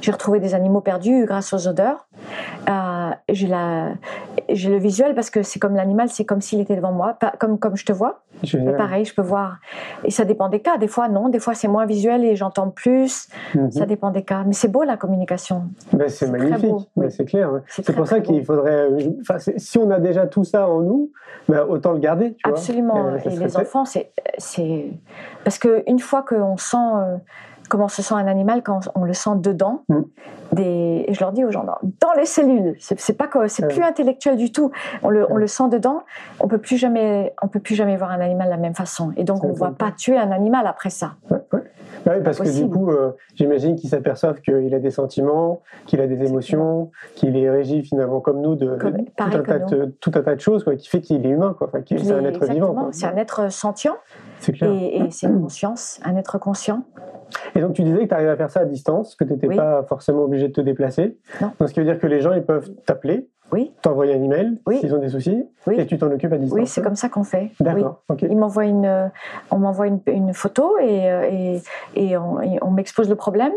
J'ai 0.00 0.12
retrouvé 0.12 0.40
des 0.40 0.54
animaux 0.54 0.80
perdus 0.80 1.24
grâce 1.26 1.52
aux 1.52 1.68
odeurs. 1.68 2.07
Euh, 3.10 3.14
j'ai, 3.28 3.46
la, 3.46 3.90
j'ai 4.48 4.70
le 4.70 4.78
visuel 4.78 5.14
parce 5.14 5.30
que 5.30 5.42
c'est 5.42 5.58
comme 5.58 5.74
l'animal, 5.74 6.08
c'est 6.08 6.24
comme 6.24 6.40
s'il 6.40 6.60
était 6.60 6.76
devant 6.76 6.92
moi, 6.92 7.14
pas, 7.14 7.32
comme, 7.38 7.58
comme 7.58 7.76
je 7.76 7.84
te 7.84 7.92
vois. 7.92 8.20
Génial. 8.42 8.76
Pareil, 8.76 9.04
je 9.04 9.14
peux 9.14 9.22
voir. 9.22 9.56
Et 10.04 10.10
ça 10.10 10.24
dépend 10.24 10.48
des 10.48 10.60
cas. 10.60 10.78
Des 10.78 10.86
fois, 10.88 11.08
non. 11.08 11.28
Des 11.28 11.40
fois, 11.40 11.54
c'est 11.54 11.66
moins 11.68 11.86
visuel 11.86 12.24
et 12.24 12.36
j'entends 12.36 12.70
plus. 12.70 13.28
Mhm. 13.54 13.70
Ça 13.72 13.86
dépend 13.86 14.10
des 14.10 14.22
cas. 14.22 14.44
Mais 14.46 14.52
c'est 14.52 14.68
beau, 14.68 14.84
la 14.84 14.96
communication. 14.96 15.64
Ben, 15.92 16.08
c'est 16.08 16.30
magnifique, 16.30 16.70
beau, 16.70 16.82
Ben, 16.96 17.10
c'est 17.10 17.24
clair. 17.24 17.52
ouais. 17.52 17.60
C'est 17.66 17.76
C'est 17.76 17.92
très, 17.92 17.94
pour 17.94 18.06
ça 18.06 18.16
très 18.16 18.20
beau. 18.26 18.32
qu'il 18.32 18.44
faudrait. 18.44 18.88
C'est- 19.38 19.58
si 19.58 19.78
on 19.78 19.90
a 19.90 19.98
déjà 19.98 20.26
tout 20.26 20.44
ça 20.44 20.68
en 20.68 20.80
nous, 20.82 21.10
ben, 21.48 21.64
autant 21.68 21.92
le 21.92 21.98
garder. 21.98 22.34
Tu. 22.34 22.48
Absolument. 22.48 23.08
Euh, 23.08 23.18
et 23.24 23.30
les 23.36 23.56
enfants, 23.56 23.84
c'est, 23.84 24.12
c'est 24.38 24.86
parce 25.44 25.58
que 25.58 25.82
une 25.88 25.98
fois 25.98 26.22
qu'on 26.22 26.56
sent 26.56 26.76
euh, 26.76 27.16
comment 27.68 27.88
se 27.88 28.02
sent 28.02 28.14
un 28.14 28.26
animal, 28.26 28.62
quand 28.62 28.80
on 28.94 29.04
le 29.04 29.12
sent 29.12 29.36
dedans, 29.36 29.82
Mm. 29.88 30.00
des, 30.52 31.04
et 31.06 31.14
je 31.14 31.20
leur 31.20 31.32
dis 31.32 31.44
aux 31.44 31.50
gens 31.50 31.64
dans, 31.64 31.78
dans 32.00 32.12
les 32.16 32.24
cellules. 32.26 32.74
C'est, 32.78 32.96
pas 33.16 33.28
c'est 33.48 33.62
Ouais. 33.64 33.68
plus 33.68 33.82
intellectuel 33.82 34.36
du 34.36 34.50
tout. 34.52 34.70
On 35.02 35.10
le, 35.10 35.26
on 35.30 35.34
Ouais. 35.34 35.40
le 35.40 35.46
sent 35.46 35.68
dedans. 35.70 36.02
On 36.40 36.48
peut 36.48 36.58
plus 36.58 36.76
jamais, 36.78 37.34
on 37.42 37.48
peut 37.48 37.60
plus 37.60 37.74
jamais 37.74 37.96
voir 37.96 38.10
un 38.10 38.20
animal 38.20 38.46
de 38.46 38.52
la 38.52 38.56
même 38.58 38.74
façon. 38.74 39.12
Et 39.16 39.24
donc 39.24 39.44
on 39.44 39.48
ne 39.48 39.52
voit 39.54 39.72
pas 39.72 39.92
tuer 39.92 40.16
un 40.18 40.30
animal 40.30 40.66
après 40.66 40.90
ça. 40.90 41.12
Ouais, 41.30 41.38
ouais. 41.52 41.62
Bah 42.06 42.12
oui, 42.16 42.22
parce 42.22 42.38
que 42.38 42.48
du 42.48 42.68
coup, 42.70 42.90
euh, 42.90 43.12
j'imagine 43.34 43.74
qu'ils 43.74 43.90
s'aperçoivent 43.90 44.40
qu'il 44.40 44.72
a 44.74 44.78
des 44.78 44.90
sentiments, 44.90 45.62
qu'il 45.86 46.00
a 46.00 46.06
des 46.06 46.22
émotions, 46.26 46.90
qu'il 47.16 47.36
est 47.36 47.50
régi 47.50 47.82
finalement 47.82 48.20
comme 48.20 48.40
nous 48.40 48.54
de, 48.54 48.76
Comme- 48.76 48.96
tout, 49.04 49.06
un 49.18 49.42
tas 49.42 49.58
de, 49.58 49.86
tout 50.00 50.12
un 50.14 50.22
tas 50.22 50.34
de 50.34 50.40
choses 50.40 50.64
quoi, 50.64 50.76
qui 50.76 50.88
fait 50.88 51.00
qu'il 51.00 51.24
est 51.26 51.28
humain, 51.28 51.54
quoi. 51.58 51.66
Enfin, 51.68 51.80
c'est 51.86 52.12
un 52.12 52.24
être 52.24 52.44
vivant. 52.46 52.88
C'est 52.92 53.06
un 53.06 53.16
être 53.16 53.50
sentient 53.50 53.96
et 54.62 55.02
c'est 55.10 55.26
une 55.26 55.40
conscience, 55.40 56.00
un 56.04 56.16
être 56.16 56.38
conscient. 56.38 56.84
Et 57.54 57.60
donc 57.60 57.74
tu 57.74 57.82
disais 57.82 57.98
que 58.00 58.04
tu 58.08 58.14
arrives 58.14 58.28
à 58.28 58.36
faire 58.36 58.50
ça 58.50 58.60
à 58.60 58.64
distance, 58.64 59.14
que 59.14 59.24
tu 59.24 59.32
n'étais 59.32 59.48
Oui. 59.48 59.56
pas 59.56 59.82
forcément 59.84 60.22
obligé 60.22 60.48
de 60.48 60.52
te 60.52 60.60
déplacer. 60.60 61.16
Non. 61.40 61.52
Donc 61.58 61.68
ce 61.68 61.74
qui 61.74 61.80
veut 61.80 61.86
dire 61.86 61.98
que 61.98 62.06
les 62.06 62.20
gens 62.20 62.32
ils 62.32 62.42
peuvent 62.44 62.70
t'appeler, 62.86 63.28
Oui, 63.52 63.72
t'envoyer 63.82 64.14
un 64.14 64.22
email 64.22 64.58
Oui. 64.66 64.78
s'ils 64.78 64.94
ont 64.94 64.98
des 64.98 65.08
soucis, 65.08 65.42
Oui. 65.66 65.76
et 65.78 65.86
tu 65.86 65.96
t'en 65.98 66.10
occupes 66.10 66.32
à 66.32 66.36
distance. 66.38 66.58
oui, 66.58 66.66
c'est 66.66 66.82
comme 66.82 66.96
ça 66.96 67.08
qu'on 67.08 67.24
fait. 67.24 67.50
D'accord. 67.60 68.02
ok. 68.08 68.22
Il 68.22 68.36
m'envoie 68.36 68.66
une, 68.66 68.84
euh, 68.86 69.08
on 69.50 69.58
m'envoie 69.58 69.86
une, 69.86 70.00
une 70.06 70.34
photo 70.34 70.76
et, 70.78 71.10
euh, 71.10 71.22
et, 71.30 71.62
et 71.96 72.16
on, 72.18 72.38
on 72.62 72.70
m'expose 72.70 73.08
le 73.08 73.14
problème. 73.16 73.52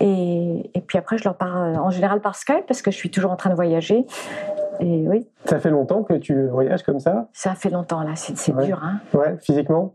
Et, 0.00 0.70
et 0.74 0.80
puis 0.80 0.98
après, 0.98 1.16
je 1.18 1.24
leur 1.24 1.36
parle 1.36 1.76
en 1.76 1.90
général 1.90 2.20
par 2.20 2.34
Skype 2.36 2.66
parce 2.66 2.82
que 2.82 2.90
je 2.90 2.96
suis 2.96 3.10
toujours 3.10 3.30
en 3.32 3.36
train 3.36 3.50
de 3.50 3.54
voyager. 3.54 4.06
Et 4.80 5.06
oui, 5.08 5.28
Ça 5.44 5.58
fait 5.58 5.70
longtemps 5.70 6.02
que 6.02 6.14
tu 6.14 6.46
voyages 6.48 6.82
comme 6.82 7.00
ça, 7.00 7.28
ça 7.32 7.54
fait 7.54 7.70
longtemps 7.70 8.02
là, 8.02 8.12
c'est 8.16 8.52
Ouais. 8.54 8.66
dur. 8.66 8.80
Hein. 8.82 9.00
ouais, 9.14 9.36
physiquement? 9.40 9.94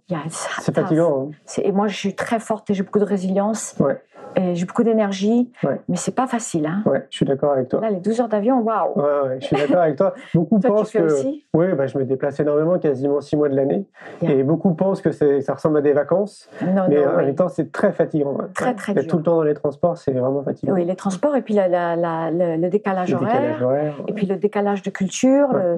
C'est 0.59 0.73
fatigant. 0.75 1.29
hein. 1.31 1.61
Et 1.63 1.71
moi, 1.71 1.87
je 1.87 1.95
suis 1.95 2.15
très 2.15 2.39
forte 2.39 2.69
et 2.69 2.73
j'ai 2.73 2.83
beaucoup 2.83 2.99
de 2.99 3.05
résilience. 3.05 3.75
Ouais. 3.79 3.99
Et 4.37 4.55
j'ai 4.55 4.65
beaucoup 4.65 4.83
d'énergie. 4.83 5.51
Ouais. 5.63 5.79
Mais 5.87 5.95
c'est 5.97 6.13
pas 6.15 6.27
facile. 6.27 6.65
Hein. 6.65 6.81
Ouais, 6.85 7.05
je 7.09 7.15
suis 7.17 7.25
d'accord 7.25 7.53
avec 7.53 7.69
toi. 7.69 7.79
Là, 7.81 7.89
les 7.89 7.99
12 7.99 8.21
heures 8.21 8.27
d'avion, 8.29 8.59
waouh. 8.61 8.93
Ouais, 8.95 9.03
ouais, 9.29 9.37
je 9.39 9.45
suis 9.47 9.55
d'accord 9.55 9.77
avec 9.83 9.95
toi. 9.95 10.13
Beaucoup 10.33 10.59
Toi, 10.59 10.69
tu 10.69 10.75
pensent 10.75 10.91
fais 10.91 10.99
que. 10.99 11.05
aussi? 11.05 11.45
Oui, 11.53 11.67
bah, 11.73 11.87
je 11.87 11.97
me 11.97 12.03
déplace 12.05 12.39
énormément, 12.39 12.77
quasiment 12.79 13.21
six 13.21 13.35
mois 13.37 13.49
de 13.49 13.55
l'année. 13.55 13.85
Et 14.21 14.43
beaucoup 14.43 14.73
pensent 14.73 15.01
que 15.01 15.11
ça 15.11 15.53
ressemble 15.53 15.77
à 15.77 15.81
des 15.81 15.93
vacances. 15.93 16.49
Non, 16.61 16.83
mais 16.89 16.97
non, 17.03 17.11
en 17.11 17.17
oui. 17.17 17.25
même 17.25 17.35
temps, 17.35 17.47
c'est 17.49 17.71
très 17.71 17.91
fatigant. 17.93 18.33
ouais. 18.33 18.45
Très, 18.53 18.73
très 18.73 18.93
dur. 18.93 19.07
tout 19.07 19.17
le 19.17 19.23
temps 19.23 19.35
dans 19.37 19.43
les 19.43 19.53
transports, 19.53 19.97
c'est 19.97 20.11
vraiment 20.11 20.43
fatigant. 20.43 20.73
Oui, 20.73 20.83
les 20.85 20.95
transports 20.95 21.35
et 21.35 21.41
puis 21.41 21.53
la, 21.53 21.67
la- 21.67 21.95
la- 21.95 22.31
le, 22.57 22.69
décalage 22.69 23.09
Le 23.11 23.15
horaire. 23.17 23.31
décalage 23.41 23.61
horaire. 23.61 23.93
Et 24.07 24.13
puis 24.13 24.25
le 24.25 24.35
décalage 24.35 24.81
de 24.81 24.89
culture, 24.89 25.47
le, 25.53 25.75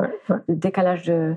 décalage 0.49 1.03
de. 1.05 1.33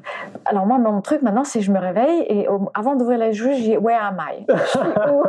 Alors 0.46 0.66
moi, 0.66 0.78
mon 0.78 1.00
truc 1.00 1.22
maintenant, 1.22 1.44
c'est 1.44 1.58
que 1.58 1.64
je 1.64 1.72
me 1.72 1.78
réveille 1.78 2.24
et 2.28 2.48
au- 2.48 2.70
avant 2.74 2.96
d'ouvrir 2.96 3.18
les 3.18 3.36
yeux, 3.38 3.52
je 3.54 3.62
dis 3.62 3.76
Where 3.76 4.00
am 4.02 4.18
I? 4.20 4.46
Je 4.48 4.66
suis 4.66 4.78
où? 4.78 5.22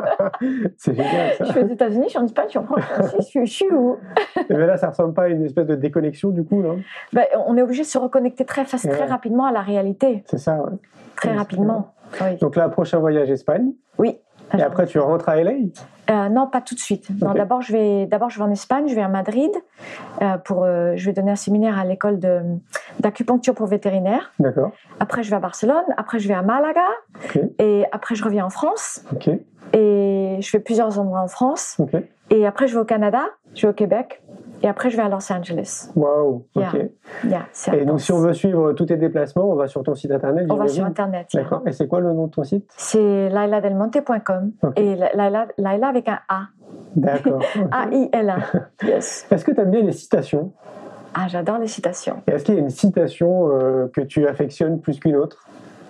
C'est 0.78 0.96
génial 0.96 1.34
ça. 1.38 1.46
Je 1.52 1.60
aux 1.60 1.81
États-Unis, 1.82 2.04
je 2.06 2.10
suis 2.10 2.20
en 2.20 2.26
Espagne, 2.26 2.46
je 2.46 2.50
suis 2.52 2.60
en 2.60 2.63
France, 2.65 3.15
je 3.34 3.46
suis, 3.46 3.65
où? 3.72 3.98
Et 4.50 4.54
ben 4.54 4.65
là, 4.67 4.78
ça 4.78 4.89
ressemble 4.89 5.13
pas 5.13 5.24
à 5.24 5.28
une 5.30 5.44
espèce 5.46 5.65
de 5.67 5.76
déconnexion 5.76 6.30
du 6.30 6.44
coup, 6.44 6.62
là. 6.62 6.70
Ben, 7.13 7.26
On 7.48 7.58
est 7.58 7.62
obligé 7.62 7.82
de 7.84 7.88
se 7.88 7.98
reconnecter 7.98 8.46
très, 8.46 8.65
fast, 8.65 8.89
très 8.89 9.02
Ouais. 9.02 9.06
rapidement 9.08 9.46
à 9.46 9.52
la 9.52 9.62
réalité, 9.62 10.24
C'est 10.28 10.38
ça. 10.38 10.56
ouais. 10.62 10.72
très 11.15 11.34
rapidement. 11.36 11.94
Oui. 12.22 12.36
Donc 12.38 12.56
là, 12.56 12.67
prochain 12.70 13.00
voyage 13.00 13.30
Espagne. 13.30 13.72
oui. 13.98 14.17
Et 14.58 14.62
après, 14.62 14.86
tu 14.86 15.00
rentres 15.00 15.30
à 15.30 15.38
LA. 15.41 15.52
Euh, 16.10 16.28
non, 16.28 16.46
pas 16.46 16.60
tout 16.60 16.76
de 16.76 16.80
suite. 16.82 17.08
Non, 17.22 17.30
Ok. 17.30 17.38
d'abord 17.38 17.62
je 17.62 17.72
vais 17.72 18.06
d'abord 18.06 18.30
je 18.30 18.38
vais 18.38 18.44
en 18.44 18.52
Espagne, 18.52 18.86
je 18.89 18.94
vais 18.96 19.02
à 19.02 19.08
Madrid 19.08 19.50
euh, 20.22 20.38
pour 20.39 20.65
euh, 20.65 20.91
je 20.98 21.06
vais 21.06 21.13
donner 21.13 21.32
un 21.32 21.38
séminaire 21.38 21.80
à 21.80 21.86
l'école 21.86 22.20
d'acupuncture 23.00 23.54
pour 23.56 23.67
vétérinaires. 23.67 24.34
D'accord. 24.39 24.72
Après 25.00 25.24
je 25.24 25.30
vais 25.30 25.38
à 25.38 25.39
Barcelone, 25.39 25.86
après 25.96 26.20
je 26.20 26.28
vais 26.28 26.34
à 26.34 26.41
Malaga 26.41 26.84
et 27.60 27.86
après 27.94 28.15
je 28.15 28.26
reviens 28.26 28.46
en 28.46 28.50
France 28.50 29.06
Ok. 29.13 29.30
et 29.72 30.11
je 30.42 30.50
fais 30.50 30.60
plusieurs 30.60 31.00
endroits 31.00 31.22
en 31.22 31.28
France 31.28 31.80
et 32.30 32.46
après 32.46 32.68
je 32.68 32.74
vais 32.76 32.82
au 32.82 32.86
Canada, 32.86 33.22
je 33.56 33.64
vais 33.68 33.72
au 33.72 33.74
Québec 33.74 34.22
et 34.64 34.68
après 34.68 34.90
je 34.90 34.98
vais 34.98 35.04
à 35.04 35.10
Los 35.10 35.32
Angeles. 35.32 35.90
Waouh. 35.96 36.46
Ok. 36.56 36.64
Yeah. 37.26 37.46
Yeah, 37.68 37.76
Et 37.76 37.86
donc, 37.86 38.00
si 38.00 38.12
on 38.12 38.20
veut 38.20 38.34
suivre 38.34 38.74
tous 38.74 38.86
tes 38.86 38.98
déplacements, 38.98 39.50
on 39.50 39.56
va 39.56 39.68
sur 39.68 39.82
ton 39.84 39.96
site 39.96 40.12
internet. 40.12 40.46
on 40.50 40.56
va 40.56 40.68
sur 40.68 40.86
internet. 40.86 41.28
yeah. 41.34 41.44
D'accord. 41.44 41.64
Et 41.66 41.72
c'est 41.72 41.88
quoi 41.88 42.00
le 42.00 42.14
nom 42.14 42.28
de 42.28 42.32
ton 42.32 42.44
site? 42.44 42.66
C'est 42.78 43.30
lailadelmonte.com 43.30 44.52
Ok. 44.64 44.74
et 44.80 44.96
Laila, 44.96 45.48
Laila 45.58 45.88
avec 45.88 46.08
un 46.10 46.20
A. 46.30 46.42
D'accord. 46.96 47.42
A 47.72 47.88
I 47.92 48.10
L 48.14 48.30
A. 48.30 48.38
Yes. 48.86 49.28
Est-ce 49.32 49.44
que 49.46 49.52
tu 49.52 49.60
aimes 49.62 49.72
bien 49.72 49.82
les 49.82 49.92
citations? 49.92 50.52
Ah, 51.14 51.28
j'adore 51.28 51.58
les 51.58 51.68
citations. 51.68 52.22
Est-ce 52.28 52.46
qu'il 52.46 52.56
y 52.56 52.58
a 52.58 52.62
une 52.62 52.70
citation 52.70 53.50
euh, 53.52 53.88
que 53.94 54.00
tu 54.02 54.28
affectionnes 54.28 54.80
plus 54.80 55.00
qu'une 55.00 55.16
autre? 55.18 55.46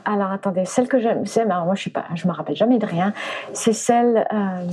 Alors 0.06 0.32
attendez, 0.32 0.66
celle 0.66 0.88
que 0.88 1.00
j'aime, 1.00 1.26
c'est 1.26 1.42
alors 1.42 1.66
moi 1.66 1.76
je 1.76 1.82
suis 1.82 1.92
pas, 1.92 2.06
je 2.16 2.28
me 2.28 2.34
rappelle 2.34 2.56
jamais 2.56 2.80
de 2.80 2.86
rien. 2.86 3.14
C'est 3.54 3.74
celle, 3.74 4.26
euh, 4.34 4.66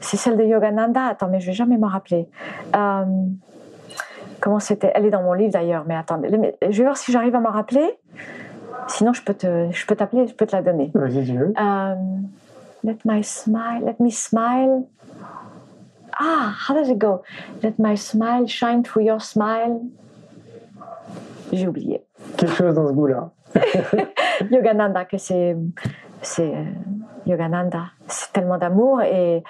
c'est 0.00 0.16
celle 0.16 0.36
de 0.36 0.44
Yogananda. 0.44 1.06
Attends, 1.06 1.28
mais 1.28 1.40
je 1.40 1.46
vais 1.46 1.52
jamais 1.52 1.78
me 1.78 1.86
rappeler. 1.86 2.28
Euh, 2.74 3.04
comment 4.40 4.60
c'était? 4.60 4.92
Elle 4.94 5.06
est 5.06 5.10
dans 5.10 5.22
mon 5.22 5.32
livre 5.32 5.52
d'ailleurs. 5.52 5.84
Mais 5.86 5.94
attendez, 5.94 6.28
je 6.62 6.76
vais 6.76 6.84
voir 6.84 6.96
si 6.96 7.12
j'arrive 7.12 7.34
à 7.34 7.40
m'en 7.40 7.50
rappeler. 7.50 7.98
Sinon, 8.88 9.12
je 9.12 9.22
peux 9.22 9.34
te, 9.34 9.70
je 9.70 9.86
peux 9.86 9.96
t'appeler, 9.96 10.26
je 10.26 10.34
peux 10.34 10.46
te 10.46 10.54
la 10.54 10.62
donner. 10.62 10.90
Vas-y, 10.94 11.24
tu 11.24 11.38
veux. 11.38 11.52
Euh, 11.58 11.94
let 12.82 12.98
my 13.04 13.22
smile, 13.22 13.82
let 13.84 13.96
me 14.00 14.10
smile. 14.10 14.84
Ah, 16.18 16.52
how 16.68 16.74
does 16.74 16.88
it 16.88 16.98
go? 16.98 17.22
Let 17.62 17.74
my 17.78 17.96
smile 17.96 18.46
shine 18.46 18.82
through 18.82 19.04
your 19.04 19.20
smile. 19.20 19.80
J'ai 21.52 21.66
oublié. 21.66 22.04
Quelque 22.36 22.54
chose 22.54 22.74
dans 22.74 22.86
ce 22.86 22.92
goût-là. 22.92 23.30
Yogananda, 24.50 25.04
que 25.04 25.18
c'est 25.18 25.56
euh, 26.38 26.64
Yogananda, 27.26 27.84
c'est 28.06 28.32
tellement 28.32 28.58
d'amour 28.58 29.02
et, 29.02 29.42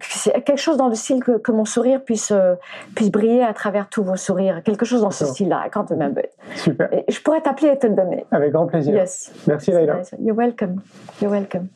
c'est 0.00 0.32
quelque 0.44 0.58
chose 0.58 0.76
dans 0.76 0.88
le 0.88 0.94
style 0.94 1.22
que, 1.22 1.38
que 1.38 1.52
mon 1.52 1.64
sourire 1.64 2.02
puisse 2.04 2.30
euh, 2.30 2.54
puisse 2.94 3.10
briller 3.10 3.42
à 3.42 3.52
travers 3.52 3.88
tous 3.88 4.02
vos 4.02 4.16
sourires, 4.16 4.62
quelque 4.62 4.84
chose 4.84 5.02
dans 5.02 5.10
ce 5.10 5.24
style-là. 5.24 5.68
Remember 5.74 6.24
it. 6.24 6.30
Super. 6.56 6.92
Et 6.92 7.04
je 7.08 7.20
pourrais 7.20 7.40
t'appeler 7.40 7.70
et 7.70 7.78
te 7.78 7.86
le 7.86 7.94
donner. 7.94 8.26
Avec 8.30 8.52
grand 8.52 8.66
plaisir. 8.66 8.94
Yes. 8.94 9.32
Merci, 9.46 9.72
Laila. 9.72 10.02
You're 10.18 10.36
welcome. 10.36 10.80
You're 11.20 11.32
welcome. 11.32 11.68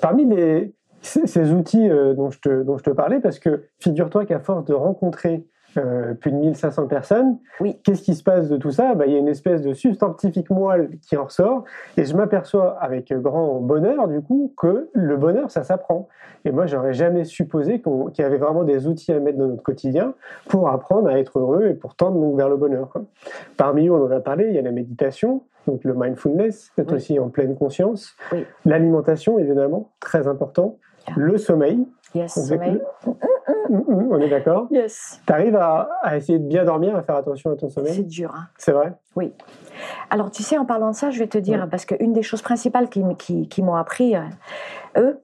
Parmi 0.00 0.24
les, 0.26 0.74
ces, 1.00 1.26
ces 1.26 1.52
outils 1.52 1.88
euh, 1.88 2.14
dont, 2.14 2.30
je 2.30 2.40
te, 2.40 2.62
dont 2.62 2.78
je 2.78 2.84
te 2.84 2.90
parlais, 2.90 3.20
parce 3.20 3.38
que 3.38 3.64
figure-toi 3.80 4.26
qu'à 4.26 4.40
force 4.40 4.64
de 4.64 4.74
rencontrer 4.74 5.46
euh, 5.78 6.14
plus 6.14 6.30
de 6.32 6.36
1500 6.36 6.86
personnes, 6.86 7.38
Oui. 7.60 7.78
qu'est-ce 7.84 8.02
qui 8.02 8.14
se 8.14 8.22
passe 8.22 8.48
de 8.48 8.56
tout 8.56 8.70
ça? 8.70 8.94
Bah, 8.94 9.06
Il 9.06 9.12
y 9.12 9.16
a 9.16 9.18
une 9.18 9.28
espèce 9.28 9.62
de 9.62 9.72
substantifique 9.72 10.50
moelle 10.50 10.90
qui 11.02 11.16
en 11.16 11.24
ressort, 11.24 11.64
et 11.96 12.04
je 12.04 12.16
m'aperçois 12.16 12.76
avec 12.80 13.12
grand 13.12 13.60
bonheur, 13.60 14.08
du 14.08 14.20
coup, 14.20 14.52
que 14.56 14.88
le 14.92 15.16
bonheur, 15.16 15.50
ça 15.50 15.62
s'apprend. 15.64 16.08
Et 16.44 16.52
moi, 16.52 16.66
j'aurais 16.66 16.92
jamais 16.94 17.24
supposé 17.24 17.80
qu'il 17.80 17.92
y 18.18 18.22
avait 18.26 18.36
vraiment 18.38 18.64
des 18.64 18.86
outils 18.86 19.12
à 19.12 19.20
mettre 19.20 19.38
dans 19.38 19.46
notre 19.48 19.62
quotidien 19.62 20.14
pour 20.48 20.68
apprendre 20.68 21.08
à 21.08 21.18
être 21.18 21.38
heureux 21.38 21.66
et 21.66 21.74
pour 21.74 21.94
tendre 21.96 22.20
donc 22.20 22.36
vers 22.36 22.48
le 22.48 22.56
bonheur. 22.56 22.90
quoi. 22.90 23.02
Parmi 23.56 23.88
eux, 23.88 23.92
on 23.92 24.06
en 24.06 24.10
a 24.10 24.20
parlé, 24.20 24.46
il 24.48 24.54
y 24.54 24.58
a 24.58 24.62
la 24.62 24.72
méditation, 24.72 25.42
donc 25.66 25.84
le 25.84 25.94
mindfulness, 25.94 26.70
être 26.76 26.90
Oui. 26.90 26.96
aussi 26.96 27.18
en 27.18 27.28
pleine 27.30 27.56
conscience, 27.56 28.14
Oui. 28.32 28.44
l'alimentation 28.66 29.38
évidemment, 29.38 29.90
très 30.00 30.28
important, 30.28 30.76
Yeah. 31.06 31.14
le 31.16 31.38
sommeil, 31.38 31.86
Yes, 32.14 32.36
On 32.36 32.42
sommeil. 32.44 32.80
Mm, 33.06 33.76
mm, 33.76 34.12
on 34.12 34.20
est 34.20 34.28
d'accord. 34.28 34.68
Yes. 34.70 35.20
Tu 35.26 35.32
arrives 35.32 35.56
à, 35.56 35.90
à 36.02 36.16
essayer 36.16 36.38
de 36.38 36.46
bien 36.46 36.64
dormir, 36.64 36.94
à 36.94 37.02
faire 37.02 37.16
attention 37.16 37.50
à 37.50 37.56
ton 37.56 37.68
C'est 37.68 37.74
sommeil, 37.74 38.04
dur. 38.04 38.32
hein. 38.36 38.44
c'est 38.56 38.70
vrai 38.72 38.92
Alors, 40.10 40.30
tu 40.30 40.42
sais, 40.44 40.56
en 40.56 40.64
parlant 40.64 40.90
de 40.92 40.94
ça, 40.94 41.10
je 41.10 41.18
vais 41.18 41.26
te 41.26 41.38
dire, 41.38 41.62
Ouais. 41.62 41.68
parce 41.68 41.84
qu'une 41.84 42.12
des 42.12 42.22
choses 42.22 42.40
principales 42.42 42.88
qui, 42.88 43.00
m- 43.00 43.16
qui, 43.16 43.48
qui 43.48 43.62
m'ont 43.62 43.74
appris, 43.74 44.14
euh, 44.16 44.20
eux, 44.96 45.20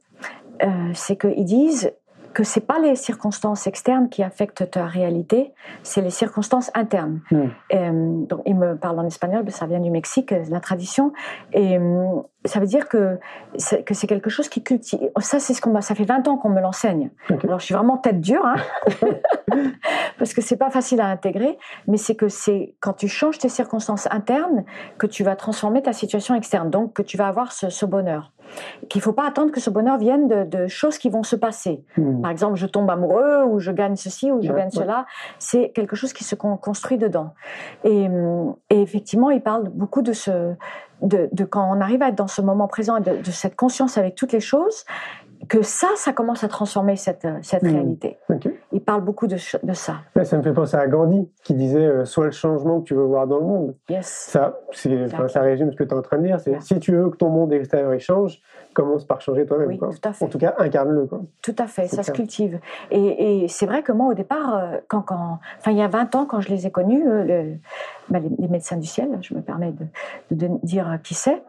euh, 0.64 0.66
c'est 0.94 1.16
qu'ils 1.16 1.44
disent 1.44 1.92
que 2.32 2.44
c'est 2.44 2.60
pas 2.60 2.78
les 2.78 2.94
circonstances 2.96 3.66
externes 3.66 4.08
qui 4.08 4.22
affectent 4.22 4.70
ta 4.70 4.86
réalité, 4.86 5.52
c'est 5.82 6.00
les 6.00 6.10
circonstances 6.10 6.70
internes. 6.74 7.20
Hmm. 7.30 7.48
Euh, 7.74 8.24
donc, 8.26 8.42
ils 8.46 8.56
me 8.56 8.76
parlent 8.76 8.98
en 8.98 9.06
espagnol, 9.06 9.42
mais 9.44 9.50
ça 9.50 9.66
vient 9.66 9.80
du 9.80 9.90
Mexique, 9.90 10.32
euh, 10.32 10.44
la 10.48 10.60
tradition, 10.60 11.12
et 11.52 11.78
euh, 11.78 12.20
ça 12.44 12.60
veut 12.60 12.66
dire 12.66 12.88
que 12.88 13.18
c'est, 13.56 13.82
que 13.82 13.94
c'est 13.94 14.06
quelque 14.06 14.30
chose 14.30 14.48
qui 14.48 14.62
cultive. 14.62 15.10
Ça, 15.18 15.40
c'est 15.40 15.54
ce 15.54 15.60
qu'on 15.60 15.70
m'a- 15.70 15.82
ça 15.82 15.94
fait 15.94 16.04
20 16.04 16.28
ans 16.28 16.36
qu'on 16.36 16.50
me 16.50 16.60
l'enseigne. 16.60 17.10
Alors, 17.44 17.58
je 17.58 17.66
suis 17.66 17.74
vraiment 17.74 17.96
tête 17.96 18.20
dure, 18.20 18.44
hein, 18.44 18.56
parce 20.18 20.32
que 20.32 20.40
c'est 20.40 20.56
pas 20.56 20.70
facile 20.70 21.00
à 21.00 21.06
intégrer, 21.06 21.58
mais 21.86 21.96
c'est 21.96 22.14
que 22.14 22.28
c'est 22.28 22.74
quand 22.80 22.94
tu 22.94 23.08
changes 23.08 23.38
tes 23.38 23.48
circonstances 23.48 24.08
internes 24.10 24.64
que 24.98 25.06
tu 25.06 25.24
vas 25.24 25.36
transformer 25.36 25.82
ta 25.82 25.92
situation 25.92 26.34
externe, 26.34 26.70
donc 26.70 26.92
que 26.92 27.02
tu 27.02 27.16
vas 27.16 27.26
avoir 27.26 27.52
ce, 27.52 27.70
ce 27.70 27.84
bonheur. 27.86 28.32
Qu'il 28.88 29.00
faut 29.00 29.12
pas 29.12 29.26
attendre 29.26 29.52
que 29.52 29.60
ce 29.60 29.70
bonheur 29.70 29.98
vienne 29.98 30.28
de, 30.28 30.44
de 30.44 30.66
choses 30.68 30.98
qui 30.98 31.10
vont 31.10 31.22
se 31.22 31.36
passer. 31.36 31.84
Mm. 31.96 32.20
Par 32.22 32.30
exemple, 32.30 32.56
je 32.56 32.66
tombe 32.66 32.90
amoureux 32.90 33.44
ou 33.44 33.58
je 33.60 33.70
gagne 33.70 33.96
ceci 33.96 34.30
ou 34.32 34.42
je 34.42 34.48
Ouais, 34.50 34.58
gagne 34.58 34.66
ouais. 34.66 34.70
cela. 34.82 35.06
C'est 35.38 35.70
quelque 35.70 35.96
chose 35.96 36.12
qui 36.12 36.24
se 36.24 36.34
con- 36.34 36.56
construit 36.56 36.98
dedans. 36.98 37.34
Et, 37.84 38.08
et 38.70 38.82
effectivement, 38.82 39.30
il 39.30 39.42
parle 39.42 39.68
beaucoup 39.68 40.02
de 40.02 40.12
ce, 40.12 40.54
de, 41.02 41.28
de 41.32 41.44
quand 41.44 41.66
on 41.70 41.80
arrive 41.80 42.02
à 42.02 42.08
être 42.08 42.14
dans 42.16 42.26
ce 42.26 42.42
moment 42.42 42.68
présent 42.68 42.96
et 42.96 43.00
de, 43.00 43.16
de 43.22 43.30
cette 43.30 43.56
conscience 43.56 43.96
avec 43.98 44.14
toutes 44.14 44.32
les 44.32 44.40
choses, 44.40 44.84
que 45.48 45.62
ça, 45.62 45.88
ça 45.96 46.12
commence 46.12 46.44
à 46.44 46.48
transformer 46.48 46.96
cette, 46.96 47.26
cette 47.42 47.62
Mhm. 47.62 47.72
réalité. 47.74 48.18
Il 48.72 48.81
parle 48.83 49.00
beaucoup 49.03 49.26
de, 49.26 49.37
ça. 49.37 49.59
Ça 50.22 50.37
me 50.37 50.42
fait 50.42 50.53
penser 50.53 50.76
à 50.76 50.87
Gandhi 50.87 51.29
qui 51.42 51.55
disait 51.55 51.79
euh, 51.85 52.05
Sois 52.05 52.26
le 52.26 52.31
changement 52.31 52.81
que 52.81 52.85
tu 52.85 52.94
veux 52.94 53.05
voir 53.05 53.26
dans 53.26 53.38
le 53.38 53.46
monde. 53.46 53.74
Yes. 53.88 54.07
Ça, 54.31 54.61
enfin, 55.07 55.29
ça 55.29 55.40
résume 55.40 55.72
ce 55.72 55.76
que 55.76 55.85
tu 55.85 55.90
es 55.90 55.94
en 55.96 56.03
train 56.03 56.18
de 56.18 56.24
dire. 56.26 56.38
C'est 56.40 56.61
si 56.62 56.79
tu 56.79 56.92
veux 56.92 57.09
que 57.11 57.16
ton 57.16 57.31
monde 57.31 57.53
extérieur 57.53 57.94
il 57.94 58.00
change, 58.00 58.40
commence 58.74 59.05
par 59.05 59.20
changer 59.20 59.46
toi-même. 59.46 59.68
Oui, 59.68 59.79
quoi. 59.79 59.88
tout 59.88 60.09
à 60.09 60.12
fait. 60.12 60.24
En 60.24 60.29
tout 60.29 60.38
cas, 60.38 60.55
incarne-le. 60.59 61.09
Tout 61.42 61.57
à 61.59 61.66
fait, 61.66 61.88
ça 61.88 62.03
se 62.03 62.12
cultive. 62.12 62.61
Et, 62.90 63.44
et 63.44 63.48
c'est 63.48 63.66
vrai 63.66 63.83
que 63.83 63.92
moi, 63.92 64.09
au 64.09 64.14
départ, 64.14 64.57
euh, 64.57 64.76
quand, 64.88 65.03
quand, 65.03 65.38
il 65.66 65.72
y 65.76 65.83
a 65.83 65.88
20 65.88 66.14
ans, 66.14 66.26
quand 66.26 66.40
je 66.40 66.48
les 66.50 66.66
ai 66.66 66.70
connus, 66.70 67.03
euh, 67.09 67.24
le- 67.24 67.57
bah, 68.09 68.18
les, 68.20 68.31
les 68.38 68.48
médecins 68.48 68.76
du 68.76 68.87
ciel, 68.87 69.09
je 69.22 69.35
me 69.35 69.40
permets 69.40 69.72
de, 69.72 69.87
de 70.37 70.46
de 70.48 70.59
dire 70.66 70.88
euh, 70.90 70.96
qui 70.98 71.14
c'est. 71.14 71.42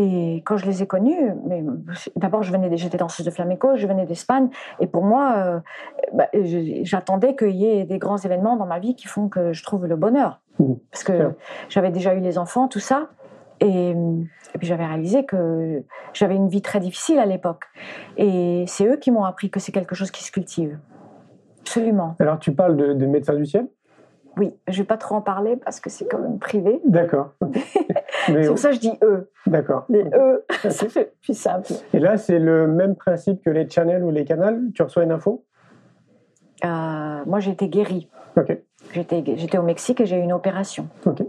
Et 0.00 0.42
quand 0.44 0.56
je 0.56 0.66
les 0.66 0.80
ai 0.82 0.86
connus, 0.86 1.32
mais 1.46 1.64
d'abord, 2.14 2.44
je 2.44 2.52
venais, 2.52 2.70
j'étais 2.76 2.98
danseuse 2.98 3.26
de 3.26 3.32
flamenco, 3.32 3.74
je 3.74 3.86
venais 3.86 4.06
d'Espagne, 4.06 4.48
et 4.78 4.86
pour 4.86 5.02
moi, 5.02 5.34
euh, 5.36 5.60
bah, 6.12 6.28
j'attendais 6.82 7.34
qu'il 7.34 7.56
y 7.56 7.66
ait 7.66 7.84
des 7.84 7.98
grands 7.98 8.18
événements 8.18 8.56
dans 8.56 8.66
ma 8.66 8.78
vie 8.78 8.94
qui 8.94 9.08
font 9.08 9.28
que 9.28 9.52
je 9.52 9.62
trouve 9.64 9.86
le 9.86 9.96
bonheur, 9.96 10.40
Mhm. 10.60 10.76
parce 10.92 11.02
que 11.02 11.34
j'avais 11.68 11.90
déjà 11.90 12.14
eu 12.14 12.20
les 12.20 12.38
enfants, 12.38 12.68
tout 12.68 12.78
ça, 12.90 13.08
et, 13.58 13.90
et 13.90 14.58
puis 14.58 14.68
j'avais 14.68 14.86
réalisé 14.86 15.24
que 15.24 15.82
j'avais 16.12 16.36
une 16.36 16.48
vie 16.48 16.62
très 16.62 16.78
difficile 16.78 17.18
à 17.18 17.26
l'époque. 17.26 17.64
Et 18.16 18.64
c'est 18.68 18.86
eux 18.86 18.98
qui 18.98 19.10
m'ont 19.10 19.24
appris 19.24 19.50
que 19.50 19.58
c'est 19.58 19.72
quelque 19.72 19.96
chose 19.96 20.12
qui 20.12 20.22
se 20.22 20.30
cultive. 20.30 20.78
Absolument. 21.62 22.14
Alors, 22.20 22.38
tu 22.38 22.52
parles 22.52 22.76
de, 22.76 22.92
de 22.92 23.06
médecin 23.06 23.34
du 23.34 23.46
ciel? 23.46 23.66
Oui, 24.38 24.54
je 24.68 24.78
vais 24.78 24.86
pas 24.86 24.96
trop 24.96 25.16
en 25.16 25.20
parler 25.20 25.56
parce 25.56 25.80
que 25.80 25.90
c'est 25.90 26.06
quand 26.06 26.18
même 26.18 26.38
privé. 26.38 26.80
D'accord. 26.84 27.32
C'est 28.26 28.46
pour 28.46 28.58
ça 28.58 28.68
que 28.70 28.74
je 28.76 28.80
dis 28.80 28.92
eux. 29.02 29.30
d'accord. 29.46 29.84
Les 29.88 30.04
eux, 30.14 30.44
ça 30.70 30.88
fait 30.88 31.12
plus 31.22 31.36
simple. 31.36 31.72
Et 31.94 31.98
là, 31.98 32.16
c'est 32.18 32.38
le 32.38 32.66
même 32.68 32.94
principe 32.94 33.42
que 33.42 33.50
les 33.50 33.68
channels 33.68 34.04
ou 34.04 34.10
les 34.10 34.24
canals. 34.24 34.60
Tu 34.74 34.82
reçois 34.82 35.02
une 35.02 35.12
info? 35.12 35.44
Euh, 36.64 36.68
moi, 37.26 37.40
j'ai 37.40 37.52
été 37.52 37.68
guérie. 37.68 38.08
Ok. 38.36 38.56
J'étais, 38.92 39.58
au 39.58 39.62
Mexique 39.62 40.00
et 40.00 40.06
j'ai 40.06 40.16
eu 40.18 40.22
une 40.22 40.32
opération. 40.32 40.88
Ok. 41.06 41.22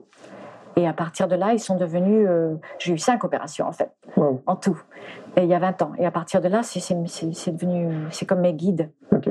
Et 0.76 0.88
à 0.88 0.93
partir 0.93 1.28
de 1.28 1.36
là, 1.36 1.54
ils 1.54 1.60
sont 1.60 1.76
devenus. 1.76 2.26
euh, 2.30 2.56
j'ai 2.78 2.93
eu 2.93 2.98
cinq 2.98 3.24
opérations 3.24 3.65
en 3.67 3.72
fait, 3.74 3.91
Wow. 4.15 4.41
en 4.45 4.56
tout. 4.56 4.80
Et 5.36 5.43
il 5.43 5.48
y 5.50 5.54
a 5.54 5.60
20 5.60 5.82
ans. 5.82 5.91
Et 5.98 6.06
à 6.06 6.12
partir 6.12 6.41
de 6.41 6.48
là, 6.48 6.63
c'est, 6.63 6.80
c'est, 6.80 6.95
c'est- 7.08 7.34
c'est 7.34 7.52
devenu. 7.52 7.89
C'est 8.12 8.26
comme 8.26 8.39
mes 8.41 8.54
guides. 8.54 8.89
Ok. 9.12 9.30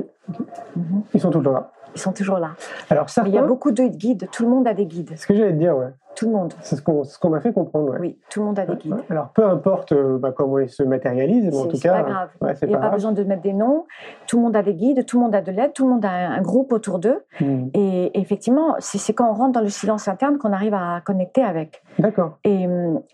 Mhm. 0.75 1.03
Ils 1.13 1.19
sont 1.21 1.31
toujours 1.31 1.53
là. 1.53 1.71
Ils 1.95 1.99
sont 2.01 2.13
toujours 2.13 2.37
là. 2.39 2.51
Alors, 2.89 3.09
certains. 3.09 3.29
il 3.29 3.35
y 3.35 3.37
a 3.37 3.41
beaucoup 3.43 3.71
de 3.71 3.83
guides. 3.83 4.27
Tout 4.31 4.43
le 4.43 4.49
monde 4.49 4.67
a 4.67 4.73
des 4.73 4.85
guides. 4.85 5.13
Ce 5.17 5.25
que 5.27 5.33
j'allais 5.35 5.51
te 5.53 5.57
dire, 5.57 5.75
ouais. 5.77 5.87
Tout 6.15 6.25
le 6.25 6.33
monde. 6.35 6.53
C'est 6.61 6.75
ce 6.75 6.81
qu'on 6.81 7.03
ce 7.05 7.27
m'a 7.27 7.39
fait 7.39 7.53
comprendre. 7.53 7.91
Ouais. 7.91 7.97
Oui, 7.99 8.17
tout 8.29 8.39
le 8.41 8.47
monde 8.47 8.59
a 8.59 8.65
des 8.65 8.75
guides. 8.75 8.95
Alors, 9.09 9.29
peu 9.29 9.45
importe 9.45 9.91
euh, 9.93 10.17
bah, 10.17 10.33
comment 10.35 10.59
ils 10.59 10.67
se 10.69 10.83
matérialisent, 10.83 11.45
mais 11.45 11.55
en 11.55 11.63
C'est- 11.63 11.67
tout 11.69 11.75
c'est 11.77 11.87
cas. 11.87 12.03
pas 12.03 12.09
grave. 12.09 12.29
ouais, 12.41 12.55
c'est 12.55 12.65
Il 12.65 12.69
n'y 12.69 12.75
a 12.75 12.77
pas 12.77 12.85
grave. 12.87 12.95
besoin 12.95 13.11
de 13.13 13.23
mettre 13.23 13.43
des 13.43 13.53
noms. 13.53 13.85
Tout 14.27 14.37
le 14.37 14.43
monde 14.43 14.55
a 14.55 14.61
des 14.63 14.73
guides, 14.73 15.05
tout 15.05 15.17
le 15.17 15.23
monde 15.23 15.35
a 15.35 15.39
de 15.41 15.51
l'aide, 15.51 15.71
tout 15.73 15.85
le 15.85 15.91
monde 15.93 16.03
a 16.03 16.09
un, 16.09 16.31
un 16.33 16.41
groupe 16.41 16.73
autour 16.73 16.99
d'eux. 16.99 17.23
Hmm. 17.39 17.67
Et, 17.73 18.07
et 18.07 18.19
effectivement, 18.19 18.75
c'est 18.79 18.97
c'est 18.97 19.13
quand 19.13 19.29
on 19.29 19.33
rentre 19.33 19.53
dans 19.53 19.61
le 19.61 19.69
silence 19.69 20.07
interne 20.09 20.39
qu'on 20.39 20.51
arrive 20.51 20.73
à 20.73 20.99
connecter 21.05 21.41
avec. 21.43 21.83
D'accord. 21.99 22.37
Et, 22.43 22.67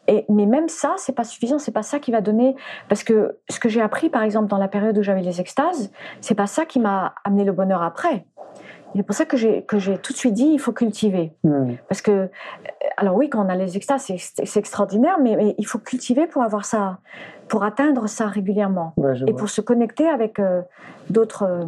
et- 0.08 0.26
mais 0.30 0.46
même 0.48 0.70
ça, 0.70 0.94
c'est 0.98 1.16
pas 1.16 1.26
suffisant. 1.26 1.60
C'est 1.60 1.74
pas 1.74 1.84
ça 1.84 2.00
qui 2.00 2.12
va 2.12 2.22
donner. 2.22 2.56
Parce 2.90 3.04
que 3.04 3.38
ce 3.50 3.60
que 3.60 3.70
j'ai 3.70 3.82
appris, 3.82 4.10
par 4.10 4.24
exemple, 4.24 4.48
dans 4.48 4.58
la 4.58 4.70
période 4.70 4.98
où 4.98 5.04
j'avais 5.04 5.22
les 5.22 5.42
extases, 5.42 5.92
c'est 6.22 6.36
pas 6.36 6.48
ça 6.48 6.66
qui 6.66 6.80
m'a 6.80 7.14
amené 7.24 7.44
le 7.44 7.52
bonheur 7.52 7.84
après. 7.84 8.26
C'est 8.96 9.04
pour 9.04 9.16
ça 9.16 9.26
que 9.26 9.38
j'ai 9.38 9.66
tout 9.66 10.14
de 10.14 10.18
suite 10.18 10.34
dit, 10.34 10.48
il 10.54 10.60
faut 10.60 10.72
cultiver. 10.72 11.34
Hmm. 11.44 11.74
Parce 11.88 12.02
que, 12.02 12.12
euh, 12.12 12.28
alors 12.98 13.16
oui, 13.16 13.30
quand 13.30 13.46
on 13.46 13.50
a 13.50 13.56
les 13.56 13.76
extases, 13.78 14.12
c'est 14.18 14.60
extraordinaire, 14.60 15.18
mais, 15.22 15.36
mais 15.36 15.56
il 15.58 15.66
faut 15.66 15.80
cultiver 15.80 16.28
pour 16.28 16.44
avoir 16.44 16.66
ça, 16.66 17.00
pour 17.48 17.64
atteindre 17.64 18.08
ça 18.08 18.28
régulièrement 18.28 18.94
Ouais, 18.98 19.14
et 19.22 19.32
vois. 19.32 19.36
pour 19.36 19.50
se 19.50 19.62
connecter 19.62 20.08
avec 20.08 20.40
euh, 20.40 20.62
d'autres 21.10 21.44
euh, 21.44 21.66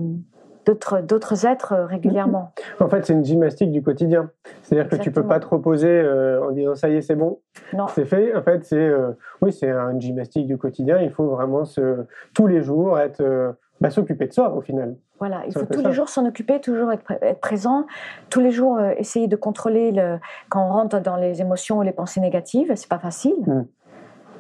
d'autres 1.02 1.46
êtres 1.46 1.74
régulièrement. 1.76 2.52
En 2.80 2.90
fait, 2.90 3.06
c'est 3.06 3.14
une 3.14 3.24
gymnastique 3.26 3.72
du 3.72 3.82
quotidien. 3.82 4.30
C'est-à-dire 4.64 4.90
que 4.90 4.96
tu 4.96 5.12
peux 5.12 5.22
Exactement. 5.22 5.28
pas 5.30 5.40
te 5.40 5.46
reposer 5.48 5.90
euh, 5.90 6.46
en 6.46 6.52
disant 6.52 6.76
ça 6.76 6.90
y 6.90 6.96
est, 6.98 7.02
c'est 7.02 7.16
bon, 7.16 7.40
c'est 7.96 8.06
fait. 8.06 8.36
En 8.36 8.42
fait, 8.42 8.64
c'est 8.66 8.78
euh, 8.78 9.12
oui, 9.42 9.52
c'est 9.52 9.70
une 9.70 10.02
gymnastique 10.02 10.46
du 10.48 10.58
quotidien. 10.58 11.00
Il 11.00 11.12
faut 11.12 11.28
vraiment 11.28 11.66
se 11.66 12.06
tous 12.34 12.48
les 12.48 12.62
jours 12.62 13.00
être 13.00 13.22
euh, 13.22 13.52
bah, 13.82 13.90
s'occuper 13.90 14.28
de 14.28 14.34
soi 14.34 14.54
au 14.54 14.62
final. 14.62 14.96
Voilà, 15.20 15.42
il 15.48 15.54
faut 15.54 15.66
tous 15.66 15.82
ça. 15.82 15.88
les 15.88 15.94
jours 15.94 16.10
s'en 16.10 16.26
occuper, 16.26 16.60
toujours 16.62 16.92
être, 16.92 17.04
pré- 17.04 17.18
être 17.22 17.40
présent, 17.40 17.86
tous 18.30 18.40
les 18.40 18.52
jours 18.52 18.78
euh, 18.78 18.92
essayer 18.98 19.28
de 19.28 19.36
contrôler 19.36 19.92
le 19.92 20.18
quand 20.50 20.66
on 20.66 20.70
rentre 20.72 21.00
dans 21.00 21.16
les 21.16 21.42
émotions 21.42 21.80
ou 21.80 21.82
les 21.82 21.92
pensées 21.92 22.20
négatives, 22.22 22.72
c'est 22.76 22.90
pas 22.90 23.00
facile. 23.00 23.36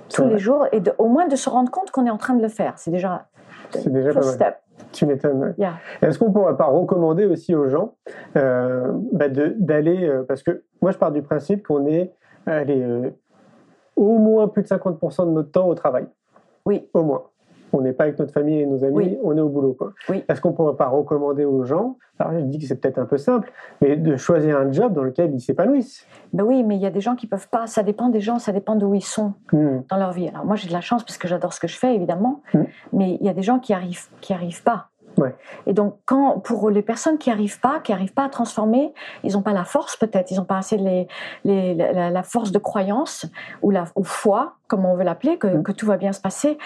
C'est 0.09 0.21
Tous 0.23 0.29
les 0.29 0.37
jours 0.37 0.65
et 0.71 0.79
de, 0.79 0.93
au 0.99 1.07
moins 1.07 1.27
de 1.27 1.35
se 1.35 1.49
rendre 1.49 1.69
compte 1.71 1.91
qu'on 1.91 2.05
est 2.05 2.09
en 2.09 2.17
train 2.17 2.35
de 2.35 2.41
le 2.41 2.47
faire, 2.47 2.73
c'est 2.77 2.91
déjà 2.91 3.27
C'est 3.71 3.89
déjà 3.91 4.09
pas 4.13 4.21
first 4.21 4.35
step. 4.35 4.55
Tu 4.93 5.05
m'étonnes. 5.05 5.53
Yeah. 5.57 5.73
Est-ce 6.01 6.17
qu'on 6.19 6.31
pourrait 6.31 6.55
pas 6.55 6.65
recommander 6.67 7.25
aussi 7.25 7.55
aux 7.55 7.67
gens 7.67 7.95
euh, 8.37 8.91
bah, 9.11 9.25
d'aller 9.29 10.07
euh, 10.07 10.23
parce 10.23 10.43
que 10.43 10.63
moi 10.81 10.91
je 10.91 10.97
pars 10.97 11.11
du 11.11 11.23
principe 11.23 11.65
qu'on 11.65 11.87
est 11.87 12.13
allez, 12.45 12.81
euh, 12.81 13.09
au 13.95 14.17
moins 14.19 14.47
plus 14.47 14.61
de 14.63 14.67
50% 14.67 15.25
de 15.25 15.31
notre 15.31 15.51
temps 15.51 15.67
au 15.67 15.73
travail. 15.75 16.05
Oui. 16.65 16.87
Au 16.93 17.03
moins. 17.03 17.23
On 17.73 17.81
n'est 17.81 17.93
pas 17.93 18.05
avec 18.05 18.17
notre 18.19 18.31
famille 18.33 18.59
et 18.61 18.65
nos 18.65 18.83
amis, 18.83 18.95
Oui. 18.95 19.17
on 19.23 19.35
est 19.37 19.41
au 19.41 19.49
boulot. 19.49 19.73
Quoi. 19.73 19.93
Oui. 20.09 20.23
Est-ce 20.29 20.39
qu'on 20.41 20.53
pourrait 20.53 20.75
pas 20.77 20.87
recommander 20.87 21.43
aux 21.45 21.63
gens, 21.63 21.97
alors 22.19 22.33
je 22.33 22.39
dis 22.45 22.59
que 22.59 22.65
c'est 22.65 22.79
peut-être 22.79 22.97
un 22.97 23.05
peu 23.05 23.17
simple, 23.17 23.51
mais 23.81 23.95
de 23.97 24.15
choisir 24.15 24.57
un 24.57 24.71
job 24.71 24.93
dans 24.93 25.03
lequel 25.03 25.33
ils 25.33 25.39
s'épanouissent 25.41 26.05
Ben 26.33 26.43
oui, 26.43 26.63
mais 26.63 26.75
il 26.75 26.81
y 26.81 26.85
a 26.85 26.89
des 26.91 27.01
gens 27.01 27.15
qui 27.15 27.27
peuvent 27.27 27.49
pas. 27.49 27.67
Ça 27.67 27.83
dépend 27.83 28.09
des 28.09 28.21
gens, 28.21 28.39
ça 28.39 28.51
dépend 28.51 28.75
d'où 28.75 28.93
ils 28.95 29.01
sont. 29.01 29.33
Hmm. 29.51 29.81
dans 29.89 29.97
leur 29.97 30.11
vie. 30.11 30.27
Alors 30.29 30.45
moi 30.45 30.55
j'ai 30.55 30.67
de 30.67 30.73
la 30.73 30.81
chance 30.81 31.03
parce 31.03 31.17
que 31.17 31.27
j'adore 31.27 31.53
ce 31.53 31.59
que 31.59 31.67
je 31.67 31.77
fais 31.77 31.93
évidemment, 31.95 32.41
Mm. 32.53 32.59
mais 32.93 33.17
il 33.19 33.25
y 33.25 33.29
a 33.29 33.33
des 33.33 33.41
gens 33.43 33.59
qui 33.59 33.73
arrivent 33.73 34.05
qui 34.21 34.33
arrivent 34.33 34.63
pas. 34.63 34.87
Ouais. 35.17 35.35
Et 35.65 35.73
donc 35.73 35.95
quand 36.05 36.39
pour 36.39 36.69
les 36.69 36.81
personnes 36.83 37.17
qui 37.17 37.31
arrivent 37.31 37.59
pas, 37.59 37.79
qui 37.79 37.91
arrivent 37.91 38.13
pas 38.13 38.25
à 38.25 38.29
transformer, 38.29 38.93
ils 39.23 39.33
n'ont 39.33 39.41
pas 39.41 39.53
la 39.53 39.63
force 39.63 39.95
peut-être, 39.97 40.29
ils 40.31 40.37
n'ont 40.37 40.45
pas 40.45 40.57
assez 40.57 40.77
les, 40.77 41.07
les- 41.43 41.73
la, 41.73 42.23
force 42.23 42.51
de 42.51 42.59
croyance 42.59 43.25
ou 43.61 43.71
la 43.71 43.85
ou 43.95 44.03
foi 44.03 44.53
comme 44.67 44.85
on 44.85 44.95
veut 44.95 45.05
l'appeler 45.05 45.37
que, 45.37 45.47
Mm. 45.47 45.63
que 45.63 45.71
tout 45.71 45.85
va 45.85 45.95
bien 45.95 46.11
se 46.11 46.19
passer. 46.19 46.57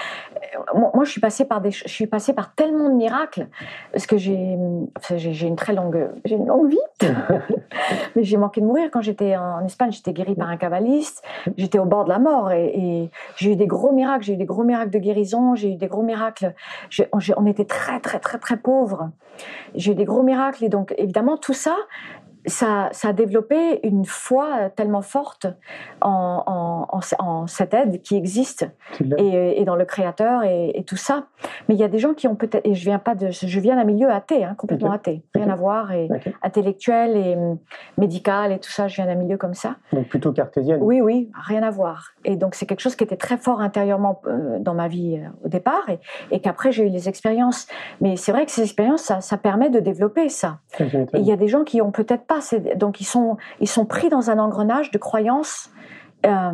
Euh, 0.75 0.79
Moi, 0.95 1.03
je 1.05 1.11
suis 1.11 1.21
passée 1.21 1.45
par 1.45 1.61
des 1.61 1.69
je 1.71 1.87
suis 1.87 2.07
passée 2.07 2.33
par 2.33 2.53
tellement 2.55 2.89
de 2.89 2.95
miracles 2.95 3.47
parce 3.93 4.05
que 4.07 4.17
j'ai 4.17 4.57
j'ai 5.15 5.47
une 5.47 5.55
très 5.55 5.73
longue 5.73 6.09
j'ai 6.25 6.35
une 6.35 6.47
longue 6.47 6.67
vie 6.69 6.77
mais 8.15 8.23
j'ai 8.23 8.37
manqué 8.37 8.59
de 8.61 8.65
mourir 8.65 8.89
quand 8.91 9.01
j'étais 9.01 9.35
en 9.37 9.63
Espagne. 9.65 9.91
J'étais 9.91 10.13
guérie 10.13 10.35
par 10.35 10.49
un 10.49 10.57
kabbaliste. 10.57 11.23
J'étais 11.57 11.79
au 11.79 11.85
bord 11.85 12.03
de 12.05 12.09
la 12.09 12.19
mort 12.19 12.51
et, 12.51 12.65
et 12.75 13.11
j'ai 13.37 13.51
eu 13.53 13.55
des 13.55 13.67
gros 13.67 13.91
miracles. 13.91 14.23
J'ai 14.23 14.33
eu 14.33 14.37
des 14.37 14.45
gros 14.45 14.63
miracles 14.63 14.91
de 14.91 14.99
guérison. 14.99 15.55
J'ai 15.55 15.71
eu 15.73 15.75
des 15.75 15.87
gros 15.87 16.03
miracles. 16.03 16.53
On 17.37 17.45
était 17.45 17.65
très, 17.65 17.99
très, 17.99 18.19
très, 18.19 18.39
très 18.41 18.57
pauvres. 18.57 19.11
J'ai 19.75 19.93
eu 19.93 19.95
des 19.95 20.05
gros 20.05 20.23
miracles 20.23 20.65
et 20.65 20.69
donc 20.69 20.93
évidemment 20.97 21.37
tout 21.37 21.53
ça. 21.53 21.77
Ça, 22.45 22.89
ça 22.91 23.09
a 23.09 23.13
développé 23.13 23.79
une 23.85 24.05
foi 24.05 24.69
tellement 24.75 25.01
forte 25.01 25.47
en, 26.01 26.43
en, 26.45 26.97
en, 26.97 26.99
en 27.19 27.47
cette 27.47 27.73
aide 27.73 28.01
qui 28.01 28.15
existe 28.15 28.67
et, 29.17 29.61
et 29.61 29.65
dans 29.65 29.75
le 29.75 29.85
créateur 29.85 30.43
et, 30.43 30.71
et 30.75 30.83
tout 30.83 30.95
ça. 30.97 31.25
Mais 31.67 31.75
il 31.75 31.79
y 31.79 31.83
a 31.83 31.87
des 31.87 31.99
gens 31.99 32.13
qui 32.13 32.27
ont 32.27 32.35
peut-être 32.35 32.65
et 32.65 32.73
je 32.73 32.83
viens 32.83 32.99
pas 32.99 33.15
de 33.15 33.29
je 33.31 33.59
viens 33.59 33.75
d'un 33.75 33.83
milieu 33.83 34.09
athée, 34.09 34.43
hein, 34.43 34.55
complètement 34.57 34.91
athée, 34.91 35.23
rien 35.35 35.49
à 35.49 35.55
voir 35.55 35.91
et 35.91 36.09
intellectuel 36.41 37.15
et 37.15 37.35
hum, 37.35 37.57
médical 37.97 38.51
et 38.51 38.59
tout 38.59 38.71
ça. 38.71 38.87
Je 38.87 38.95
viens 38.95 39.05
d'un 39.05 39.15
milieu 39.15 39.37
comme 39.37 39.53
ça. 39.53 39.75
Donc 39.93 40.07
plutôt 40.07 40.31
cartésienne. 40.31 40.79
Oui, 40.81 41.01
oui, 41.01 41.29
rien 41.47 41.63
à 41.63 41.69
voir. 41.69 42.11
Et 42.25 42.35
donc 42.35 42.55
c'est 42.55 42.65
quelque 42.65 42.81
chose 42.81 42.95
qui 42.95 43.03
était 43.03 43.17
très 43.17 43.37
fort 43.37 43.61
intérieurement 43.61 44.21
euh, 44.27 44.59
dans 44.59 44.73
ma 44.73 44.87
vie 44.87 45.17
euh, 45.17 45.29
au 45.45 45.49
départ 45.49 45.89
et, 45.89 45.99
et 46.31 46.39
qu'après 46.39 46.71
j'ai 46.71 46.85
eu 46.85 46.89
les 46.89 47.07
expériences. 47.09 47.67
Mais 47.99 48.15
c'est 48.15 48.31
vrai 48.31 48.45
que 48.45 48.51
ces 48.51 48.63
expériences, 48.63 49.03
ça, 49.03 49.21
ça 49.21 49.37
permet 49.37 49.69
de 49.69 49.79
développer 49.79 50.29
ça. 50.29 50.59
Et 50.79 51.05
il 51.15 51.25
y 51.25 51.31
a 51.31 51.35
des 51.37 51.47
gens 51.47 51.63
qui 51.63 51.81
ont 51.81 51.91
peut-être 51.91 52.25
pas, 52.31 52.39
donc 52.75 53.01
ils 53.01 53.05
sont, 53.15 53.37
ils 53.59 53.67
sont 53.77 53.85
pris 53.85 54.09
dans 54.09 54.29
un 54.31 54.39
engrenage 54.39 54.91
de 54.91 54.97
croyances 54.97 55.69
euh, 56.25 56.51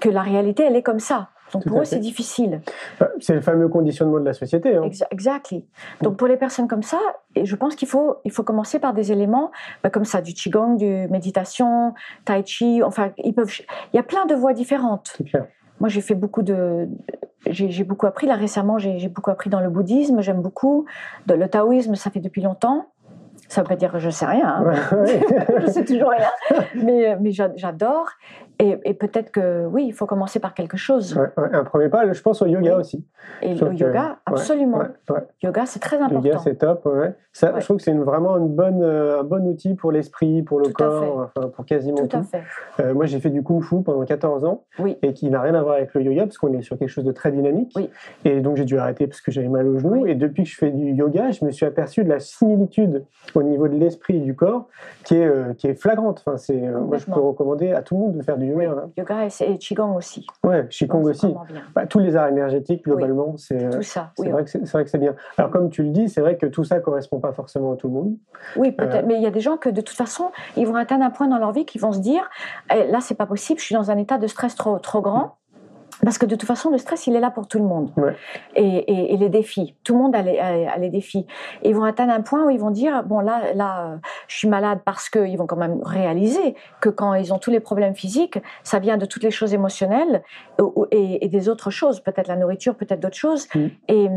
que 0.00 0.08
la 0.08 0.22
réalité 0.22 0.62
elle 0.64 0.76
est 0.76 0.82
comme 0.90 1.00
ça. 1.00 1.28
Donc 1.52 1.62
Tout 1.62 1.70
pour 1.70 1.80
eux 1.80 1.84
c'est 1.84 1.98
difficile. 2.10 2.60
Bah, 3.00 3.08
C'est 3.20 3.34
le 3.34 3.40
fameux 3.40 3.68
conditionnement 3.68 4.20
de 4.20 4.24
la 4.26 4.34
société. 4.34 4.76
hein. 4.76 4.82
Exa- 4.84 5.06
Exactly. 5.10 5.66
Donc 6.02 6.16
pour 6.18 6.28
les 6.28 6.36
personnes 6.36 6.68
comme 6.68 6.82
ça, 6.82 6.98
je 7.50 7.56
pense 7.56 7.74
qu'il 7.74 7.88
faut, 7.88 8.16
il 8.24 8.32
faut 8.32 8.42
commencer 8.44 8.78
par 8.78 8.92
des 8.92 9.12
éléments 9.12 9.50
bah, 9.82 9.90
comme 9.90 10.04
ça, 10.04 10.20
du 10.20 10.32
qigong, 10.34 10.76
du 10.76 11.08
méditation, 11.08 11.94
tai 12.26 12.42
chi. 12.44 12.82
Enfin, 12.82 13.10
ils 13.18 13.34
peuvent. 13.34 13.50
Il 13.92 13.96
y 13.96 13.98
a 13.98 14.02
plein 14.02 14.26
de 14.26 14.34
voies 14.34 14.52
différentes. 14.52 15.16
Clair. 15.26 15.46
Moi, 15.80 15.88
j'ai 15.88 16.02
fait 16.02 16.16
beaucoup 16.16 16.42
de. 16.42 16.88
J'ai 17.46 17.84
beaucoup 17.84 18.06
appris. 18.06 18.26
Là, 18.26 18.34
récemment, 18.34 18.76
j'ai 18.78 18.98
j'ai 18.98 19.08
beaucoup 19.08 19.30
appris 19.30 19.48
dans 19.48 19.60
le 19.60 19.70
bouddhisme. 19.70 20.20
J'aime 20.20 20.42
beaucoup. 20.42 20.84
De, 21.26 21.34
le 21.34 21.48
taoïsme, 21.48 21.94
ça 21.94 22.10
fait 22.10 22.20
depuis 22.20 22.42
longtemps. 22.42 22.86
Ça 23.48 23.62
veut 23.62 23.66
pas 23.68 23.76
dire 23.76 23.90
que 23.90 23.98
je 23.98 24.10
sais 24.10 24.26
rien. 24.26 24.46
hein. 24.46 24.62
Ouais, 24.92 24.98
ouais. 24.98 25.20
je 25.62 25.66
sais 25.66 25.84
toujours 25.84 26.10
rien. 26.10 26.28
Mais, 26.74 27.16
mais 27.20 27.32
j'a- 27.32 27.54
j'adore. 27.56 28.08
Et, 28.60 28.76
et 28.84 28.94
peut-être 28.94 29.30
que, 29.30 29.66
oui, 29.66 29.84
il 29.86 29.92
faut 29.92 30.06
commencer 30.06 30.40
par 30.40 30.52
quelque 30.54 30.76
chose. 30.76 31.16
Ouais, 31.16 31.28
ouais. 31.36 31.48
Un 31.54 31.64
premier 31.64 31.88
pas, 31.88 32.10
je 32.12 32.20
pense 32.20 32.42
au 32.42 32.46
yoga 32.46 32.74
Oui. 32.74 32.80
aussi. 32.80 33.04
Et 33.42 33.54
le 33.54 33.72
yoga, 33.74 34.18
absolument. 34.26 34.78
Ouais. 34.78 35.20
Yoga, 35.42 35.64
c'est 35.66 35.78
très 35.78 35.96
important. 35.98 36.22
yoga, 36.22 36.38
c'est 36.38 36.56
top. 36.56 36.88
Ça. 37.32 37.54
Je 37.58 37.64
trouve 37.64 37.76
que 37.76 37.84
c'est 37.84 37.92
vraiment 37.94 38.36
une 38.36 38.48
bonne, 38.48 38.82
euh, 38.82 39.20
un 39.20 39.22
bon 39.22 39.46
outil 39.46 39.74
pour 39.74 39.92
l'esprit, 39.92 40.42
pour 40.42 40.58
le 40.58 40.66
Tout 40.66 40.72
corps, 40.72 41.30
enfin, 41.36 41.48
pour 41.50 41.64
quasiment 41.66 41.98
Tout 41.98 42.06
tout. 42.08 42.16
à 42.16 42.22
fait. 42.22 42.42
Euh, 42.80 42.94
moi, 42.94 43.06
j'ai 43.06 43.20
fait 43.20 43.30
du 43.30 43.44
kung 43.44 43.62
fu 43.62 43.80
pendant 43.82 44.04
14 44.04 44.44
ans 44.44 44.64
Oui. 44.80 44.96
et 45.02 45.12
qui 45.12 45.30
n'a 45.30 45.40
rien 45.40 45.54
à 45.54 45.62
voir 45.62 45.76
avec 45.76 45.94
le 45.94 46.02
yoga 46.02 46.22
parce 46.24 46.36
qu'on 46.38 46.52
est 46.52 46.62
sur 46.62 46.76
quelque 46.78 46.88
chose 46.88 47.04
de 47.04 47.12
très 47.12 47.30
dynamique. 47.30 47.72
Oui. 47.76 47.90
Et 48.24 48.40
donc, 48.40 48.56
j'ai 48.56 48.64
dû 48.64 48.76
arrêter 48.76 49.06
parce 49.06 49.20
que 49.20 49.30
j'avais 49.30 49.46
mal 49.48 49.68
au 49.68 49.78
genou. 49.78 50.02
Oui. 50.02 50.10
Et 50.10 50.14
depuis 50.16 50.42
que 50.42 50.48
je 50.48 50.56
fais 50.56 50.70
du 50.72 50.90
yoga, 50.94 51.30
je 51.30 51.44
me 51.44 51.52
suis 51.52 51.64
aperçu 51.64 52.02
de 52.02 52.08
la 52.08 52.18
similitude 52.18 53.04
au 53.36 53.44
niveau 53.44 53.68
de 53.68 53.76
l'esprit 53.76 54.16
et 54.16 54.20
du 54.20 54.34
corps 54.34 54.66
qui 55.04 55.14
est, 55.16 55.24
euh, 55.26 55.52
qui 55.54 55.68
est 55.68 55.74
flagrante. 55.74 56.24
Enfin, 56.26 56.38
c'est, 56.38 56.56
moi, 56.56 56.96
je 56.96 57.06
peux 57.06 57.20
recommander 57.20 57.70
à 57.72 57.82
tout 57.82 57.94
le 57.94 58.00
monde 58.00 58.16
de 58.16 58.22
faire 58.22 58.36
du 58.36 58.47
yoga. 58.48 58.82
hein. 58.84 58.90
Yoga 58.96 59.26
et, 59.26 59.52
et 59.52 59.58
Qigong 59.58 59.94
aussi. 59.96 60.26
Ouais, 60.44 60.66
Qigong 60.68 61.00
Donc, 61.02 61.10
aussi. 61.10 61.34
Bah, 61.74 61.86
tous 61.86 61.98
les 61.98 62.16
arts 62.16 62.28
énergétiques, 62.28 62.84
globalement, 62.84 63.36
c'est. 63.36 63.62
euh, 63.64 63.70
Tout 63.70 63.82
ça, 63.82 64.10
C'est 64.16 64.22
oui. 64.26 64.30
vrai 64.30 64.44
que 64.44 64.50
c'est 64.50 64.64
c'est 64.66 64.72
vrai 64.72 64.84
que 64.84 64.90
c'est 64.90 64.98
bien. 64.98 65.14
Alors 65.36 65.50
comme 65.50 65.70
tu 65.70 65.82
le 65.82 65.90
dis, 65.90 66.08
c'est 66.08 66.20
vrai 66.20 66.36
que 66.36 66.46
tout 66.46 66.64
ça 66.64 66.80
correspond 66.80 67.20
pas 67.20 67.32
forcément 67.32 67.72
à 67.72 67.76
tout 67.76 67.88
le 67.88 67.94
monde. 67.94 68.16
Oui, 68.56 68.72
peut-être. 68.72 69.04
Euh, 69.04 69.06
Mais 69.06 69.14
il 69.16 69.22
y 69.22 69.26
a 69.26 69.30
des 69.30 69.40
gens 69.40 69.56
que 69.56 69.68
de 69.68 69.80
toute 69.80 69.96
façon, 69.96 70.30
ils 70.56 70.66
vont 70.66 70.74
atteindre 70.76 71.04
un 71.04 71.10
point 71.10 71.28
dans 71.28 71.38
leur 71.38 71.52
vie 71.52 71.64
qu'ils 71.64 71.80
vont 71.80 71.92
se 71.92 72.00
dire 72.00 72.28
eh, 72.74 72.86
là, 72.90 73.00
c'est 73.00 73.14
pas 73.14 73.26
possible, 73.26 73.58
je 73.60 73.64
suis 73.64 73.74
dans 73.74 73.90
un 73.90 73.96
état 73.96 74.18
de 74.18 74.26
stress 74.26 74.54
trop, 74.54 74.78
trop 74.78 75.00
grand. 75.00 75.37
Parce 76.04 76.18
que 76.18 76.26
de 76.26 76.36
toute 76.36 76.46
façon, 76.46 76.70
le 76.70 76.78
stress, 76.78 77.06
il 77.06 77.16
est 77.16 77.20
là 77.20 77.30
pour 77.30 77.48
tout 77.48 77.58
le 77.58 77.64
monde. 77.64 77.90
Ouais. 77.96 78.14
Et, 78.54 78.62
et- 78.66 79.14
et 79.14 79.16
les 79.16 79.28
défis. 79.28 79.74
Tout 79.84 79.94
le 79.94 80.00
monde 80.02 80.14
a 80.14 80.22
les, 80.22 80.38
a- 80.38 80.72
a 80.72 80.78
les 80.78 80.90
défis. 80.90 81.26
Et 81.62 81.70
ils 81.70 81.74
vont 81.74 81.84
atteindre 81.84 82.12
un 82.12 82.20
point 82.20 82.44
où 82.44 82.50
ils 82.50 82.58
vont 82.60 82.70
dire 82.70 83.02
bon, 83.04 83.20
là, 83.20 83.52
là 83.54 83.98
je 84.28 84.36
suis 84.36 84.48
malade 84.48 84.80
parce 84.84 85.08
qu'ils 85.10 85.36
vont 85.36 85.46
quand 85.46 85.56
même 85.56 85.80
réaliser 85.82 86.54
que 86.80 86.88
quand 86.88 87.14
ils 87.14 87.32
ont 87.34 87.38
tous 87.38 87.50
les 87.50 87.60
problèmes 87.60 87.94
physiques, 87.94 88.38
ça 88.62 88.78
vient 88.78 88.96
de 88.96 89.06
toutes 89.06 89.24
les 89.24 89.30
choses 89.30 89.54
émotionnelles 89.54 90.22
et, 90.92 91.24
et 91.24 91.28
des 91.28 91.48
autres 91.48 91.70
choses, 91.70 92.00
peut-être 92.00 92.28
la 92.28 92.36
nourriture, 92.36 92.74
peut-être 92.76 93.00
d'autres 93.00 93.16
choses. 93.16 93.48
Mm. 93.54 93.66
Et 93.88 94.08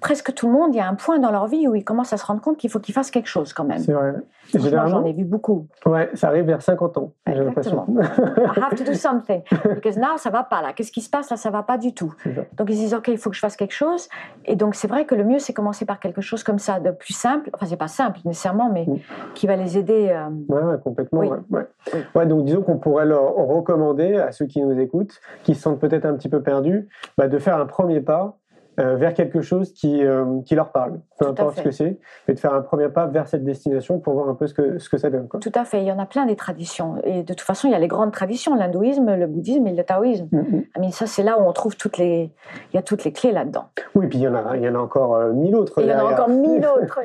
presque 0.00 0.34
tout 0.34 0.46
le 0.46 0.52
monde, 0.52 0.74
il 0.74 0.78
y 0.78 0.80
a 0.80 0.88
un 0.88 0.94
point 0.94 1.18
dans 1.18 1.30
leur 1.30 1.46
vie 1.46 1.68
où 1.68 1.74
ils 1.74 1.84
commencent 1.84 2.12
à 2.12 2.16
se 2.16 2.24
rendre 2.26 2.40
compte 2.40 2.56
qu'il 2.56 2.70
faut 2.70 2.80
qu'ils 2.80 2.94
fassent 2.94 3.10
quelque 3.10 3.28
chose 3.28 3.52
quand 3.52 3.64
même. 3.64 3.78
C'est 3.78 3.92
vrai. 3.92 4.14
J'en 4.52 5.04
ai 5.04 5.12
vu 5.12 5.24
beaucoup. 5.24 5.68
ouais, 5.86 6.10
ça 6.14 6.26
arrive 6.28 6.44
vers 6.46 6.60
50 6.60 6.96
ans, 6.98 7.12
j'ai 7.26 7.34
l'impression. 7.34 7.86
I 7.98 8.60
have 8.60 8.74
to 8.76 8.82
do 8.84 8.94
something. 8.94 9.42
Because 9.74 9.96
now, 9.96 10.16
ça 10.16 10.30
va 10.30 10.42
pas 10.42 10.60
là. 10.60 10.72
Qu'est-ce 10.72 10.90
qui 10.90 11.00
se 11.02 11.10
passe 11.10 11.30
là? 11.30 11.36
Ça 11.36 11.50
va 11.50 11.62
pas 11.62 11.78
du 11.78 11.94
tout. 11.94 12.12
Donc 12.56 12.68
ils 12.70 12.74
se 12.74 12.80
disent, 12.80 12.94
OK, 12.94 13.08
il 13.08 13.18
faut 13.18 13.30
que 13.30 13.36
je 13.36 13.40
fasse 13.40 13.54
quelque 13.56 13.74
chose. 13.74 14.08
Et 14.46 14.56
donc 14.56 14.74
c'est 14.74 14.88
vrai 14.88 15.04
que 15.04 15.14
le 15.14 15.22
mieux, 15.24 15.38
c'est 15.38 15.52
commencer 15.52 15.84
par 15.84 16.00
quelque 16.00 16.20
chose 16.20 16.42
comme 16.42 16.58
ça, 16.58 16.80
de 16.80 16.90
plus 16.90 17.14
simple. 17.14 17.50
Enfin, 17.54 17.66
c'est 17.66 17.76
pas 17.76 17.86
simple 17.88 18.18
nécessairement, 18.24 18.70
mais 18.72 18.86
qui 19.34 19.46
va 19.46 19.54
les 19.56 19.78
aider. 19.78 20.08
euh, 20.10 20.28
Ouais, 20.48 20.62
ouais, 20.62 20.76
complètement. 20.82 21.20
Oui. 21.20 21.28
Ouais, 21.28 21.38
ouais. 21.50 21.66
Oui. 21.94 22.00
Ouais, 22.16 22.26
donc 22.26 22.44
disons 22.44 22.62
qu'on 22.62 22.78
pourrait 22.78 23.06
leur 23.06 23.34
recommander 23.34 24.16
à 24.16 24.32
ceux 24.32 24.46
qui 24.46 24.60
nous 24.62 24.78
écoutent, 24.80 25.20
qui 25.44 25.54
se 25.54 25.62
sentent 25.62 25.78
peut-être 25.78 26.06
un 26.06 26.14
petit 26.14 26.28
peu 26.28 26.42
perdus, 26.42 26.88
bah, 27.16 27.28
de 27.28 27.38
faire 27.38 27.56
un 27.58 27.66
premier 27.66 28.00
pas 28.00 28.38
euh, 28.80 28.96
vers 28.96 29.14
quelque 29.14 29.40
chose 29.42 29.72
qui, 29.72 30.04
euh, 30.04 30.40
qui 30.46 30.54
leur 30.54 30.72
parle, 30.72 31.00
peu 31.18 31.26
Tout 31.26 31.30
importe 31.30 31.58
ce 31.58 31.62
que 31.62 31.70
c'est, 31.70 31.98
mais 32.26 32.34
de 32.34 32.40
faire 32.40 32.54
un 32.54 32.62
premier 32.62 32.88
pas 32.88 33.06
vers 33.06 33.28
cette 33.28 33.44
destination 33.44 33.98
pour 34.00 34.14
voir 34.14 34.28
un 34.28 34.34
peu 34.34 34.46
ce 34.46 34.54
que, 34.54 34.78
ce 34.78 34.88
que 34.88 34.96
ça 34.96 35.10
donne. 35.10 35.28
Quoi. 35.28 35.38
Tout 35.38 35.52
à 35.54 35.64
fait. 35.64 35.80
Il 35.82 35.86
y 35.86 35.92
en 35.92 35.98
a 35.98 36.06
plein 36.06 36.26
des 36.26 36.36
traditions. 36.36 36.96
Et 37.04 37.22
de 37.22 37.34
toute 37.34 37.42
façon, 37.42 37.68
il 37.68 37.72
y 37.72 37.74
a 37.74 37.78
les 37.78 37.88
grandes 37.88 38.12
traditions 38.12 38.54
l'hindouisme, 38.54 39.14
le 39.14 39.26
bouddhisme 39.26 39.66
et 39.66 39.72
le 39.72 39.84
taoïsme. 39.84 40.28
Mm, 40.32 40.38
mm. 40.38 40.64
Ah, 40.74 40.78
Mais 40.80 40.90
ça, 40.90 41.06
c'est 41.06 41.22
là 41.22 41.38
où 41.38 41.42
on 41.44 41.52
trouve 41.52 41.76
toutes 41.76 41.98
les. 41.98 42.32
Il 42.72 42.76
y 42.76 42.78
a 42.78 42.82
toutes 42.82 43.04
les 43.04 43.12
clés 43.12 43.32
là-dedans. 43.32 43.66
Oui, 43.94 44.06
puis 44.08 44.18
il 44.18 44.22
y 44.22 44.28
en 44.28 44.34
a, 44.34 44.56
il 44.56 44.62
y 44.62 44.68
en 44.68 44.74
a 44.74 44.78
encore 44.78 45.14
euh, 45.16 45.32
mille 45.32 45.54
autres. 45.54 45.78
Et 45.80 45.84
il 45.84 45.88
y 45.90 45.94
en 45.94 45.98
a 45.98 46.12
encore 46.12 46.28
mille 46.28 46.66
autres. 46.80 47.00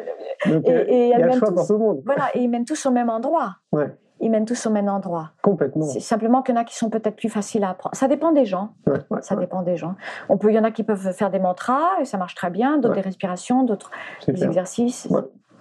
Donc, 0.48 0.68
Et- 0.68 0.72
euh, 0.72 0.84
et 0.88 1.04
il 1.06 1.10
y 1.10 1.14
a 1.14 1.26
le 1.26 1.32
choix 1.34 1.50
tous- 1.50 1.56
pour 1.56 1.68
tout 1.68 1.74
le 1.74 1.80
monde. 1.80 2.02
Voilà. 2.06 2.24
Et 2.36 2.40
ils 2.40 2.48
mènent 2.50 2.66
tous 2.66 2.86
au 2.86 2.92
même 2.92 3.10
endroit. 3.10 3.56
Ouais, 3.72 3.94
Ils 4.26 4.32
mènent 4.32 4.46
tous 4.46 4.66
au 4.66 4.72
même 4.72 4.90
endroit. 4.90 5.30
complètement. 5.44 5.86
C'est 5.86 6.00
simplement 6.00 6.42
qu'il 6.42 6.56
y 6.56 6.58
en 6.58 6.62
a 6.62 6.64
qui 6.64 6.76
sont 6.76 6.90
peut-être 6.90 7.16
plus 7.16 7.30
faciles 7.30 7.64
à 7.64 7.70
apprendre. 7.70 7.96
Ça 7.96 8.08
dépend 8.08 8.32
des 8.32 8.46
gens. 8.46 8.72
Ouais, 8.88 8.94
ouais, 9.12 9.22
Ça 9.22 9.36
ouais, 9.36 9.42
dépend 9.42 9.62
des 9.62 9.78
gens. 9.78 9.94
On 10.30 10.38
peut, 10.40 10.50
il 10.52 10.56
y 10.56 10.60
en 10.60 10.64
a 10.64 10.72
qui 10.72 10.82
peuvent 10.84 11.14
faire 11.14 11.30
des 11.30 11.38
mantras 11.38 11.84
et 12.02 12.06
ça 12.06 12.18
marche 12.18 12.34
très 12.34 12.50
bien, 12.50 12.80
d'autres 12.80 12.96
des 12.96 13.02
respirations, 13.02 13.62
d'autres 13.64 13.92
des 14.26 14.34
clair. 14.34 14.48
exercices. 14.48 15.08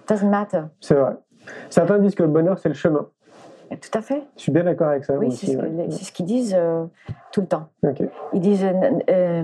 Doesn't 0.07 0.27
matter. 0.29 0.61
C'est 0.81 0.95
vrai. 0.95 1.15
Certains 1.69 1.99
disent 1.99 2.15
que 2.15 2.23
le 2.23 2.29
bonheur, 2.29 2.57
c'est 2.57 2.69
le 2.69 2.75
chemin. 2.75 3.07
Tout 3.81 3.97
à 3.97 4.01
fait. 4.01 4.23
Je 4.37 4.41
suis 4.43 4.51
bien 4.51 4.63
d'accord 4.63 4.87
avec 4.87 5.03
ça. 5.05 5.13
Oui, 5.15 5.31
c'est 5.31 5.47
ce, 5.47 5.57
ouais. 5.57 5.87
c'est 5.89 6.03
ce 6.05 6.11
qu'ils 6.11 6.25
disent 6.25 6.55
euh, 6.57 6.85
tout 7.31 7.41
le 7.41 7.47
temps. 7.47 7.67
Ok. 7.83 8.01
Ils 8.33 8.39
disent, 8.41 8.63
euh, 8.65 8.71
euh, 9.09 9.43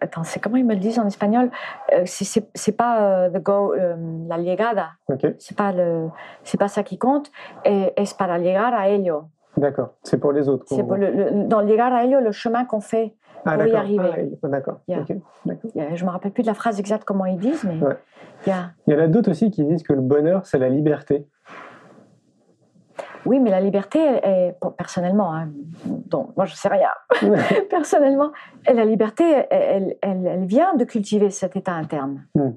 attends, 0.00 0.22
c'est 0.24 0.40
comment 0.40 0.56
ils 0.56 0.64
me 0.66 0.74
le 0.74 0.80
disent 0.80 0.98
en 0.98 1.06
espagnol? 1.06 1.50
Euh, 1.92 2.02
c'est- 2.04 2.76
pas 2.76 3.00
euh, 3.26 3.30
the 3.30 3.42
go, 3.42 3.74
la 4.28 4.38
llegada. 4.38 4.88
Ok, 5.08 5.26
C'est 5.38 5.56
pas 5.56 5.72
le, 5.72 6.08
c'est 6.44 6.58
pas 6.58 6.68
ça 6.68 6.82
qui 6.82 6.98
compte. 6.98 7.30
Et 7.64 7.92
es 7.96 8.04
para 8.18 8.38
llegar 8.38 8.74
a 8.74 8.88
ello. 8.88 9.24
d'accord. 9.56 9.94
C'est 10.02 10.18
pour 10.18 10.32
les 10.32 10.48
autres. 10.48 10.64
C'est 10.68 10.84
pour 10.84 10.96
le, 10.96 11.10
le- 11.10 11.44
dans 11.48 11.60
llegar 11.62 11.92
a 11.92 12.04
ello 12.04 12.20
le 12.20 12.32
chemin 12.32 12.64
qu'on 12.64 12.80
fait. 12.80 13.14
ah, 13.44 13.54
pour 13.56 13.66
y 13.66 13.74
arriver. 13.74 14.30
Ah, 14.42 14.48
d'accord. 14.48 14.80
Yeah. 14.88 15.00
ok, 15.00 15.16
d'accord. 15.46 15.70
Il 15.74 15.82
y 15.82 15.84
a- 15.84 15.94
Je 15.94 16.04
me 16.04 16.10
rappelle 16.10 16.32
plus 16.32 16.42
de 16.42 16.48
la 16.48 16.54
phrase 16.54 16.78
exacte 16.78 17.04
comment 17.04 17.24
ils 17.26 17.38
disent, 17.38 17.64
mais 17.64 17.80
Ouais. 17.84 17.96
il 18.46 18.50
y 18.50 18.52
a- 18.52 18.70
Il 18.86 18.94
y 18.94 18.96
en 18.96 19.00
a 19.00 19.06
d'autres 19.08 19.30
aussi 19.30 19.50
qui 19.50 19.64
disent 19.64 19.82
que 19.82 19.92
le 19.94 20.00
bonheur, 20.02 20.44
c'est 20.46 20.58
la 20.58 20.68
liberté. 20.68 21.26
Oui, 23.26 23.40
mais 23.40 23.50
la 23.50 23.60
liberté, 23.60 23.98
elle 24.22 24.54
personnellement, 24.76 25.34
hein, 25.34 25.48
donc 25.84 26.36
moi 26.36 26.46
je 26.46 26.54
sais 26.54 26.68
rien. 26.68 26.90
personnellement, 27.70 28.32
la 28.72 28.84
liberté, 28.84 29.24
elle, 29.50 29.96
elle, 30.02 30.44
vient 30.46 30.74
de 30.74 30.84
cultiver 30.84 31.30
cet 31.30 31.56
état 31.56 31.72
interne. 31.72 32.24
Mm. 32.34 32.50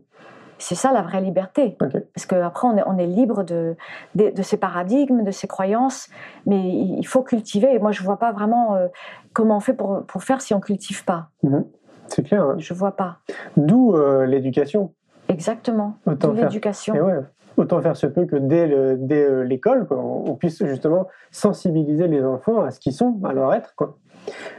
C'est 0.57 0.75
ça 0.75 0.91
la 0.93 1.01
vraie 1.01 1.21
liberté. 1.21 1.75
Parce 1.79 2.27
qu'après, 2.27 2.67
on 2.67 2.77
est, 2.77 2.83
on 2.85 2.97
est 2.99 3.07
libre 3.07 3.43
de, 3.43 3.75
de, 4.13 4.29
de 4.29 4.41
ces 4.43 4.57
paradigmes, 4.57 5.23
de 5.23 5.31
ces 5.31 5.47
croyances, 5.47 6.07
mais 6.45 6.61
il 6.61 7.03
faut 7.07 7.23
cultiver. 7.23 7.73
Et 7.73 7.79
moi, 7.79 7.91
je 7.91 8.03
vois 8.03 8.17
pas 8.17 8.31
vraiment 8.31 8.75
euh, 8.75 8.87
comment 9.33 9.57
on 9.57 9.59
fait 9.59 9.73
pour, 9.73 10.03
pour 10.05 10.23
faire 10.23 10.39
si 10.39 10.53
on 10.53 10.59
cultive 10.59 11.03
pas. 11.03 11.29
Mhm. 11.41 11.65
C'est 12.07 12.23
clair. 12.23 12.43
hein. 12.43 12.55
Je 12.59 12.73
vois 12.75 12.95
pas. 12.95 13.17
D'où 13.57 13.95
euh, 13.95 14.25
l'éducation. 14.27 14.93
Exactement. 15.29 15.95
Autant 16.05 16.27
D'où 16.27 16.35
l'éducation. 16.35 16.93
Et 16.93 17.01
ouais, 17.01 17.19
autant 17.61 17.81
faire 17.81 17.95
se 17.95 18.07
peut 18.07 18.25
que 18.25 18.35
dès 18.35 18.69
euh, 18.71 19.43
l'école, 19.43 19.87
on, 19.91 20.25
on 20.27 20.35
puisse 20.35 20.63
justement 20.65 21.07
sensibiliser 21.31 22.07
les 22.07 22.23
enfants 22.23 22.61
à 22.61 22.71
ce 22.71 22.79
qu'ils 22.79 22.93
sont, 22.93 23.19
à 23.23 23.33
leur 23.33 23.53
être. 23.53 23.73
Quoi. 23.75 23.97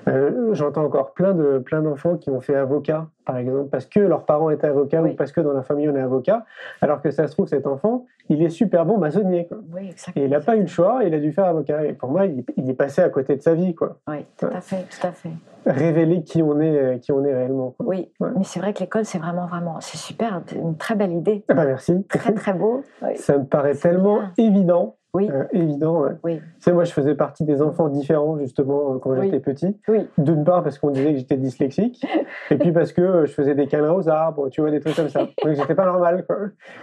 Euh, 0.08 0.54
J'entends 0.54 0.84
encore 0.84 1.12
plein 1.12 1.34
de 1.34 1.58
plein 1.58 1.82
d'enfants 1.82 2.16
qui 2.16 2.30
ont 2.30 2.40
fait 2.40 2.56
avocat, 2.56 3.06
par 3.24 3.36
exemple, 3.36 3.68
parce 3.70 3.86
que 3.86 4.00
leurs 4.00 4.24
parents 4.24 4.50
étaient 4.50 4.66
avocats 4.66 5.02
Oui. 5.02 5.10
ou 5.10 5.14
parce 5.14 5.32
que 5.32 5.40
dans 5.40 5.52
la 5.52 5.62
famille 5.62 5.88
on 5.88 5.94
est 5.94 6.00
avocat, 6.00 6.44
alors 6.80 7.00
que 7.00 7.10
ça 7.10 7.26
se 7.28 7.32
trouve 7.32 7.46
cet 7.46 7.66
enfant, 7.66 8.06
il 8.32 8.42
est 8.42 8.48
super 8.50 8.84
bon 8.86 8.98
maçonnier. 8.98 9.46
Quoi. 9.46 9.58
Oui, 9.72 9.88
exactement. 9.90 10.22
Et 10.24 10.26
il 10.26 10.30
n'a 10.30 10.40
pas 10.40 10.56
eu 10.56 10.60
le 10.62 10.66
choix, 10.66 11.00
il 11.04 11.14
a 11.14 11.18
dû 11.18 11.32
faire 11.32 11.44
avocat. 11.46 11.84
Et 11.84 11.92
pour 11.92 12.10
moi, 12.10 12.26
il, 12.26 12.44
il 12.56 12.68
est 12.70 12.74
passé 12.74 13.02
à 13.02 13.08
côté 13.08 13.36
de 13.36 13.42
sa 13.42 13.54
vie, 13.54 13.74
quoi. 13.74 13.98
Oui, 14.08 14.24
tout 14.36 14.46
à 14.46 14.60
fait, 14.60 14.84
tout 14.90 15.06
à 15.06 15.12
fait. 15.12 15.30
Révéler 15.64 16.22
qui 16.24 16.42
on 16.42 16.58
est, 16.60 16.76
euh, 16.76 16.98
qui 16.98 17.12
on 17.12 17.24
est 17.24 17.32
réellement. 17.34 17.70
quoi. 17.70 17.86
Oui, 17.86 18.10
Ouais. 18.20 18.30
mais 18.36 18.44
c'est 18.44 18.58
vrai 18.60 18.72
que 18.72 18.80
l'école, 18.80 19.04
c'est 19.04 19.18
vraiment, 19.18 19.46
vraiment, 19.46 19.80
c'est 19.80 19.96
super, 19.98 20.42
une 20.56 20.76
très 20.76 20.94
belle 20.96 21.12
idée. 21.12 21.44
Ah 21.48 21.54
bah 21.54 21.66
merci. 21.66 22.04
Très, 22.08 22.32
très 22.34 22.52
beau. 22.52 22.82
Oui. 23.02 23.16
Ça 23.16 23.38
me 23.38 23.44
paraît 23.44 23.74
tellement 23.74 24.18
bien. 24.20 24.32
évident 24.38 24.96
Oui. 25.14 25.28
euh, 25.30 25.44
évident. 25.52 26.02
ouais. 26.04 26.12
Oui. 26.24 26.36
Tu 26.38 26.42
sais, 26.60 26.72
moi, 26.72 26.84
je 26.84 26.92
faisais 26.92 27.14
partie 27.14 27.44
des 27.44 27.60
enfants 27.60 27.88
différents, 27.88 28.38
justement, 28.38 28.94
euh, 28.94 28.98
quand 28.98 29.10
Oui. 29.10 29.24
j'étais 29.26 29.40
petit. 29.40 29.76
Oui. 29.88 30.06
D'une 30.16 30.42
part, 30.42 30.62
parce 30.62 30.78
qu'on 30.78 30.90
disait 30.90 31.12
que 31.12 31.18
j'étais 31.18 31.36
dyslexique, 31.36 32.04
et 32.50 32.56
puis 32.56 32.72
parce 32.72 32.92
que 32.92 33.02
euh, 33.02 33.26
je 33.26 33.32
faisais 33.32 33.54
des 33.54 33.66
câlins 33.66 33.92
aux 33.92 34.08
arbres, 34.08 34.48
tu 34.48 34.62
vois, 34.62 34.70
des 34.70 34.80
trucs 34.80 34.96
comme 34.96 35.10
ça. 35.10 35.20
Donc, 35.44 35.54
j'étais 35.54 35.74
pas 35.74 35.84
normal, 35.84 36.24
quoi. 36.26 36.36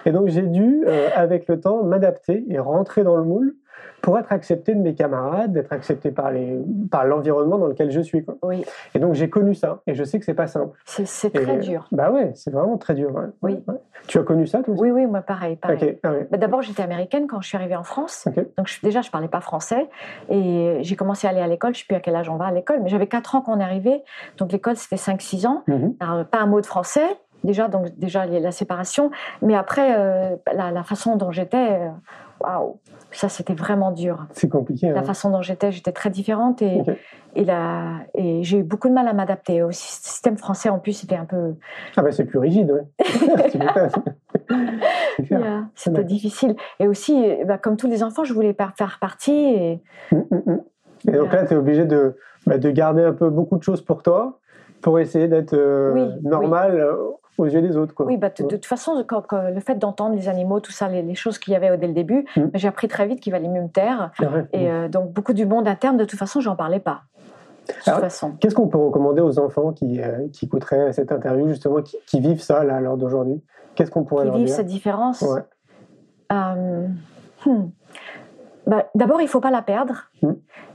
Et 0.06 0.12
donc, 0.12 0.28
j'ai 0.28 0.44
dû, 0.44 0.84
euh, 0.88 1.08
avec 1.16 1.48
le 1.48 1.60
temps, 1.60 1.84
m'adapter 1.84 2.46
et 2.50 2.60
rentrer 2.60 3.04
dans 3.04 3.16
le 3.16 3.24
moule 3.24 3.56
pour 4.02 4.18
être 4.18 4.32
accepté 4.32 4.74
de 4.76 4.80
mes 4.80 4.96
camarades, 4.96 5.52
d'être 5.54 5.74
accepté 5.74 6.12
par 6.12 6.32
les, 6.32 6.58
par 6.90 7.06
l'environnement 7.06 7.58
dans 7.58 7.68
lequel 7.68 7.92
je 7.92 8.00
suis, 8.02 8.24
quoi. 8.24 8.38
Oui, 8.44 8.66
Et 8.96 9.00
donc, 9.00 9.14
j'ai 9.14 9.30
connu 9.30 9.54
ça, 9.54 9.80
et 9.88 9.94
je 9.96 10.04
sais 10.04 10.20
que 10.20 10.26
c'est 10.26 10.34
pas 10.34 10.48
simple. 10.48 10.78
c'est 10.86 11.34
Et- 11.36 11.42
très 11.44 11.58
dur. 11.58 11.88
Bah 11.92 12.12
ouais, 12.12 12.32
c'est 12.36 12.52
vraiment 12.52 12.78
très 12.78 12.96
dur. 12.96 13.14
ouais. 13.14 13.26
Oui. 13.42 13.60
Ouais. 13.68 13.76
Tu 14.08 14.18
as 14.18 14.24
connu 14.24 14.48
ça, 14.48 14.64
toi 14.64 14.74
aussi? 14.74 14.82
Oui, 14.84 14.92
oui, 14.92 15.06
moi 15.06 15.22
pareil, 15.22 15.56
pareil. 15.58 16.00
Ah 16.04 16.12
ouais. 16.12 16.28
Bah, 16.32 16.38
D'abord, 16.38 16.62
j'étais 16.62 16.82
américaine 16.84 17.28
quand 17.28 17.42
je 17.42 17.48
suis 17.48 17.58
arrivée 17.58 17.76
en 17.76 17.84
France. 17.84 18.28
Donc 18.58 18.68
je, 18.68 18.80
déjà, 18.82 19.02
je 19.02 19.12
parlais 19.12 19.28
pas 19.28 19.42
français 19.42 19.90
et 20.30 20.78
j'ai 20.82 20.96
commencé 20.96 21.28
à 21.28 21.32
aller 21.32 21.42
à 21.42 21.48
l'école. 21.48 21.74
Je 21.76 21.80
sais 21.80 21.86
plus 21.88 21.96
à 21.96 22.00
quel 22.00 22.16
âge 22.16 22.30
on 22.30 22.36
va 22.38 22.46
à 22.46 22.52
l'école, 22.52 22.80
mais 22.82 22.90
j'avais 22.90 23.08
4 23.08 23.36
ans 23.36 23.42
quand 23.42 23.54
on 23.56 23.60
est 23.60 23.64
arrivé. 23.64 24.02
Donc 24.38 24.52
l'école, 24.52 24.76
c'était 24.78 24.96
5-6 24.96 25.46
ans. 25.48 25.64
Mhm. 25.68 25.96
Alors, 26.00 26.26
pas 26.26 26.40
un 26.40 26.46
mot 26.48 26.62
de 26.62 26.66
français, 26.66 27.06
déjà, 27.44 27.68
donc 27.68 27.88
déjà 27.98 28.26
la 28.26 28.52
séparation. 28.52 29.12
Mais 29.42 29.56
après, 29.56 29.96
euh, 29.98 30.36
la, 30.54 30.72
la 30.72 30.84
façon 30.84 31.16
dont 31.18 31.32
j'étais, 31.32 31.58
euh, 31.74 31.90
waouh, 32.42 32.80
ça 33.12 33.30
c'était 33.30 33.54
vraiment 33.54 33.92
dur. 33.92 34.28
C'est 34.34 34.50
compliqué. 34.50 34.90
La 34.92 35.00
hein. 35.00 35.04
façon 35.04 35.30
dont 35.30 35.42
j'étais, 35.42 35.72
j'étais 35.72 35.92
très 35.92 36.10
différente 36.10 36.62
et, 36.62 36.82
Ok. 36.82 36.96
et, 37.36 37.46
la- 37.46 38.00
et 38.16 38.44
j'ai 38.44 38.60
eu 38.60 38.64
beaucoup 38.64 38.90
de 38.90 38.94
mal 38.94 39.08
à 39.08 39.14
m'adapter. 39.14 39.64
Au 39.64 39.72
système 39.72 40.38
français, 40.38 40.70
en 40.70 40.80
plus, 40.80 40.94
c'était 40.94 41.16
un 41.16 41.26
peu. 41.26 41.56
Ah 41.98 42.02
bah 42.02 42.12
c'est 42.12 42.26
plus 42.26 42.40
rigide, 42.40 42.72
ouais. 42.72 42.84
Yeah, 45.32 45.66
c'était 45.76 46.04
difficile. 46.04 46.56
Et 46.80 46.88
aussi, 46.88 47.36
bah, 47.46 47.58
comme 47.58 47.78
tous 47.78 47.88
les 47.88 48.04
enfants, 48.04 48.24
je 48.24 48.34
voulais 48.34 48.54
pas 48.54 48.72
faire 48.78 48.98
partie. 49.00 49.32
Et, 49.54 49.82
Hum, 50.12 50.26
hum, 50.32 50.44
hum. 50.48 50.62
Et 51.08 51.12
donc 51.18 51.32
là, 51.32 51.46
tu 51.46 51.54
es 51.54 51.58
obligé 51.58 51.86
de, 51.86 52.18
bah, 52.48 52.58
de 52.58 52.72
garder 52.72 53.04
un 53.04 53.14
peu 53.14 53.30
beaucoup 53.30 53.58
de 53.58 53.64
choses 53.64 53.82
pour 53.82 54.02
toi, 54.04 54.40
pour 54.82 55.00
essayer 55.00 55.28
d'être 55.28 55.54
euh, 55.54 55.94
Oui, 55.94 56.10
normal 56.24 56.82
aux 57.40 57.46
yeux 57.46 57.62
des 57.62 57.76
autres. 57.78 57.94
Quoi. 57.94 58.06
Oui, 58.06 58.18
bah, 58.18 58.30
de, 58.30 58.44
de 58.44 58.48
toute 58.50 58.66
façon, 58.66 59.04
quand- 59.08 59.22
quand 59.28 59.50
le 59.50 59.60
fait 59.60 59.76
d'entendre 59.76 60.16
les 60.16 60.28
animaux, 60.30 60.60
tout 60.60 60.72
ça, 60.72 60.88
les, 60.90 61.02
les 61.02 61.16
choses 61.16 61.38
qu'il 61.40 61.54
y 61.54 61.56
avait 61.56 61.76
dès 61.78 61.88
le 61.88 61.94
début, 61.94 62.26
Mm. 62.36 62.42
bah, 62.44 62.50
j'ai 62.56 62.68
appris 62.68 62.88
très 62.88 63.08
vite 63.08 63.20
qu'il 63.22 63.32
valait 63.32 63.48
mieux 63.48 63.62
me 63.64 63.70
taire. 63.70 64.12
Et 64.54 64.70
euh, 64.70 64.88
donc, 64.88 65.12
beaucoup 65.12 65.34
du 65.34 65.46
monde 65.46 65.68
interne, 65.68 65.98
de 65.98 66.06
toute 66.06 66.20
façon, 66.20 66.42
j'en 66.42 66.56
parlais 66.56 66.80
pas. 66.80 67.02
Qu'est-ce 68.40 68.56
qu'on 68.56 68.68
peut 68.68 68.78
recommander 68.80 69.22
aux 69.22 69.38
enfants 69.40 69.72
qui, 69.74 70.02
euh, 70.02 70.28
qui 70.34 70.46
écouteraient 70.46 70.92
cette 70.92 71.12
interview, 71.12 71.48
justement, 71.50 71.82
qui, 71.82 71.98
qui 72.08 72.20
vivent 72.20 72.42
ça 72.42 72.64
là, 72.64 72.78
à 72.78 72.80
l'heure 72.80 72.98
d'aujourd'hui? 72.98 73.42
Qu'est-ce 73.76 73.92
qu'on 73.92 74.04
pourrait 74.04 74.24
Qui 74.24 74.30
leur 74.30 74.38
vivent 74.38 74.48
dire? 74.48 74.56
cette 74.56 74.66
différence? 74.68 75.22
Ouais. 75.22 75.42
Euh, 76.32 76.88
hmm. 77.46 77.70
Bah, 78.68 78.86
D'abord, 78.96 79.22
il 79.22 79.28
faut 79.28 79.40
pas 79.40 79.52
la 79.52 79.62
perdre. 79.62 80.10
Mm. 80.22 80.32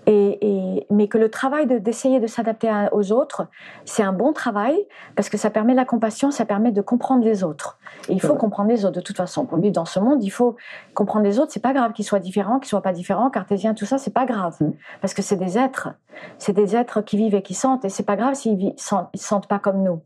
Et, 0.07 0.39
et- 0.47 0.64
mais 0.91 1.09
que 1.09 1.19
le 1.19 1.29
travail 1.31 1.67
de- 1.67 1.79
d'essayer 1.79 2.21
de, 2.21 2.27
s'adapter 2.27 2.71
aux 2.93 3.13
autres, 3.13 3.47
c'est 3.85 4.03
un 4.03 4.13
bon 4.13 4.33
travail 4.33 4.77
parce 5.17 5.29
que 5.29 5.37
ça 5.37 5.51
permet 5.51 5.75
la 5.75 5.85
compassion, 5.85 6.31
ça 6.31 6.45
permet 6.45 6.73
de 6.73 6.81
comprendre 6.81 7.25
les 7.25 7.45
autres. 7.45 7.79
Et 8.09 8.13
il 8.15 8.21
faut 8.21 8.35
comprendre 8.35 8.69
les 8.71 8.85
autres 8.85 8.97
de 8.97 9.01
toute 9.01 9.17
façon. 9.17 9.47
Pour 9.47 9.59
vivre 9.59 9.73
dans 9.75 9.85
ce 9.85 9.99
monde, 10.01 10.23
il 10.25 10.31
faut 10.31 10.57
comprendre 10.95 11.25
les 11.25 11.39
autres. 11.39 11.53
C'est 11.53 11.63
pas 11.63 11.73
grave 11.73 11.93
qu'ils 11.93 12.05
soient 12.05 12.19
différents, 12.19 12.59
qu'ils 12.59 12.69
soient 12.69 12.83
pas 12.83 12.93
différents, 12.93 13.31
cartésiens, 13.31 13.75
tout 13.75 13.87
ça, 13.87 13.99
c'est 13.99 14.13
pas 14.15 14.27
grave 14.27 14.57
Mm. 14.61 14.71
parce 15.01 15.15
que 15.15 15.23
c'est 15.23 15.37
des 15.37 15.59
êtres. 15.59 15.91
C'est 16.39 16.53
des 16.53 16.77
êtres 16.77 17.01
qui 17.01 17.17
vivent 17.17 17.35
et 17.35 17.43
qui 17.43 17.55
sentent. 17.55 17.85
Et 17.85 17.89
c'est 17.89 18.03
pas 18.05 18.17
grave 18.17 18.35
s'ils 18.35 18.57
vi- 18.57 18.75
sentent- 18.77 19.47
pas 19.49 19.59
comme 19.59 19.83
nous. 19.83 20.01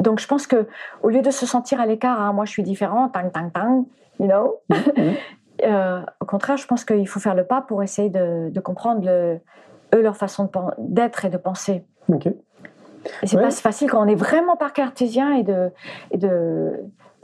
Donc 0.00 0.18
je 0.20 0.26
pense 0.26 0.46
que 0.46 0.66
au 1.02 1.08
lieu 1.08 1.22
de 1.22 1.30
se 1.30 1.46
sentir 1.46 1.80
à 1.80 1.86
l'écart, 1.86 2.20
hein, 2.20 2.32
moi 2.32 2.44
je 2.44 2.50
suis 2.50 2.62
différent, 2.62 3.08
tang 3.08 3.30
tang 3.32 3.50
tang, 3.52 3.84
you 4.20 4.26
know? 4.26 4.56
Mhm. 4.70 5.14
Euh, 5.64 6.02
au 6.20 6.26
contraire, 6.26 6.58
je 6.58 6.66
pense 6.66 6.84
qu'il 6.84 7.08
faut 7.08 7.18
faire 7.18 7.34
le 7.34 7.46
pas 7.46 7.62
pour 7.62 7.82
essayer 7.82 8.10
de, 8.10 8.50
de 8.50 8.60
comprendre 8.60 9.06
le- 9.06 9.40
eux 9.96 10.02
leur 10.02 10.16
façon 10.16 10.48
d'être 10.78 11.24
et 11.24 11.30
de 11.30 11.36
penser. 11.38 11.84
Ok, 12.08 12.26
Et 12.26 12.34
c'est 13.24 13.36
Ouais. 13.36 13.42
pas 13.42 13.50
facile 13.50 13.90
quand 13.90 14.02
on 14.04 14.08
est 14.08 14.14
vraiment 14.14 14.56
par 14.56 14.72
cartésien 14.72 15.32
et 15.34 15.42
de, 15.42 15.70
et 16.10 16.18
de. 16.18 16.72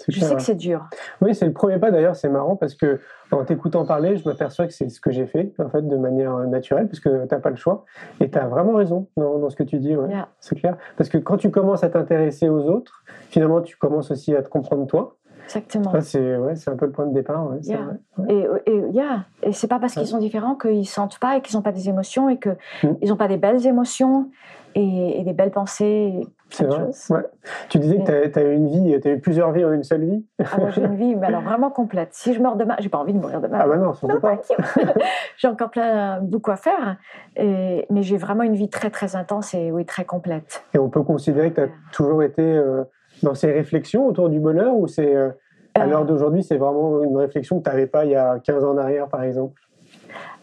Je 0.08 0.16
clair, 0.16 0.24
sais 0.24 0.30
ouais. 0.34 0.36
que 0.38 0.42
c'est 0.42 0.54
dur. 0.56 0.84
Oui, 1.20 1.32
c'est 1.32 1.46
le 1.46 1.52
premier 1.52 1.78
pas 1.78 1.92
d'ailleurs, 1.92 2.16
c'est 2.16 2.28
marrant 2.28 2.56
parce 2.56 2.74
que 2.74 2.98
en 3.30 3.44
t'écoutant 3.44 3.84
parler, 3.86 4.16
je 4.16 4.28
m'aperçois 4.28 4.66
que 4.66 4.72
c'est 4.72 4.88
ce 4.88 5.00
que 5.00 5.12
j'ai 5.12 5.26
fait 5.26 5.52
en 5.60 5.68
fait 5.68 5.86
de 5.86 5.96
manière 5.96 6.34
euh, 6.34 6.46
naturelle 6.46 6.88
parce 6.88 6.98
que 6.98 7.24
t'as 7.26 7.38
pas 7.38 7.50
le 7.50 7.56
choix 7.56 7.84
et 8.18 8.28
tu 8.28 8.36
as 8.36 8.48
vraiment 8.48 8.72
raison 8.74 9.06
dans, 9.16 9.38
dans 9.38 9.48
ce 9.48 9.54
que 9.54 9.62
tu 9.62 9.78
dis, 9.78 9.96
ouais. 9.96 10.08
Yeah. 10.08 10.28
c'est 10.40 10.56
clair. 10.56 10.76
Parce 10.96 11.08
que 11.08 11.18
quand 11.18 11.36
tu 11.36 11.50
commences 11.52 11.84
à 11.84 11.88
t'intéresser 11.88 12.48
aux 12.48 12.62
autres, 12.68 13.04
finalement 13.30 13.60
tu 13.60 13.76
commences 13.76 14.10
aussi 14.10 14.34
à 14.34 14.42
te 14.42 14.48
comprendre 14.48 14.86
toi. 14.88 15.16
Exactement. 15.44 15.90
Ça, 15.92 16.00
c'est 16.00 16.36
ouais, 16.36 16.54
un 16.66 16.76
peu 16.76 16.86
le 16.86 16.92
point 16.92 17.06
de 17.06 17.14
départ. 17.14 17.48
ouais, 17.50 17.58
c'est 17.62 17.70
Yeah. 17.72 17.80
vrai. 17.82 17.96
Ouais. 18.18 18.48
Et, 18.66 18.72
et, 18.72 18.78
yeah. 18.92 19.24
et 19.42 19.52
c'est 19.52 19.68
pas 19.68 19.78
parce 19.78 19.94
qu'ils 19.94 20.06
sont 20.06 20.18
différents 20.18 20.54
qu'ils 20.54 20.86
sentent 20.88 21.18
pas 21.18 21.36
et 21.36 21.40
qu'ils 21.40 21.56
n'ont 21.56 21.62
pas 21.62 21.72
des 21.72 21.88
émotions 21.88 22.28
et 22.28 22.38
qu'ils 22.38 22.56
Mm. 22.84 23.06
n'ont 23.08 23.16
pas 23.16 23.28
des 23.28 23.36
belles 23.36 23.66
émotions 23.66 24.28
et, 24.74 25.20
et 25.20 25.24
des 25.24 25.32
belles 25.34 25.50
pensées. 25.50 26.20
C'est 26.48 26.64
vrai. 26.66 26.84
ouais. 27.10 27.22
Tu 27.70 27.78
disais 27.78 27.98
que 27.98 28.26
tu 28.28 28.38
as, 28.38 28.42
eu 28.42 28.54
une 28.54 28.68
vie, 28.68 29.00
tu 29.00 29.08
as 29.08 29.12
eu 29.12 29.20
plusieurs 29.20 29.52
vies 29.52 29.64
en 29.64 29.72
une 29.72 29.82
seule 29.84 30.04
vie. 30.04 30.24
Ah, 30.38 30.58
moi, 30.58 30.70
j'ai 30.70 30.82
une 30.82 30.96
vie 30.96 31.14
mais 31.16 31.26
alors 31.28 31.40
vraiment 31.42 31.70
complète. 31.70 32.10
Si 32.12 32.34
je 32.34 32.40
meurs 32.42 32.56
demain, 32.56 32.76
j'ai 32.78 32.90
pas 32.90 32.98
envie 32.98 33.14
de 33.14 33.18
mourir 33.18 33.40
demain. 33.40 33.58
Ah 33.62 33.66
bah 33.66 33.76
non, 33.78 33.94
surtout 33.94 34.20
pas. 34.20 34.38
j'ai 35.38 35.48
encore 35.48 35.70
plein, 35.70 36.20
beaucoup 36.20 36.50
à 36.50 36.56
faire, 36.56 36.96
et, 37.36 37.86
mais 37.90 38.02
j'ai 38.02 38.16
vraiment 38.18 38.42
une 38.42 38.54
vie 38.54 38.68
très 38.68 38.90
très 38.90 39.16
intense 39.16 39.54
et 39.54 39.72
oui 39.72 39.84
très 39.86 40.04
complète. 40.04 40.62
Et 40.74 40.78
on 40.78 40.90
peut 40.90 41.02
considérer 41.02 41.50
que 41.52 41.56
tu 41.56 41.60
as 41.62 41.68
toujours 41.92 42.22
été 42.22 42.42
euh, 42.42 42.84
dans 43.24 43.34
ces 43.34 43.50
réflexions 43.52 44.06
autour 44.06 44.28
du 44.28 44.40
bonheur 44.40 44.74
ou 44.76 44.86
c'est 44.86 45.14
euh, 45.14 45.30
à 45.74 45.82
Euh, 45.84 45.86
l'heure 45.86 46.04
d'aujourd'hui, 46.04 46.42
c'est 46.42 46.58
vraiment 46.58 47.02
une 47.02 47.16
réflexion 47.16 47.58
que 47.58 47.64
tu 47.64 47.70
n'avais 47.70 47.86
pas 47.86 48.04
il 48.04 48.10
y 48.10 48.16
a 48.16 48.38
15 48.38 48.64
ans 48.64 48.72
en 48.72 48.78
arrière, 48.78 49.08
par 49.08 49.22
exemple? 49.22 49.60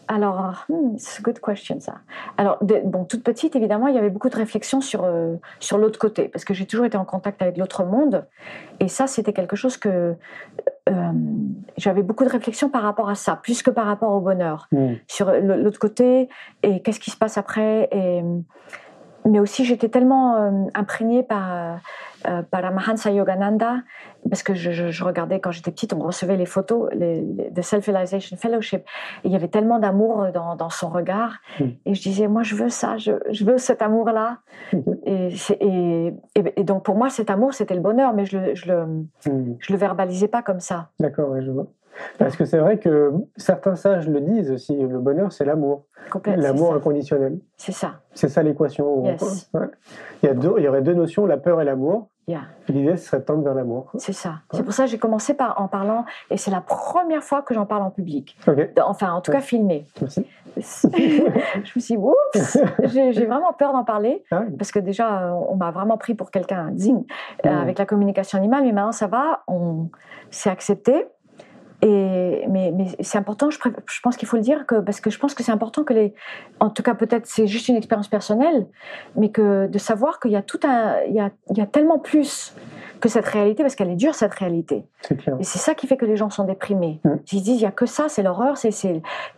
Alors, 0.08 0.64
hmm, 0.68 0.96
c'est 0.98 1.20
a 1.20 1.22
good 1.22 1.38
question 1.38 1.78
ça. 1.78 1.94
Alors, 2.36 2.58
de- 2.62 2.80
bon, 2.84 3.04
toute 3.04 3.22
petite, 3.22 3.54
évidemment, 3.54 3.86
il 3.86 3.94
y 3.94 3.98
avait 3.98 4.10
beaucoup 4.10 4.28
de 4.28 4.34
réflexions 4.34 4.80
sur, 4.80 5.04
euh, 5.04 5.36
sur 5.60 5.78
l'autre 5.78 6.00
côté, 6.00 6.28
parce 6.28 6.44
que 6.44 6.52
j'ai 6.52 6.66
toujours 6.66 6.84
été 6.84 6.96
en 6.96 7.04
contact 7.04 7.40
avec 7.42 7.56
l'autre 7.58 7.84
monde, 7.84 8.26
et 8.80 8.88
ça, 8.88 9.06
c'était 9.06 9.32
quelque 9.32 9.54
chose 9.54 9.76
que 9.76 10.16
euh, 10.88 11.12
j'avais 11.76 12.02
beaucoup 12.02 12.24
de 12.24 12.28
réflexions 12.30 12.68
par 12.70 12.82
rapport 12.82 13.08
à 13.08 13.14
ça, 13.14 13.36
plus 13.40 13.62
que 13.62 13.70
par 13.70 13.86
rapport 13.86 14.10
au 14.12 14.20
bonheur. 14.20 14.66
Hmm. 14.72 14.94
sur 15.06 15.30
l'autre 15.30 15.78
côté 15.78 16.28
et 16.64 16.82
qu'est-ce 16.82 16.98
qui 16.98 17.12
se 17.12 17.16
passe 17.16 17.38
après. 17.38 17.88
Et, 17.92 18.24
mais 19.24 19.38
aussi, 19.40 19.64
j'étais 19.64 19.88
tellement 19.88 20.36
euh, 20.36 20.50
imprégnée 20.74 21.22
par, 21.22 21.52
euh, 21.52 21.74
euh, 22.28 22.42
par 22.42 22.62
Ramahansa 22.62 23.10
Yogananda, 23.10 23.76
parce 24.28 24.42
que 24.42 24.54
je, 24.54 24.70
je- 24.70 24.90
je 24.90 25.04
regardais 25.04 25.40
quand 25.40 25.50
j'étais 25.50 25.70
petite, 25.70 25.92
on 25.92 26.00
recevait 26.00 26.36
les 26.36 26.46
photos 26.46 26.88
les, 26.92 27.20
les- 27.22 27.50
de 27.50 27.62
Self-Realization 27.62 28.36
Fellowship, 28.36 28.82
et 29.24 29.28
il 29.28 29.32
y 29.32 29.36
avait 29.36 29.48
tellement 29.48 29.78
d'amour 29.78 30.26
dans, 30.32 30.56
dans 30.56 30.70
son 30.70 30.88
regard, 30.88 31.38
Mm. 31.58 31.64
et 31.86 31.94
je 31.94 32.02
disais, 32.02 32.28
moi, 32.28 32.42
je 32.42 32.54
veux 32.54 32.68
ça, 32.68 32.96
je, 32.98 33.12
je 33.30 33.44
veux 33.44 33.58
cet 33.58 33.82
amour-là. 33.82 34.38
Ok. 34.72 34.84
Et, 35.06 35.28
et, 35.60 36.06
et- 36.34 36.60
et 36.60 36.64
donc, 36.64 36.84
pour 36.84 36.94
moi, 36.96 37.10
cet 37.10 37.30
amour, 37.30 37.54
c'était 37.54 37.74
le 37.74 37.80
bonheur, 37.80 38.12
mais 38.14 38.24
je 38.26 38.38
le, 38.38 38.54
je 38.54 38.70
le, 38.72 38.84
Hmm. 39.26 39.54
je 39.58 39.72
le 39.72 39.78
verbalisais 39.78 40.28
pas 40.28 40.42
comme 40.42 40.60
ça. 40.60 40.88
D'accord, 40.98 41.30
ouais, 41.30 41.42
je 41.42 41.50
vois. 41.50 41.66
Parce 42.18 42.36
que 42.36 42.44
c'est 42.44 42.58
vrai 42.58 42.78
que 42.78 43.12
certains 43.36 43.76
sages 43.76 44.08
le 44.08 44.20
disent 44.20 44.50
aussi, 44.50 44.76
le 44.76 44.98
bonheur, 44.98 45.32
c'est 45.32 45.44
l'amour. 45.44 45.84
C'est 46.24 46.36
L'amour 46.36 46.74
inconditionnel. 46.74 47.38
C'est 47.56 47.72
ça. 47.72 48.00
C'est 48.14 48.28
ça 48.28 48.42
l'équation. 48.42 49.04
Yes. 49.04 49.50
Ouais. 49.54 49.68
Il, 50.22 50.26
y 50.26 50.28
a 50.28 50.34
deux, 50.34 50.54
il 50.58 50.64
y 50.64 50.68
aurait 50.68 50.82
deux 50.82 50.94
notions, 50.94 51.26
la 51.26 51.36
peur 51.36 51.60
et 51.60 51.64
l'amour. 51.64 52.08
Yeah. 52.26 52.42
L'idée, 52.68 52.96
ce 52.96 53.06
serait 53.08 53.18
de 53.18 53.24
tendre 53.24 53.42
vers 53.42 53.54
l'amour. 53.54 53.90
C'est 53.96 54.12
ça. 54.12 54.36
C'est 54.52 54.62
pour 54.62 54.72
ça 54.72 54.84
que 54.84 54.90
j'ai 54.90 54.98
commencé 54.98 55.34
par 55.34 55.60
en 55.60 55.66
parlant, 55.66 56.04
et 56.30 56.36
c'est 56.36 56.50
la 56.50 56.60
première 56.60 57.24
fois 57.24 57.42
que 57.42 57.54
j'en 57.54 57.66
parle 57.66 57.82
en 57.82 57.90
public. 57.90 58.36
Enfin, 58.84 59.12
en 59.12 59.20
tout 59.20 59.32
cas, 59.32 59.40
filmé. 59.40 59.84
merci. 60.00 60.26
je 60.56 61.72
me 61.76 61.80
suis 61.80 61.94
dit, 61.94 61.96
oups, 61.96 62.58
j'ai 62.84 63.26
vraiment 63.26 63.52
peur 63.52 63.72
d'en 63.72 63.84
parler, 63.84 64.24
Ah 64.30 64.42
oui. 64.46 64.56
parce 64.56 64.70
que 64.72 64.78
déjà, 64.78 65.34
on 65.34 65.56
m'a 65.56 65.70
vraiment 65.70 65.96
pris 65.96 66.14
pour 66.14 66.30
quelqu'un 66.30 66.72
zing 66.76 67.04
euh, 67.46 67.48
avec 67.50 67.78
la 67.78 67.86
communication 67.86 68.38
animale, 68.38 68.62
mais 68.64 68.72
maintenant 68.72 68.92
ça 68.92 69.06
va, 69.06 69.42
on 69.48 69.88
s'est 70.30 70.50
accepté. 70.50 71.06
Et, 71.82 72.44
mais 72.48 72.72
mais 72.72 72.88
c'est 73.00 73.16
important, 73.16 73.48
je, 73.50 73.58
pense 74.02 74.16
qu'il 74.16 74.28
faut 74.28 74.36
le 74.36 74.42
dire, 74.42 74.66
que, 74.66 74.80
parce 74.80 75.00
que 75.00 75.08
je 75.10 75.18
pense 75.18 75.34
que 75.34 75.42
c'est 75.42 75.52
important 75.52 75.82
que 75.82 75.94
les. 75.94 76.14
En 76.58 76.68
tout 76.68 76.82
cas, 76.82 76.94
peut-être 76.94 77.26
c'est 77.26 77.46
juste 77.46 77.68
une 77.68 77.76
expérience 77.76 78.08
personnelle, 78.08 78.66
mais 79.16 79.30
que 79.30 79.66
de 79.66 79.78
savoir 79.78 80.20
qu'il 80.20 80.32
y 80.32 80.36
a 80.36 80.42
tout 80.42 80.60
un. 80.64 81.00
Il 81.08 81.14
y 81.14 81.20
a, 81.20 81.30
il 81.50 81.56
y 81.56 81.62
a 81.62 81.66
tellement 81.66 81.98
plus 81.98 82.54
que 83.00 83.08
cette 83.08 83.26
réalité, 83.26 83.62
parce 83.62 83.74
qu'elle 83.74 83.90
est 83.90 83.96
dure, 83.96 84.14
cette 84.14 84.34
réalité. 84.34 84.84
Clair. 85.02 85.36
Et 85.40 85.44
c'est 85.44 85.58
ça 85.58 85.74
qui 85.74 85.86
fait 85.86 85.96
que 85.96 86.04
les 86.06 86.16
gens 86.16 86.30
sont 86.30 86.44
déprimés. 86.44 87.00
Mm. 87.04 87.10
Ils 87.32 87.38
se 87.38 87.44
disent, 87.44 87.56
il 87.56 87.62
n'y 87.62 87.66
a 87.66 87.70
que 87.70 87.86
ça, 87.86 88.04
c'est 88.08 88.22
l'horreur, 88.22 88.56
c'est- 88.56 88.70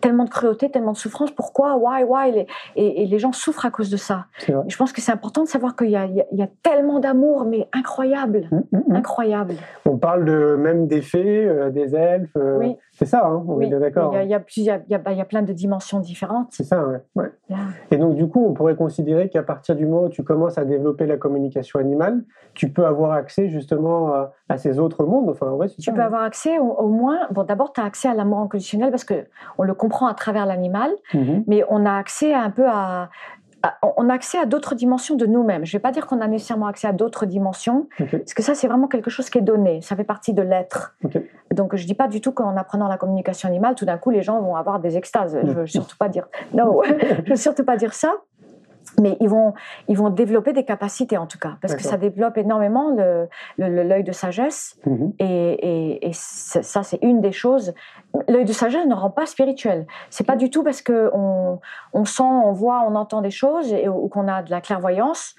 tellement 0.00 0.24
de 0.24 0.30
cruauté, 0.30 0.70
tellement 0.70 0.92
de 0.92 0.96
souffrance, 0.96 1.30
pourquoi, 1.30 1.76
why, 1.76 2.02
why? 2.04 2.32
Les- 2.32 2.46
et, 2.76 3.02
et 3.02 3.06
les 3.06 3.18
gens 3.18 3.32
souffrent 3.32 3.64
à 3.66 3.70
cause 3.70 3.90
de 3.90 3.96
ça. 3.96 4.26
Je 4.68 4.76
pense 4.76 4.92
que 4.92 5.00
c'est 5.00 5.12
important 5.12 5.42
de 5.42 5.48
savoir 5.48 5.76
qu'il 5.76 5.90
y, 5.90 5.96
a- 5.96 6.06
y 6.06 6.24
y 6.32 6.48
tellement 6.62 6.98
d'amour, 6.98 7.44
mais 7.44 7.68
incroyable, 7.72 8.48
hum, 8.50 8.62
hum. 8.72 8.82
incroyable. 8.96 9.54
On 9.86 9.96
parle 9.96 10.24
de, 10.24 10.56
même 10.56 10.86
des 10.86 11.02
fées, 11.02 11.46
euh, 11.46 11.70
des 11.70 11.94
elfes. 11.94 12.30
euh, 12.36 12.58
Oui. 12.58 12.76
C'est 13.04 13.10
ça, 13.10 13.26
hein, 13.26 13.42
on 13.48 13.54
Oui, 13.56 13.64
est 13.64 13.68
bien 13.68 13.80
d'accord. 13.80 14.12
Il 14.14 14.28
y 14.28 14.34
a, 14.34 14.38
y 14.38 14.60
y 14.88 15.18
y 15.18 15.24
plein 15.24 15.42
de 15.42 15.52
dimensions 15.52 15.98
différentes. 15.98 16.48
C'est 16.50 16.62
ça, 16.62 16.86
ouais. 16.86 17.00
ouais. 17.16 17.32
Yeah. 17.50 17.58
Et 17.90 17.96
donc, 17.96 18.14
du 18.14 18.28
coup, 18.28 18.44
on 18.46 18.52
pourrait 18.52 18.76
considérer 18.76 19.28
qu'à 19.28 19.42
partir 19.42 19.74
du 19.74 19.86
moment 19.86 20.04
où 20.04 20.08
tu 20.08 20.22
commences 20.22 20.56
à 20.56 20.64
développer 20.64 21.06
la 21.06 21.16
communication 21.16 21.80
animale, 21.80 22.22
tu 22.54 22.68
peux 22.70 22.86
avoir 22.86 23.10
accès 23.12 23.48
justement 23.48 24.08
à, 24.14 24.32
à 24.48 24.56
ces 24.56 24.78
autres 24.78 25.04
mondes. 25.04 25.28
Enfin, 25.30 25.50
ouais, 25.50 25.66
c'est 25.68 25.76
Tu 25.76 25.82
ça, 25.82 25.92
peux 25.92 25.98
ouais. 25.98 26.04
avoir 26.04 26.22
accès 26.22 26.58
au, 26.60 26.70
au 26.74 26.88
moins. 26.88 27.18
Bon, 27.32 27.42
d'abord, 27.42 27.72
tu 27.72 27.80
as 27.80 27.84
accès 27.84 28.08
à 28.08 28.14
l'amour 28.14 28.38
inconditionnel 28.38 28.90
parce 28.90 29.04
que 29.04 29.26
on 29.58 29.64
le 29.64 29.74
comprend 29.74 30.06
à 30.06 30.14
travers 30.14 30.46
l'animal, 30.46 30.90
Mhm. 31.12 31.44
mais 31.48 31.64
on 31.68 31.84
a 31.84 31.94
accès 31.96 32.32
un 32.32 32.50
peu 32.50 32.66
à. 32.68 33.10
À- 33.62 33.78
on 33.96 34.08
a 34.08 34.14
accès 34.14 34.38
à 34.38 34.46
d'autres 34.46 34.74
dimensions 34.74 35.14
de 35.16 35.26
nous-mêmes. 35.26 35.64
Je 35.64 35.74
ne 35.74 35.78
vais 35.78 35.82
pas 35.82 35.92
dire 35.92 36.06
qu'on 36.06 36.20
a 36.20 36.26
nécessairement 36.28 36.66
accès 36.66 36.88
à 36.88 36.92
d'autres 36.92 37.26
dimensions, 37.26 37.88
parce 37.98 38.34
que 38.34 38.42
ça, 38.42 38.54
c'est 38.54 38.66
vraiment 38.68 38.88
quelque 38.88 39.10
chose 39.10 39.30
qui 39.30 39.38
est 39.38 39.42
donné. 39.42 39.80
Ça 39.82 39.94
fait 39.96 40.04
partie 40.04 40.32
de 40.34 40.42
l'être. 40.42 40.94
Donc, 41.52 41.76
je 41.76 41.86
dis 41.86 41.94
pas 41.94 42.08
du 42.08 42.20
tout 42.20 42.32
qu'en 42.32 42.56
apprenant 42.56 42.88
la 42.88 42.96
communication 42.96 43.48
animale, 43.48 43.74
tout 43.74 43.84
d'un 43.84 43.98
coup, 43.98 44.10
les 44.10 44.22
gens 44.22 44.40
vont 44.40 44.56
avoir 44.56 44.80
des 44.80 44.96
extases. 44.96 45.38
Je 45.42 45.46
Mm. 45.50 45.54
veux 45.54 45.66
surtout 45.66 45.96
pas 45.96 46.08
dire. 46.08 46.28
Non, 46.54 46.80
je 47.26 47.30
veux 47.30 47.36
surtout 47.36 47.64
pas 47.64 47.76
dire 47.76 47.94
ça. 47.94 48.12
Mais 49.00 49.16
ils 49.20 49.28
vont, 49.28 49.54
ils 49.88 49.96
vont 49.96 50.10
développer 50.10 50.52
des 50.52 50.64
capacités 50.64 51.16
en 51.16 51.26
tout 51.26 51.38
cas, 51.38 51.56
parce 51.62 51.74
que 51.76 51.82
ça 51.82 51.96
développe 51.96 52.36
énormément 52.36 52.90
le- 52.90 53.26
le- 53.56 53.68
le- 53.74 53.84
l'œil 53.84 54.04
de 54.04 54.12
sagesse. 54.12 54.76
Mhm. 54.84 55.12
Et, 55.18 56.08
et- 56.08 56.10
ça, 56.12 56.82
c'est 56.82 56.98
une 57.00 57.20
des 57.22 57.32
choses. 57.32 57.72
L'œil 58.28 58.44
de 58.44 58.52
sagesse 58.52 58.86
ne 58.86 58.94
rend 58.94 59.10
pas 59.10 59.24
spirituel. 59.26 59.86
C'est 60.10 60.26
pas 60.26 60.36
du 60.36 60.50
tout 60.50 60.62
parce 60.62 60.82
que 60.82 61.10
on, 61.14 61.60
on 61.94 62.04
sent, 62.04 62.22
on 62.22 62.52
voit, 62.52 62.84
on 62.86 62.94
entend 62.94 63.22
des 63.22 63.30
choses 63.30 63.72
et, 63.72 63.88
ou 63.88 64.08
qu'on 64.08 64.28
a 64.28 64.42
de 64.42 64.50
la 64.50 64.60
clairvoyance. 64.60 65.34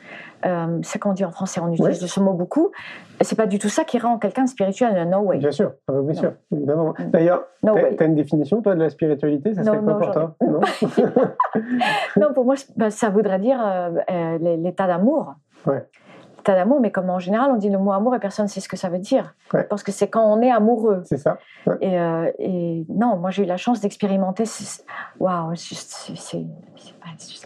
Euh, 0.45 0.79
c'est 0.81 0.97
qu'on 0.99 1.13
dit 1.13 1.23
en 1.23 1.31
français, 1.31 1.61
on 1.63 1.71
utilise 1.71 2.05
ce 2.05 2.19
mot 2.19 2.33
beaucoup. 2.33 2.71
C'est 3.21 3.35
pas 3.37 3.45
du 3.45 3.59
tout 3.59 3.69
ça 3.69 3.83
qui 3.83 3.99
rend 3.99 4.17
quelqu'un 4.17 4.47
spirituel. 4.47 5.07
No 5.09 5.19
way. 5.19 5.37
Bien 5.37 5.51
sûr, 5.51 5.71
ah 5.87 5.93
bah, 5.93 6.01
bien 6.01 6.13
Non. 6.13 6.19
sûr, 6.19 6.33
évidemment. 6.51 6.93
Mm. 6.97 7.09
D'ailleurs, 7.11 7.43
No 7.61 7.73
way. 7.75 7.95
t'as 7.95 8.05
une 8.05 8.15
définition, 8.15 8.61
toi, 8.61 8.75
de 8.75 8.81
la 8.81 8.89
spiritualité? 8.89 9.53
Ça 9.53 9.63
serait 9.63 9.77
quoi 9.79 9.93
non, 9.93 9.99
pour 9.99 10.11
toi? 10.11 10.35
Non 10.41 10.59
Non, 12.19 12.33
pour 12.33 12.45
moi, 12.45 12.55
ben, 12.75 12.89
ça 12.89 13.09
voudrait 13.09 13.39
dire 13.39 13.59
euh, 13.63 13.91
euh, 14.09 14.37
l'état 14.57 14.87
d'amour. 14.87 15.35
Ouais. 15.65 15.85
L'état 16.45 16.55
d'amour, 16.55 16.81
mais 16.81 16.91
comme 16.91 17.09
en 17.09 17.19
général, 17.19 17.51
on 17.51 17.55
dit 17.55 17.69
le 17.69 17.77
mot 17.77 17.93
amour 17.93 18.13
et 18.15 18.19
personne 18.19 18.47
ne 18.47 18.49
sait 18.49 18.59
ce 18.59 18.67
que 18.67 18.75
ça 18.75 18.89
veut 18.89 18.99
dire. 18.99 19.33
Ouais. 19.53 19.63
Parce 19.63 19.81
que 19.81 19.93
c'est 19.93 20.09
quand 20.09 20.25
on 20.29 20.41
est 20.41 20.51
amoureux. 20.51 21.01
C'est 21.05 21.15
ça. 21.15 21.37
Et, 21.79 21.97
euh, 21.97 22.29
et 22.37 22.85
non, 22.89 23.15
moi 23.15 23.29
j'ai 23.29 23.43
eu 23.43 23.45
la 23.45 23.55
chance 23.55 23.79
d'expérimenter. 23.79 24.43
Waouh, 25.21 25.55
c'est 25.55 25.69
juste, 25.69 26.11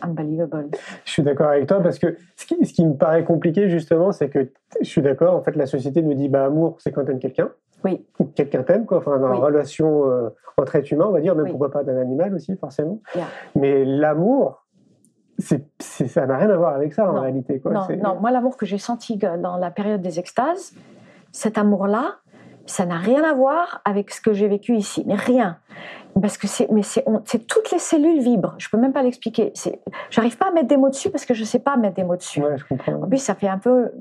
unbelievable. 0.01 0.69
Je 1.05 1.11
suis 1.11 1.21
d'accord 1.21 1.49
avec 1.49 1.67
toi 1.67 1.79
parce 1.79 1.99
que 1.99 2.17
ce 2.35 2.47
qui, 2.47 2.65
ce 2.65 2.73
qui 2.73 2.83
me 2.87 2.95
paraît 2.95 3.23
compliqué 3.23 3.69
justement, 3.69 4.11
c'est 4.11 4.29
que 4.29 4.49
je 4.81 4.87
suis 4.87 5.03
d'accord. 5.03 5.35
En 5.35 5.43
fait, 5.43 5.55
la 5.55 5.67
société 5.67 6.01
nous 6.01 6.15
dit 6.15 6.27
bah 6.27 6.45
amour, 6.45 6.77
c'est 6.79 6.91
quand 6.91 7.05
t'aimes 7.05 7.19
quelqu'un, 7.19 7.49
Oui, 7.85 8.03
ou 8.17 8.25
que 8.25 8.31
quelqu'un 8.33 8.63
t'aime, 8.63 8.87
quoi. 8.87 8.97
Enfin, 8.97 9.19
dans 9.19 9.29
Oui. 9.29 9.37
la 9.39 9.45
relation 9.45 10.09
euh, 10.09 10.29
entre 10.57 10.75
êtres 10.75 10.91
humains, 10.91 11.05
on 11.07 11.11
va 11.11 11.21
dire, 11.21 11.35
même 11.35 11.45
Oui. 11.45 11.51
pourquoi 11.51 11.69
pas 11.69 11.83
d'un 11.83 11.97
animal 12.01 12.33
aussi, 12.33 12.55
forcément. 12.57 12.99
Yeah. 13.15 13.25
Mais 13.55 13.85
l'amour, 13.85 14.65
ça 15.39 16.25
n'a 16.25 16.37
rien 16.37 16.49
à 16.49 16.57
voir 16.57 16.73
avec 16.75 16.93
ça 16.93 17.09
en 17.09 17.21
réalité, 17.21 17.59
quoi. 17.59 17.71
non, 17.73 18.19
moi 18.19 18.31
l'amour 18.31 18.57
que 18.57 18.65
j'ai 18.65 18.77
senti 18.77 19.17
dans 19.17 19.57
la 19.57 19.71
période 19.71 20.01
des 20.01 20.19
extases, 20.19 20.73
cet 21.31 21.57
amour-là, 21.57 22.15
ça 22.65 22.85
n'a 22.85 22.97
rien 22.97 23.23
à 23.23 23.33
voir 23.33 23.81
avec 23.85 24.11
ce 24.11 24.21
que 24.21 24.33
j'ai 24.33 24.47
vécu 24.47 24.75
ici, 24.75 25.03
mais 25.07 25.15
rien. 25.15 25.57
Parce 26.21 26.37
que 26.37 26.47
c'est, 26.47 26.69
mais 26.71 26.81
c'est, 26.81 27.03
toutes 27.47 27.71
les 27.71 27.79
cellules 27.79 28.19
vibrent. 28.21 28.55
Je 28.57 28.69
peux 28.69 28.77
même 28.77 28.91
pas 28.91 29.03
l'expliquer. 29.03 29.51
C'est, 29.53 29.79
j'arrive 30.09 30.37
pas 30.37 30.47
à 30.47 30.51
mettre 30.51 30.67
des 30.67 30.77
mots 30.77 30.89
dessus 30.89 31.11
parce 31.11 31.25
que 31.25 31.33
je 31.33 31.43
sais 31.43 31.59
pas 31.59 31.77
mettre 31.77 31.95
des 31.95 32.03
mots 32.03 32.15
dessus. 32.15 32.41
Ouais, 32.41 32.57
je 32.57 32.65
comprends. 32.65 32.93
En 33.03 33.07
plus, 33.07 33.19
ça 33.19 33.35
fait 33.35 33.47
un 33.47 33.59
peu. 33.59 33.91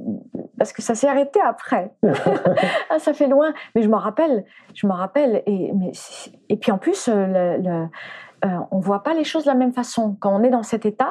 Parce 0.58 0.72
que 0.72 0.80
ça 0.80 0.94
s'est 0.94 1.08
arrêté 1.08 1.38
après. 1.46 1.92
ah, 2.90 2.98
ça 2.98 3.12
fait 3.12 3.26
loin. 3.28 3.52
Mais 3.74 3.82
je 3.82 3.88
m'en 3.88 3.98
rappelle. 3.98 4.44
Je 4.74 4.86
m'en 4.86 4.94
rappelle. 4.94 5.42
Et, 5.46 5.72
mais, 5.74 5.92
et 6.48 6.56
puis 6.56 6.72
en 6.72 6.78
plus, 6.78 7.08
le, 7.08 7.58
le- 7.58 7.88
euh, 8.46 8.58
on 8.70 8.78
voit 8.78 9.02
pas 9.02 9.14
les 9.14 9.24
choses 9.24 9.44
de 9.44 9.48
la 9.50 9.54
même 9.56 9.72
façon. 9.72 10.16
Quand 10.20 10.34
on 10.34 10.42
est 10.42 10.50
dans 10.50 10.62
cet 10.62 10.86
état, 10.86 11.10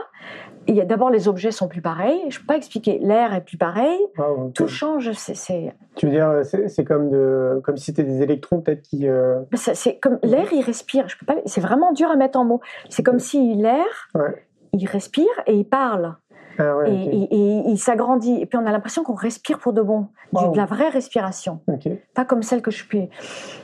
il 0.67 0.75
y 0.75 0.81
a 0.81 0.85
d'abord 0.85 1.09
les 1.11 1.27
objets 1.27 1.51
sont 1.51 1.67
plus 1.67 1.81
pareils. 1.81 2.19
Je 2.29 2.39
peux 2.39 2.45
pas 2.47 2.55
expliquer. 2.57 2.97
L'air 2.99 3.33
est 3.33 3.41
plus 3.41 3.57
pareil. 3.57 3.99
Wow, 4.17 4.51
Tout 4.55 4.67
change. 4.67 5.11
C'est, 5.13 5.75
Tu 5.95 6.05
veux 6.07 6.11
dire, 6.11 6.41
c'est, 6.67 6.83
comme, 6.83 7.09
de, 7.09 7.61
comme 7.63 7.77
si 7.77 7.85
c'était 7.85 8.03
des 8.03 8.21
électrons 8.23 8.61
peut-être 8.61 8.81
qui. 8.81 9.07
euh, 9.07 9.41
c'est- 9.53 9.75
c'est 9.75 9.97
comme 9.99 10.17
l'air, 10.23 10.47
il 10.51 10.61
respire. 10.61 11.07
Je 11.07 11.17
peux 11.17 11.25
pas. 11.27 11.35
C'est 11.45 11.61
vraiment 11.61 11.91
dur 11.93 12.09
à 12.09 12.15
mettre 12.15 12.39
en 12.39 12.45
mots. 12.45 12.61
C'est 12.89 13.03
comme 13.03 13.19
si 13.19 13.53
l'air, 13.55 13.85
Ouais. 14.15 14.43
il 14.73 14.87
respire 14.87 15.27
et 15.45 15.53
il 15.55 15.65
parle. 15.65 16.15
Ah 16.57 16.77
ouais, 16.77 16.91
Et, 16.91 17.01
ok. 17.07 17.13
et- 17.13 17.35
et 17.35 17.69
il 17.71 17.77
s'agrandit. 17.77 18.39
Et 18.41 18.45
puis 18.45 18.57
on 18.57 18.65
a 18.65 18.71
l'impression 18.71 19.03
qu'on 19.03 19.13
respire 19.13 19.59
pour 19.59 19.73
de 19.73 19.81
bon. 19.81 20.07
Wow. 20.31 20.51
De 20.51 20.57
la 20.57 20.65
vraie 20.65 20.89
respiration. 20.89 21.59
Ouais, 21.67 21.79
Pas 22.13 22.25
comme 22.25 22.43
celle 22.43 22.61
que 22.61 22.71
je 22.71 22.85
puis. 22.85 23.09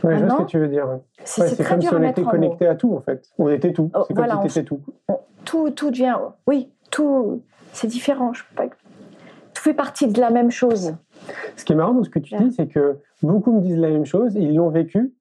je 0.04 0.08
vois 0.08 0.30
ce 0.30 0.36
que 0.38 0.44
tu 0.44 0.60
veux 0.60 0.68
dire. 0.68 0.88
ouais. 0.90 0.98
C'est 1.24 1.60
Ouais, 1.60 1.66
comme 1.66 1.80
dur 1.80 1.90
si 1.90 1.96
on 1.96 2.04
était 2.04 2.24
connecté 2.24 2.68
à 2.68 2.76
tout 2.76 2.94
en 2.96 3.02
fait. 3.02 3.24
On 3.38 3.48
était 3.50 3.72
tout. 3.74 3.92
Oh, 3.96 4.04
c'est 4.08 4.14
voilà, 4.16 4.36
comme 4.36 4.44
on 4.46 4.48
si 4.50 4.54
t'étais 4.56 4.66
tout. 4.68 4.82
Tout, 5.46 5.70
tout 5.72 5.90
devient. 5.92 6.18
Oui, 6.48 6.72
tout. 6.90 7.42
C'est 7.74 7.88
différent. 7.88 8.34
Je 8.34 8.44
peux 8.44 8.64
pas- 8.68 8.76
Tout 9.54 9.62
fait 9.64 9.74
partie 9.74 10.08
de 10.08 10.20
la 10.20 10.30
même 10.30 10.52
chose. 10.52 10.96
Ce 11.56 11.64
qui 11.66 11.74
est 11.74 11.76
marrant 11.76 11.94
dans 11.94 12.04
ce 12.04 12.10
que 12.10 12.20
tu 12.20 12.36
Ouais. 12.36 12.44
dis, 12.44 12.52
c'est 12.54 12.68
que 12.68 12.98
beaucoup 13.22 13.52
me 13.52 13.62
disent 13.62 13.78
la 13.78 13.90
même 13.90 14.06
chose, 14.06 14.34
ils 14.36 14.56
l'ont 14.56 14.70
vécu, 14.70 15.14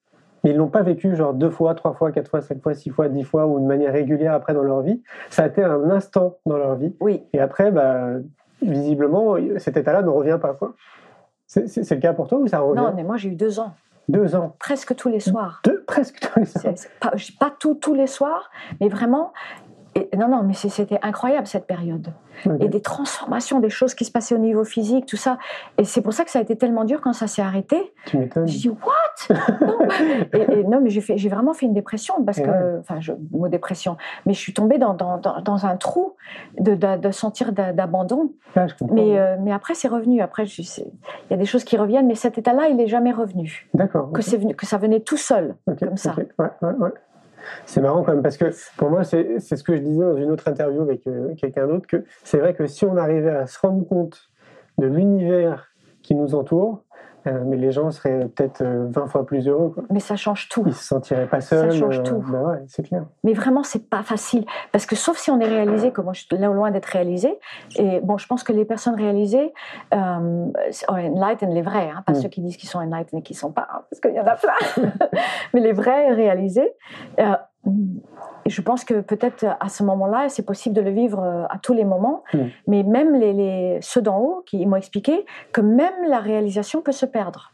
mais 0.45 0.51
ils 0.51 0.57
l'ont 0.57 0.69
pas 0.69 0.83
vécu 0.83 1.15
genre 1.17 1.35
deux 1.35 1.51
fois, 1.51 1.75
trois 1.75 1.93
fois, 1.95 2.13
quatre 2.13 2.29
fois, 2.29 2.41
cinq 2.41 2.63
fois, 2.63 2.75
six 2.75 2.91
fois, 2.91 3.09
dix 3.09 3.25
fois 3.25 3.47
ou 3.47 3.61
de 3.61 3.65
manière 3.67 3.93
régulière 3.93 4.35
après 4.35 4.55
dans 4.55 4.63
leur 4.63 4.81
vie. 4.83 5.03
Ça 5.29 5.45
a 5.45 5.47
été 5.47 5.63
un 5.63 5.91
instant 5.91 6.37
dans 6.47 6.57
leur 6.57 6.77
vie. 6.77 6.95
Oui. 7.01 7.23
Et 7.33 7.41
après, 7.41 7.71
bah, 7.71 8.07
visiblement, 8.63 9.37
cet 9.59 9.77
état-là 9.77 10.03
ne 10.03 10.09
revient 10.09 10.39
pas. 10.41 10.55
quoi. 10.55 10.75
C'est 11.47 11.69
c'est- 11.69 11.83
c'est 11.85 11.95
le 11.97 12.01
cas 12.01 12.13
pour 12.13 12.29
toi 12.29 12.39
ou 12.39 12.47
ça 12.47 12.61
revient? 12.61 12.81
Non, 12.81 12.93
mais 12.95 13.03
moi 13.03 13.17
j'ai 13.17 13.31
eu 13.31 13.35
deux 13.35 13.59
ans, 13.59 13.73
Deux 14.09 14.35
ans. 14.37 14.55
presque 14.61 14.95
tous 14.95 15.09
les 15.09 15.19
soirs. 15.21 15.61
Deux, 15.65 15.83
presque 15.87 16.21
tous 16.21 16.39
les. 16.39 16.45
C'est- 16.47 16.77
c'est 16.77 16.91
pas, 17.01 17.13
pas 17.41 17.51
tout, 17.59 17.75
tous 17.75 17.95
les 17.95 18.07
soirs, 18.07 18.51
mais 18.81 18.89
vraiment. 18.89 19.33
Et- 19.95 20.09
non, 20.17 20.29
non, 20.29 20.43
mais 20.43 20.55
c'était 20.55 20.99
incroyable 21.03 21.47
cette 21.47 21.67
période. 21.67 22.09
Et 22.61 22.69
des 22.69 22.81
transformations, 22.81 23.61
des 23.61 23.69
choses 23.69 23.95
qui 23.95 24.07
se 24.07 24.11
passaient 24.11 24.35
au 24.35 24.39
niveau 24.39 24.65
physique, 24.65 25.05
tout 25.05 25.17
ça. 25.19 25.37
Et 25.77 25.85
c'est 25.85 26.01
pour 26.01 26.15
ça 26.15 26.25
que 26.25 26.31
ça 26.31 26.39
a 26.39 26.43
été 26.43 26.57
tellement 26.57 26.85
dur 26.85 27.01
quand 27.03 27.13
ça 27.13 27.27
s'est 27.27 27.43
arrêté. 27.43 27.93
Tu 28.07 28.17
m'étonnes. 28.17 28.47
J'ai 28.49 28.59
dit, 28.59 28.69
what? 28.71 29.37
Non. 29.61 29.79
Et, 30.33 30.61
et 30.61 30.65
non, 30.65 30.81
mais 30.81 30.89
j'ai 30.91 31.29
vraiment 31.29 31.53
fait 31.53 31.67
une 31.67 31.75
dépression 31.75 32.23
parce 32.25 32.39
Et 32.39 32.43
que, 32.43 32.49
ouais. 32.49 32.79
enfin, 32.81 32.99
je, 33.01 33.13
mot 33.33 33.49
dépression, 33.49 33.99
mais 34.25 34.33
je 34.33 34.39
suis 34.39 34.55
tombée 34.55 34.79
dans, 34.79 34.95
dans, 34.95 35.19
dans, 35.19 35.43
dans 35.43 35.67
un 35.67 35.77
trou 35.77 36.15
de, 36.59 36.75
de, 36.75 36.97
de 36.97 37.11
sentir 37.11 37.53
d'a- 37.53 37.73
d'abandon. 37.75 38.33
Ah. 38.57 38.67
Mais, 38.91 39.19
euh, 39.19 39.37
mais 39.41 39.53
après, 39.53 39.75
c'est 39.75 39.89
revenu. 39.89 40.23
Après, 40.23 40.45
il 40.45 40.85
y 41.31 41.35
a 41.35 41.37
des 41.37 41.45
choses 41.45 41.65
qui 41.65 41.77
reviennent, 41.77 42.07
mais 42.07 42.15
cet 42.15 42.39
état-là, 42.39 42.69
il 42.69 42.77
n'est 42.77 42.87
jamais 42.89 43.13
revenu. 43.13 43.69
D'accord. 43.75 44.13
Que, 44.13 44.23
venu, 44.37 44.55
que 44.55 44.65
ça 44.67 44.79
venait 44.79 45.01
tout 45.01 45.19
seul, 45.19 45.57
comme 45.79 45.97
ça. 45.99 46.15
Ouais, 46.17 46.27
ouais, 46.63 46.73
ouais. 46.79 46.91
C'est 47.67 47.81
marrant 47.81 48.03
quand 48.03 48.13
même 48.13 48.23
parce 48.23 48.37
que 48.37 48.47
pour 48.77 48.91
moi, 48.91 49.05
c'est 49.05 49.39
ce 49.41 49.63
que 49.63 49.77
je 49.77 49.81
disais 49.81 50.03
dans 50.03 50.17
une 50.17 50.31
autre 50.31 50.49
interview 50.49 50.83
avec 50.83 51.07
euh, 51.07 51.35
quelqu'un 51.35 51.67
d'autre 51.67 51.87
que 51.87 52.05
c'est 52.25 52.39
vrai 52.39 52.55
que 52.55 52.67
si 52.67 52.85
on 52.85 52.97
arrivait 52.97 53.31
à 53.31 53.47
se 53.47 53.59
rendre 53.59 53.87
compte 53.87 54.31
de 54.79 54.87
l'univers 54.87 55.69
qui 56.03 56.15
nous 56.15 56.35
entoure, 56.35 56.85
euh, 57.27 57.43
mais 57.47 57.57
les 57.57 57.71
gens 57.73 57.91
seraient 57.91 58.27
peut-être 58.29 58.63
euh, 58.63 58.87
20 58.91 59.07
fois 59.07 59.27
plus 59.27 59.49
heureux. 59.49 59.71
Quoi. 59.71 59.85
Mais 59.91 60.01
ça 60.01 60.17
change 60.17 60.49
tout. 60.49 60.65
Ils 60.67 60.75
se 60.75 60.85
sentiraient 60.85 61.27
pas 61.27 61.41
seuls. 61.41 61.73
change 61.73 62.03
tout. 62.03 62.25
bah 62.31 62.39
ouais, 62.41 62.63
c'est 62.67 62.83
clair. 62.83 63.05
Mais 63.25 63.33
vraiment, 63.33 63.63
c'est 63.63 63.89
pas 63.89 64.03
facile. 64.03 64.45
Parce 64.73 64.87
que 64.87 64.97
sauf 64.97 65.17
si 65.19 65.31
on 65.31 65.41
est 65.41 65.49
réalisé, 65.49 65.93
comme 65.93 66.05
moi 66.07 66.15
je 66.15 66.25
suis 66.25 66.37
loin 66.37 66.71
d'être 66.71 66.87
réalisé, 66.87 67.39
et 67.77 68.01
bon, 68.01 68.19
je 68.19 68.27
pense 68.27 68.43
que 68.43 68.53
les 68.53 68.65
personnes 68.65 68.95
réalisées, 68.97 69.53
euh, 69.95 70.47
enlightened, 70.89 71.53
les 71.53 71.63
vrais, 71.63 71.91
hein, 71.91 72.03
pas 72.07 72.13
Mm. 72.13 72.17
ceux 72.17 72.29
qui 72.29 72.41
disent 72.41 72.57
qu'ils 72.57 72.69
sont 72.69 72.79
enlightened 72.79 73.21
et 73.21 73.23
qui 73.23 73.35
sont 73.35 73.53
pas, 73.53 73.69
hein, 73.73 73.83
parce 73.91 74.01
qu'il 74.01 74.15
y 74.15 74.21
en 74.21 74.27
a 74.27 74.37
plein, 74.37 74.53
mais 75.55 75.61
les 75.61 75.73
vrais 75.73 76.13
réalisés, 76.13 76.73
euh, 77.19 77.35
je 78.47 78.61
pense 78.63 78.85
que 78.85 79.01
peut-être 79.01 79.45
à 79.61 79.69
ce 79.69 79.83
moment-là, 79.83 80.29
c'est 80.29 80.45
possible 80.45 80.75
de 80.75 80.81
le 80.81 80.91
vivre 80.91 81.21
euh, 81.23 81.45
à 81.51 81.59
tous 81.59 81.73
les 81.75 81.85
moments, 81.85 82.23
Mm. 82.33 82.39
mais 82.67 82.83
même 82.83 83.15
les, 83.15 83.33
les- 83.33 83.79
ceux 83.83 84.03
d'en 84.03 84.19
haut 84.19 84.43
qui 84.47 84.65
m'ont 84.67 84.77
expliqué 84.77 85.25
que 85.53 85.61
même 85.61 85.93
la 86.09 86.19
réalisation 86.19 86.81
peut 86.81 86.93
se 86.93 87.07
perdre 87.07 87.53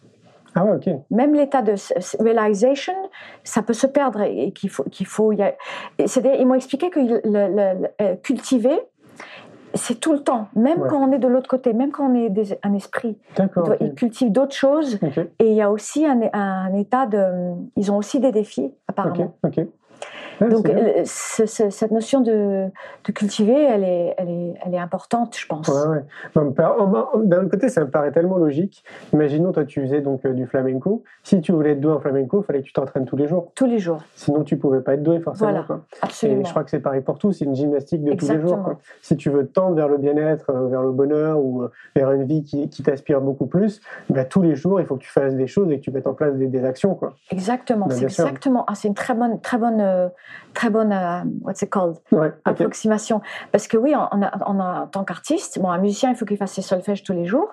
Ah 0.54 0.64
ouais, 0.64 0.72
ok. 0.76 0.88
même 1.10 1.34
l'état 1.34 1.60
de 1.62 1.74
realization, 2.22 2.94
ça 3.44 3.62
peut 3.62 3.72
se 3.74 3.86
perdre 3.86 4.22
et 4.22 4.52
qu'il 4.52 4.70
faut, 4.70 4.84
qu'il 4.84 5.06
faut 5.06 5.32
y 5.32 5.42
a- 5.42 5.54
et 5.98 6.06
c'est-à-dire, 6.06 6.40
ils 6.40 6.46
m'ont 6.46 6.54
expliqué 6.54 6.88
que 6.90 7.00
le, 7.00 7.20
le- 7.24 7.54
le- 7.82 7.88
euh, 8.00 8.14
cultiver, 8.16 8.78
c'est 9.74 10.00
tout 10.00 10.12
le 10.12 10.20
temps, 10.20 10.46
même 10.54 10.80
Ouais. 10.80 10.88
quand 10.88 11.06
on 11.06 11.12
est 11.12 11.18
de 11.18 11.28
l'autre 11.28 11.48
côté, 11.50 11.74
même 11.74 11.90
quand 11.90 12.08
on 12.10 12.14
est 12.14 12.30
des- 12.30 12.58
un 12.62 12.72
esprit. 12.74 13.18
D'accord. 13.36 13.74
ils 13.80 13.92
cultivent 13.94 14.32
d'autres 14.32 14.54
choses 14.54 14.98
Ok, 15.02 15.18
et 15.18 15.50
il 15.50 15.54
y 15.54 15.60
a 15.60 15.70
aussi 15.70 16.06
un, 16.06 16.18
un 16.32 16.72
état 16.74 17.04
de. 17.06 17.22
Ils 17.76 17.90
ont 17.92 17.98
aussi 17.98 18.18
des 18.20 18.32
défis, 18.32 18.72
apparemment. 18.88 19.34
ok, 19.44 19.58
ok. 19.58 19.66
Donc, 20.40 20.68
euh, 20.68 21.02
ce- 21.04 21.46
ce- 21.46 21.70
cette 21.70 21.90
notion 21.90 22.20
de, 22.20 22.66
de 23.04 23.12
cultiver, 23.12 23.54
elle 23.64 23.84
est, 23.84 24.14
elle, 24.18 24.28
est, 24.28 24.54
elle 24.64 24.74
est 24.74 24.78
importante, 24.78 25.36
je 25.36 25.46
pense. 25.46 25.68
Ouais, 25.68 25.88
ouais. 25.88 26.44
D'un 27.24 27.38
autre 27.42 27.50
côté, 27.50 27.68
ça 27.68 27.80
me 27.84 27.90
paraît 27.90 28.12
tellement 28.12 28.36
logique. 28.36 28.84
Imaginons, 29.12 29.52
toi, 29.52 29.64
tu 29.64 29.80
faisais 29.82 30.00
donc 30.00 30.24
euh, 30.24 30.32
du 30.32 30.46
flamenco. 30.46 31.02
Si 31.22 31.40
tu 31.40 31.52
voulais 31.52 31.72
être 31.72 31.80
doué 31.80 31.92
en 31.92 32.00
flamenco, 32.00 32.42
il 32.42 32.44
fallait 32.44 32.60
que 32.60 32.66
tu 32.66 32.72
t'entraînes 32.72 33.04
tous 33.04 33.16
les 33.16 33.26
jours. 33.26 33.52
Tous 33.54 33.66
les 33.66 33.78
jours, 33.78 34.02
Sinon, 34.14 34.44
tu 34.44 34.56
pouvais 34.56 34.80
pas 34.80 34.94
être 34.94 35.02
doué 35.02 35.20
forcément. 35.20 35.50
Voilà. 35.50 35.64
quoi. 35.66 35.80
absolument. 36.02 36.40
Et 36.42 36.44
je 36.44 36.50
crois 36.50 36.64
que 36.64 36.70
c'est 36.70 36.80
pareil 36.80 37.00
pour 37.00 37.18
tout. 37.18 37.32
C'est 37.32 37.44
une 37.44 37.54
gymnastique 37.54 38.02
de 38.02 38.12
tous 38.14 38.28
les 38.30 38.40
jours. 38.40 38.62
Quoi. 38.62 38.78
Si 39.02 39.16
tu 39.16 39.30
veux 39.30 39.46
tendre 39.46 39.74
vers 39.76 39.88
le 39.88 39.98
bien-être, 39.98 40.50
euh, 40.50 40.68
vers 40.68 40.82
le 40.82 40.92
bonheur 40.92 41.38
ou 41.38 41.62
euh, 41.62 41.70
vers 41.94 42.12
une 42.12 42.24
vie 42.24 42.42
qui, 42.42 42.68
qui 42.68 42.82
t'aspire 42.82 43.20
beaucoup 43.20 43.46
plus, 43.46 43.80
bah, 44.10 44.24
tous 44.24 44.42
les 44.42 44.54
jours, 44.54 44.80
il 44.80 44.86
faut 44.86 44.96
que 44.96 45.02
tu 45.02 45.10
fasses 45.10 45.34
des 45.34 45.46
choses 45.46 45.70
et 45.72 45.78
que 45.78 45.82
tu 45.84 45.90
mettes 45.90 46.06
en 46.06 46.14
place 46.14 46.34
des, 46.34 46.46
des 46.46 46.64
actions. 46.64 46.94
Quoi. 46.94 47.14
Exactement, 47.30 47.86
Bah, 47.86 47.94
c'est 47.94 48.04
exactement. 48.04 48.64
Ah, 48.68 48.74
c'est 48.74 48.88
une 48.88 48.94
très 48.94 49.14
bonne, 49.14 49.40
très 49.40 49.58
bonne 49.58 49.80
euh, 49.80 50.08
très 50.54 50.70
bonne, 50.70 50.92
euh, 50.92 51.20
what's 51.42 51.60
it 51.62 51.70
called, 51.70 51.96
Ouais, 52.12 52.32
approximation. 52.44 53.20
Parce 53.52 53.68
que 53.68 53.76
oui, 53.76 53.94
on 53.94 54.22
a, 54.22 54.30
on 54.46 54.58
a- 54.60 54.82
en 54.82 54.86
tant 54.86 55.04
qu'artiste, 55.04 55.58
bon, 55.60 55.68
un 55.70 55.78
musicien, 55.78 56.10
il 56.10 56.16
faut 56.16 56.24
qu'il 56.24 56.36
fasse 56.38 56.52
ses 56.52 56.62
solfèges 56.62 57.02
tous 57.02 57.12
les 57.12 57.26
jours. 57.26 57.48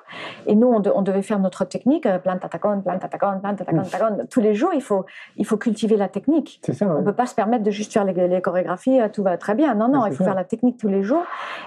Et 0.48 0.56
nous, 0.56 0.68
on, 0.68 0.80
de- 0.80 0.92
on 0.94 1.02
devait 1.02 1.22
faire 1.22 1.40
notre 1.40 1.66
technique, 1.66 2.06
euh, 2.06 2.18
tatacon, 2.20 2.82
plein 2.82 2.96
de 2.96 3.00
tatacon, 3.00 3.34
Mm. 3.44 3.56
tatacon. 3.90 4.18
Tous 4.30 4.40
les 4.42 4.54
jours, 4.54 4.72
il 4.74 4.82
faut, 4.82 5.06
il 5.38 5.46
faut 5.46 5.58
cultiver 5.58 5.98
la 5.98 6.08
technique. 6.08 6.62
On 6.82 7.00
ne 7.00 7.02
peut 7.04 7.14
pas 7.14 7.26
se 7.26 7.36
permettre 7.36 7.64
de 7.64 7.72
juste 7.72 7.92
faire 7.94 8.06
les, 8.06 8.14
les 8.28 8.42
chorégraphies, 8.42 9.02
euh, 9.02 9.10
tout 9.12 9.24
va 9.24 9.38
très 9.38 9.56
bien. 9.56 9.76
Non, 9.76 9.88
non, 9.90 10.06
il 10.06 10.12
faut 10.14 10.20
ça. 10.20 10.26
faire 10.32 10.36
la 10.36 10.46
technique 10.46 10.78
tous 10.78 10.88
les 10.90 11.04
jours, 11.04 11.24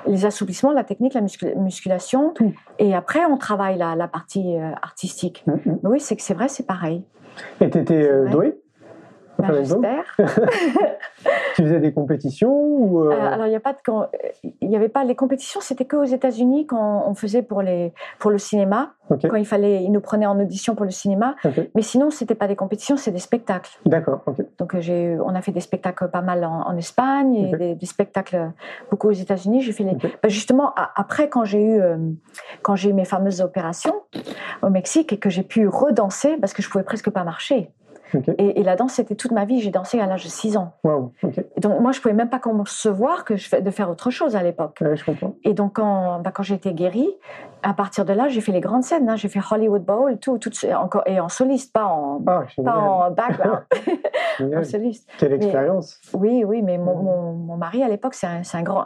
les 0.06 0.24
assouplissements, 0.24 0.72
la 0.72 0.84
technique, 0.84 1.14
la 1.14 1.20
muscul- 1.20 1.54
musculation. 1.56 2.30
Tout. 2.34 2.54
Et 2.78 2.94
après, 2.94 3.24
on 3.26 3.36
travaille 3.36 3.76
la, 3.78 3.94
la 3.94 4.08
partie 4.08 4.56
euh, 4.58 4.70
artistique. 4.82 5.44
Mm, 5.46 5.52
mm. 5.52 5.78
Mais 5.82 5.88
oui, 5.90 6.00
c'est 6.00 6.16
que 6.16 6.22
c'est 6.22 6.34
vrai, 6.34 6.48
c'est 6.48 6.66
pareil. 6.66 7.04
Et 7.60 7.68
tu 7.68 7.78
étais 7.78 8.10
doué? 8.30 8.58
Ben, 9.38 9.52
J'espère. 9.54 10.16
Tu 11.56 11.62
faisais 11.62 11.80
des 11.80 11.92
compétitions 11.92 12.52
ou 12.52 13.00
euh, 13.00 13.12
Euh, 13.12 13.32
alors, 13.32 13.46
il 13.46 13.50
n'y 13.50 13.56
a 13.56 13.60
pas 13.60 13.72
de, 13.72 13.78
quand- 13.84 14.08
il 14.60 14.70
y 14.70 14.76
avait 14.76 14.90
pas 14.90 15.04
les 15.04 15.14
compétitions, 15.14 15.60
c'était 15.62 15.86
que 15.86 15.96
aux 15.96 16.04
États-Unis 16.04 16.66
quand 16.66 17.04
on 17.06 17.14
faisait 17.14 17.42
pour 17.42 17.62
les 17.62 17.92
pour 18.18 18.30
le 18.30 18.36
cinéma, 18.38 18.92
quand 19.30 19.36
il 19.36 19.46
fallait, 19.46 19.82
ils 19.82 19.90
nous 19.90 20.00
prenaient 20.00 20.26
en 20.26 20.38
audition 20.38 20.74
pour 20.74 20.84
le 20.84 20.90
cinéma. 20.90 21.34
Mais 21.74 21.82
sinon, 21.82 22.10
c'était 22.10 22.34
pas 22.34 22.46
des 22.48 22.56
compétitions, 22.56 22.96
c'est 22.96 23.10
des 23.10 23.18
spectacles. 23.20 23.70
D'accord, 23.86 24.20
ok. 24.26 24.36
Donc, 24.58 24.74
euh, 24.74 24.80
j'ai, 24.80 25.16
on 25.24 25.34
a 25.34 25.40
fait 25.40 25.52
des 25.52 25.60
spectacles 25.60 26.08
pas 26.08 26.20
mal 26.22 26.44
en, 26.44 26.66
en 26.68 26.76
Espagne 26.76 27.34
et 27.34 27.56
des, 27.56 27.74
des 27.74 27.86
spectacles 27.86 28.50
beaucoup 28.90 29.08
aux 29.08 29.12
États-Unis. 29.12 29.62
J'ai 29.62 29.72
fait 29.72 29.84
les. 29.84 29.94
Ben, 29.94 30.28
justement, 30.28 30.72
a- 30.76 30.92
après, 30.96 31.28
quand 31.28 31.44
j'ai 31.44 31.62
eu 31.62 31.80
euh, 31.80 31.96
quand 32.62 32.76
j'ai 32.76 32.90
eu 32.90 32.92
mes 32.94 33.04
fameuses 33.06 33.40
opérations 33.40 33.94
au 34.62 34.68
Mexique 34.70 35.12
et 35.12 35.18
que 35.18 35.30
j'ai 35.30 35.42
pu 35.42 35.68
redanser 35.68 36.36
parce 36.38 36.52
que 36.52 36.60
je 36.62 36.68
pouvais 36.68 36.84
presque 36.84 37.10
pas 37.10 37.24
marcher. 37.24 37.70
Et, 38.38 38.60
et 38.60 38.62
la 38.62 38.76
danse, 38.76 38.92
c'était 38.94 39.14
toute 39.14 39.32
ma 39.32 39.44
vie. 39.44 39.60
J'ai 39.60 39.70
dansé 39.70 39.98
à 40.00 40.06
l'âge 40.06 40.24
de 40.24 40.28
6 40.28 40.56
ans. 40.56 40.72
Et 41.56 41.60
donc, 41.60 41.80
moi, 41.80 41.92
je 41.92 42.00
pouvais 42.00 42.14
même 42.14 42.30
pas 42.30 42.38
concevoir 42.38 43.24
que 43.24 43.36
je 43.36 43.56
de 43.60 43.70
faire 43.70 43.90
autre 43.90 44.10
chose 44.10 44.36
à 44.36 44.42
l'époque. 44.42 44.78
Ouais, 44.80 44.96
je 44.96 45.04
comprends. 45.04 45.34
Et 45.44 45.54
donc, 45.54 45.74
quand, 45.74 46.20
bah, 46.20 46.30
quand 46.32 46.42
j'ai 46.42 46.54
été 46.54 46.72
guérie, 46.74 47.08
à 47.62 47.74
partir 47.74 48.04
de 48.04 48.12
là, 48.12 48.28
j'ai 48.28 48.40
fait 48.40 48.52
les 48.52 48.60
grandes 48.60 48.84
scènes. 48.84 49.08
hein. 49.08 49.16
J'ai 49.16 49.28
fait 49.28 49.40
Hollywood 49.50 49.84
Bowl, 49.84 50.18
tout, 50.18 50.38
tout, 50.38 50.50
encore, 50.78 51.02
et 51.06 51.18
en 51.20 51.28
soliste, 51.28 51.72
pas 51.72 51.86
en, 51.86 52.20
Ah, 52.26 52.44
pas 52.62 52.76
en 52.78 53.10
background, 53.10 53.62
en 54.56 54.62
soliste. 54.62 55.08
Quelle 55.18 55.32
expérience. 55.32 55.98
Oui, 56.14 56.44
oui, 56.44 56.62
mais 56.62 56.78
mon, 56.78 56.94
mon, 56.96 57.32
mon 57.32 57.56
mari 57.56 57.82
à 57.82 57.88
l'époque, 57.88 58.14
c'est 58.14 58.26
un, 58.26 58.42
un 58.52 58.62
grand, 58.62 58.84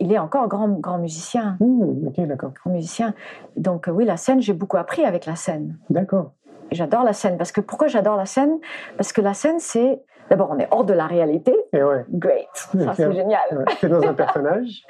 il 0.00 0.12
est 0.12 0.18
encore 0.18 0.48
grand, 0.48 0.68
grand 0.68 0.98
musicien, 0.98 1.56
ok, 1.60 2.26
d'accord. 2.26 2.50
grand 2.52 2.70
musicien. 2.70 3.14
Donc 3.56 3.88
oui, 3.92 4.04
la 4.04 4.16
scène, 4.16 4.40
j'ai 4.40 4.52
beaucoup 4.52 4.76
appris 4.76 5.04
avec 5.04 5.26
la 5.26 5.36
scène. 5.36 5.78
D'accord. 5.90 6.32
J'adore 6.72 7.04
la 7.04 7.12
scène 7.12 7.36
parce 7.38 7.52
que 7.52 7.60
pourquoi 7.60 7.88
j'adore 7.88 8.16
la 8.16 8.26
scène? 8.26 8.58
Parce 8.96 9.12
que 9.12 9.20
la 9.20 9.34
scène, 9.34 9.58
c'est 9.58 10.02
d'abord 10.30 10.50
on 10.50 10.58
est 10.58 10.68
hors 10.70 10.84
de 10.84 10.94
la 10.94 11.06
réalité, 11.06 11.54
Et 11.72 11.82
ouais, 11.82 12.04
great, 12.10 12.48
ça 12.54 12.68
c'est- 12.94 13.02
c'est 13.04 13.12
génial. 13.12 13.40
ouais. 13.52 13.64
t'es 13.80 13.88
dans 13.88 14.02
un 14.02 14.14
personnage. 14.14 14.82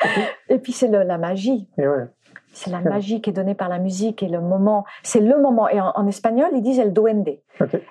Et 0.48 0.58
puis 0.58 0.72
c'est 0.72 0.88
la 0.88 1.18
magie. 1.18 1.68
Et 1.78 1.88
ouais, 1.88 2.06
C'est 2.52 2.70
la 2.70 2.80
magie 2.80 3.20
qui 3.22 3.30
est 3.30 3.32
donnée 3.32 3.54
par 3.54 3.68
la 3.70 3.78
musique 3.78 4.22
et 4.22 4.28
le 4.28 4.40
moment. 4.40 4.84
C'est 5.02 5.20
le 5.20 5.38
moment. 5.38 5.68
Et 5.70 5.80
en, 5.80 5.90
en 5.94 6.06
espagnol, 6.06 6.50
ils 6.52 6.60
disent 6.62 6.78
el 6.80 6.92
duende. 6.92 7.38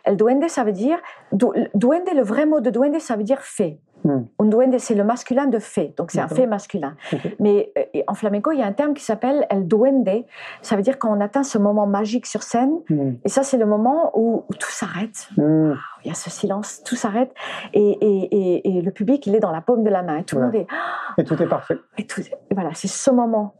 El 0.05 0.17
duende, 0.17 0.47
ça 0.49 0.63
veut 0.63 0.71
dire. 0.71 0.99
du- 1.31 1.45
Duende, 1.73 2.09
le 2.15 2.21
vrai 2.21 2.45
mot 2.45 2.59
de 2.61 2.69
duende, 2.69 2.99
ça 2.99 3.15
veut 3.15 3.23
dire 3.23 3.41
fée. 3.41 3.79
Hmm. 4.03 4.23
Un 4.39 4.45
duende, 4.45 4.77
c'est 4.79 4.95
le 4.95 5.03
masculin 5.03 5.45
de 5.47 5.59
fée. 5.59 5.93
Donc 5.97 6.11
c'est 6.11 6.19
un 6.21 6.27
fée 6.27 6.47
masculin. 6.47 6.95
Mais 7.39 7.71
euh, 7.77 8.01
en 8.07 8.13
flamenco, 8.15 8.51
il 8.51 8.59
y 8.59 8.63
a 8.63 8.65
un 8.65 8.73
terme 8.73 8.93
qui 8.93 9.03
s'appelle 9.03 9.45
el 9.49 9.67
duende. 9.67 10.25
Ça 10.61 10.75
veut 10.75 10.81
dire 10.81 10.97
quand 10.99 11.15
on 11.15 11.21
atteint 11.21 11.43
ce 11.43 11.57
moment 11.57 11.85
magique 11.85 12.25
sur 12.25 12.43
scène. 12.43 12.73
Hmm. 12.89 13.13
Et 13.23 13.29
ça, 13.29 13.43
c'est 13.43 13.57
le 13.57 13.65
moment 13.65 14.11
où, 14.17 14.43
où 14.49 14.53
tout 14.55 14.71
s'arrête. 14.71 15.29
Hmm. 15.37 15.73
Il 16.03 16.07
y 16.07 16.11
a 16.11 16.15
ce 16.15 16.29
silence, 16.29 16.81
tout 16.83 16.95
s'arrête. 16.95 17.31
Et, 17.73 17.91
et, 18.01 18.57
et, 18.65 18.77
et 18.77 18.81
le 18.81 18.91
public, 18.91 19.25
il 19.27 19.35
est 19.35 19.39
dans 19.39 19.51
la 19.51 19.61
paume 19.61 19.83
de 19.83 19.89
la 19.89 20.01
main. 20.03 20.17
Et 20.17 20.23
tout 20.23 20.35
le 20.37 20.41
Ouais. 20.41 20.47
monde 20.47 20.55
est. 20.55 20.67
Et 21.21 21.23
tout 21.23 21.41
est 21.41 21.47
parfait. 21.47 21.77
Et 21.97 22.07
tout, 22.07 22.21
voilà, 22.49 22.71
c'est 22.73 22.87
ce 22.87 23.11
moment. 23.11 23.53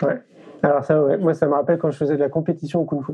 Alors 0.64 0.84
ça, 0.84 1.04
ouais, 1.04 1.18
moi, 1.18 1.34
ça 1.34 1.48
me 1.48 1.54
rappelle 1.54 1.78
quand 1.78 1.92
je 1.92 1.98
faisais 1.98 2.16
de 2.16 2.20
la 2.20 2.30
compétition 2.30 2.82
au 2.82 2.86
Kung 2.86 3.04
Fu, 3.06 3.14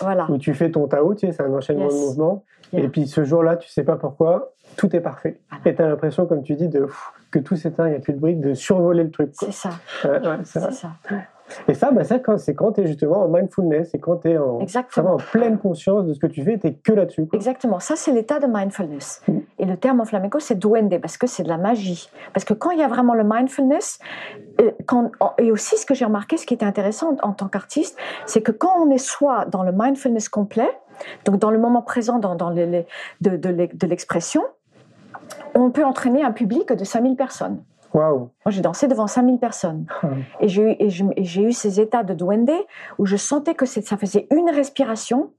Voilà. 0.00 0.26
où 0.30 0.38
tu 0.38 0.54
fais 0.54 0.70
ton 0.70 0.86
Tao, 0.86 1.14
tu 1.14 1.26
sais, 1.26 1.32
c'est 1.32 1.42
un 1.42 1.52
enchaînement 1.52 1.84
Yes. 1.86 1.94
de 1.94 1.98
mouvements. 2.06 2.44
Yeah. 2.72 2.84
Et 2.84 2.88
puis 2.88 3.06
ce 3.06 3.24
jour-là, 3.24 3.56
tu 3.56 3.68
sais 3.68 3.84
pas 3.84 3.96
pourquoi, 3.96 4.52
tout 4.76 4.94
est 4.96 5.00
parfait. 5.00 5.40
Voilà. 5.50 5.62
Et 5.66 5.74
tu 5.74 5.82
as 5.82 5.88
l'impression, 5.88 6.26
comme 6.26 6.42
tu 6.42 6.54
dis, 6.54 6.68
de, 6.68 6.80
pff, 6.80 7.12
que 7.30 7.38
tout 7.38 7.56
s'éteint, 7.56 7.86
il 7.86 7.90
n'y 7.90 7.96
a 7.96 8.00
plus 8.00 8.12
de 8.14 8.18
briques, 8.18 8.40
de 8.40 8.54
survoler 8.54 9.04
le 9.04 9.10
truc. 9.10 9.30
ça. 9.34 9.70
Ouais. 10.04 10.18
C'est 10.44 10.60
ça. 10.72 10.90
Et 11.68 11.74
ça, 11.74 11.90
bah, 11.90 12.04
ça 12.04 12.18
c'est 12.38 12.54
quand 12.54 12.72
tu 12.72 12.80
es 12.80 12.86
justement 12.86 13.22
en 13.24 13.28
mindfulness, 13.28 13.90
c'est 13.90 13.98
quand 13.98 14.16
tu 14.16 14.30
es 14.30 14.38
en, 14.38 14.60
en 14.60 15.16
pleine 15.18 15.58
conscience 15.58 16.06
de 16.06 16.14
ce 16.14 16.18
que 16.18 16.26
tu 16.26 16.42
fais, 16.42 16.58
tu 16.58 16.74
que 16.82 16.92
là-dessus. 16.92 17.26
Exactement, 17.32 17.78
ça 17.80 17.96
c'est 17.96 18.12
l'état 18.12 18.40
de 18.40 18.46
mindfulness. 18.46 19.22
Mm. 19.28 19.38
Et 19.58 19.64
le 19.66 19.76
terme 19.76 20.00
en 20.00 20.04
flamenco 20.04 20.40
c'est 20.40 20.58
duende 20.58 20.98
parce 21.00 21.16
que 21.18 21.26
c'est 21.26 21.42
de 21.42 21.48
la 21.48 21.58
magie. 21.58 22.08
Parce 22.32 22.44
que 22.44 22.54
quand 22.54 22.70
il 22.70 22.78
y 22.78 22.82
a 22.82 22.88
vraiment 22.88 23.14
le 23.14 23.24
mindfulness, 23.24 23.98
euh, 24.60 24.70
quand, 24.86 25.10
et 25.38 25.52
aussi 25.52 25.76
ce 25.76 25.84
que 25.86 25.94
j'ai 25.94 26.04
remarqué, 26.04 26.36
ce 26.36 26.46
qui 26.46 26.54
était 26.54 26.64
intéressant 26.66 27.16
en 27.22 27.32
tant 27.32 27.48
qu'artiste, 27.48 27.98
c'est 28.26 28.40
que 28.42 28.52
quand 28.52 28.72
on 28.78 28.90
est 28.90 28.98
soit 28.98 29.44
dans 29.46 29.62
le 29.62 29.72
mindfulness 29.72 30.28
complet, 30.28 30.70
donc 31.24 31.38
dans 31.38 31.50
le 31.50 31.58
moment 31.58 31.82
présent, 31.82 32.18
dans, 32.18 32.34
dans 32.36 32.50
les- 32.50 32.66
les- 32.66 32.86
de, 33.20 33.36
de 33.36 33.48
l'e- 33.50 33.68
de 33.74 33.86
l'expression, 33.86 34.42
on 35.54 35.70
peut 35.70 35.84
entraîner 35.84 36.22
un 36.22 36.32
public 36.32 36.72
de 36.72 36.84
5000 36.84 37.16
personnes. 37.16 37.62
Moi, 37.94 38.30
j'ai 38.48 38.60
dansé 38.60 38.88
devant 38.88 39.06
5000 39.06 39.38
personnes. 39.38 39.86
Et 40.40 40.48
j'ai 40.48 41.42
eu, 41.42 41.52
ces 41.52 41.80
états 41.80 42.02
de 42.02 42.14
duende 42.14 42.50
où 42.98 43.06
je 43.06 43.16
sentais 43.16 43.54
que 43.54 43.66
ça 43.66 43.96
faisait 43.96 44.26
une 44.30 44.50
respiration. 44.50 45.30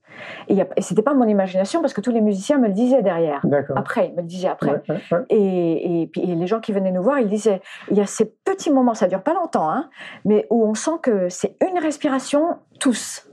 Et, 0.48 0.56
et 0.76 0.80
c'était 0.80 1.02
pas 1.02 1.12
mon 1.12 1.26
imagination 1.26 1.82
parce 1.82 1.92
que 1.92 2.00
tous 2.00 2.10
les 2.10 2.22
musiciens 2.22 2.56
me 2.58 2.68
le 2.68 2.72
disaient 2.72 3.02
derrière. 3.02 3.42
Après, 3.76 4.08
ils 4.08 4.12
me 4.12 4.22
le 4.22 4.26
disaient 4.26 4.48
après. 4.48 4.70
Ouais, 4.70 4.82
ouais, 4.88 5.00
ouais. 5.12 5.24
Et, 5.28 6.02
et 6.02 6.06
puis 6.06 6.22
et 6.22 6.34
les 6.34 6.46
gens 6.46 6.60
qui 6.60 6.72
venaient 6.72 6.92
nous 6.92 7.02
voir, 7.02 7.18
ils 7.20 7.28
disaient, 7.28 7.60
il 7.90 7.98
y 7.98 8.00
a 8.00 8.06
ces 8.06 8.24
petits 8.24 8.70
moments, 8.70 8.94
ça 8.94 9.08
dure 9.08 9.22
pas 9.22 9.34
longtemps, 9.34 9.68
hein, 9.68 9.90
mais 10.24 10.46
où 10.48 10.64
on 10.64 10.74
sent 10.74 10.98
que 11.02 11.28
c'est 11.28 11.56
une 11.60 11.78
respiration 11.78 12.56
tous. 12.80 13.28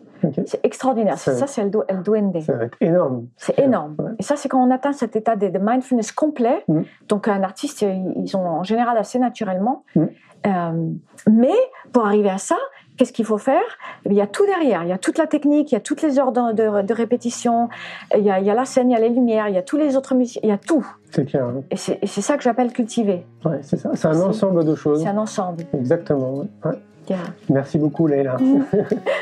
C'est 0.45 0.63
extraordinaire. 0.65 1.17
Ça- 1.17 1.33
C'est 1.33 1.39
ça, 1.39 1.47
c'est 1.47 1.63
le, 1.63 1.69
du- 1.69 2.03
duende. 2.03 2.41
Ça 2.41 2.53
va 2.53 2.65
être 2.65 2.77
énorme. 2.81 3.27
C'est 3.37 3.57
énorme. 3.59 3.95
Ouais. 3.99 4.11
Et 4.19 4.23
ça, 4.23 4.35
c'est 4.35 4.49
quand 4.49 4.63
on 4.65 4.71
atteint 4.71 4.93
cet 4.93 5.15
état 5.15 5.35
de, 5.35 5.47
de 5.49 5.59
mindfulness 5.59 6.11
complet. 6.11 6.63
Mm. 6.67 6.81
Donc, 7.09 7.27
un 7.27 7.43
artiste, 7.43 7.81
ils 7.83 8.37
ont 8.37 8.45
en 8.47 8.63
général 8.63 8.97
assez 8.97 9.19
naturellement. 9.19 9.83
Mm. 9.95 10.03
Euh, 10.45 10.89
mais 11.31 11.53
pour 11.93 12.05
arriver 12.05 12.29
à 12.29 12.37
ça, 12.37 12.57
qu'est-ce 12.97 13.13
qu'il 13.13 13.23
faut 13.25 13.37
faire? 13.37 13.61
Eh 14.05 14.09
Il 14.09 14.13
y 14.15 14.19
a 14.21 14.27
tout 14.27 14.45
derrière. 14.45 14.83
Il 14.83 14.89
y 14.89 14.91
a 14.91 14.97
toute 14.97 15.17
la 15.17 15.25
technique, 15.25 15.71
il 15.71 15.75
y 15.75 15.77
a 15.77 15.81
toutes 15.81 16.01
les 16.01 16.19
heures 16.19 16.33
de, 16.33 16.51
de- 16.51 16.81
de 16.85 16.93
répétition, 16.93 17.69
il 18.13 18.23
y, 18.23 18.29
a, 18.29 18.39
il 18.39 18.45
y 18.45 18.49
a 18.49 18.53
la 18.53 18.65
scène, 18.65 18.89
il 18.89 18.93
y 18.93 18.95
a 18.97 18.99
les 18.99 19.07
lumières, 19.09 19.47
il 19.47 19.55
y 19.55 19.57
a 19.57 19.61
tous 19.61 19.77
les 19.77 19.95
autres 19.95 20.15
musiciens, 20.15 20.41
il 20.43 20.49
y 20.49 20.51
a 20.51 20.57
tout. 20.57 20.85
C'est 21.11 21.23
clair. 21.25 21.45
hein. 21.45 21.61
Et 21.71 21.77
c'est 21.77 22.05
ça 22.21 22.35
que 22.35 22.43
j'appelle 22.43 22.73
cultiver. 22.73 23.25
Ouais, 23.45 23.59
c'est 23.61 23.77
ça. 23.77 23.91
C'est 23.93 24.07
un 24.09 24.19
ensemble 24.21 24.65
de 24.65 24.75
choses. 24.75 25.01
C'est 25.01 25.07
un 25.09 25.17
ensemble. 25.17 25.63
Exactement. 25.73 26.33
ouais. 26.65 26.71
Yeah. 27.09 27.17
Merci 27.49 27.77
beaucoup, 27.77 28.07
Leïla. 28.07 28.37
Mm. 28.41 28.63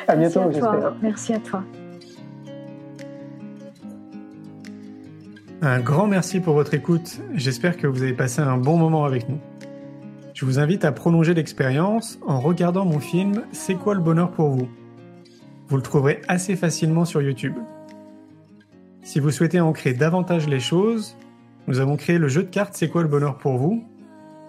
à 0.07 0.15
Merci 0.15 0.37
bientôt, 0.39 0.51
j'espère. 0.51 0.93
Merci 1.01 1.33
à 1.33 1.39
toi. 1.39 1.63
Un 5.63 5.79
grand 5.79 6.07
merci 6.07 6.39
pour 6.39 6.55
votre 6.55 6.73
écoute. 6.73 7.19
J'espère 7.35 7.77
que 7.77 7.85
vous 7.85 8.01
avez 8.01 8.13
passé 8.13 8.41
un 8.41 8.57
bon 8.57 8.77
moment 8.77 9.05
avec 9.05 9.29
nous. 9.29 9.37
Je 10.33 10.45
vous 10.45 10.57
invite 10.57 10.85
à 10.85 10.91
prolonger 10.91 11.35
l'expérience 11.35 12.17
en 12.25 12.39
regardant 12.39 12.83
mon 12.83 12.99
film 12.99 13.43
C'est 13.51 13.75
quoi 13.75 13.93
le 13.93 14.01
bonheur 14.01 14.31
pour 14.31 14.49
vous? 14.49 14.67
Vous 15.67 15.75
le 15.75 15.83
trouverez 15.83 16.21
assez 16.27 16.55
facilement 16.55 17.05
sur 17.05 17.21
YouTube. 17.21 17.53
Si 19.03 19.19
vous 19.19 19.29
souhaitez 19.29 19.59
ancrer 19.59 19.93
davantage 19.93 20.47
les 20.47 20.59
choses, 20.59 21.15
nous 21.67 21.79
avons 21.79 21.95
créé 21.95 22.17
le 22.17 22.27
jeu 22.27 22.41
de 22.43 22.49
cartes 22.49 22.73
C'est 22.75 22.89
quoi 22.89 23.03
le 23.03 23.07
bonheur 23.07 23.37
pour 23.37 23.57
vous? 23.57 23.83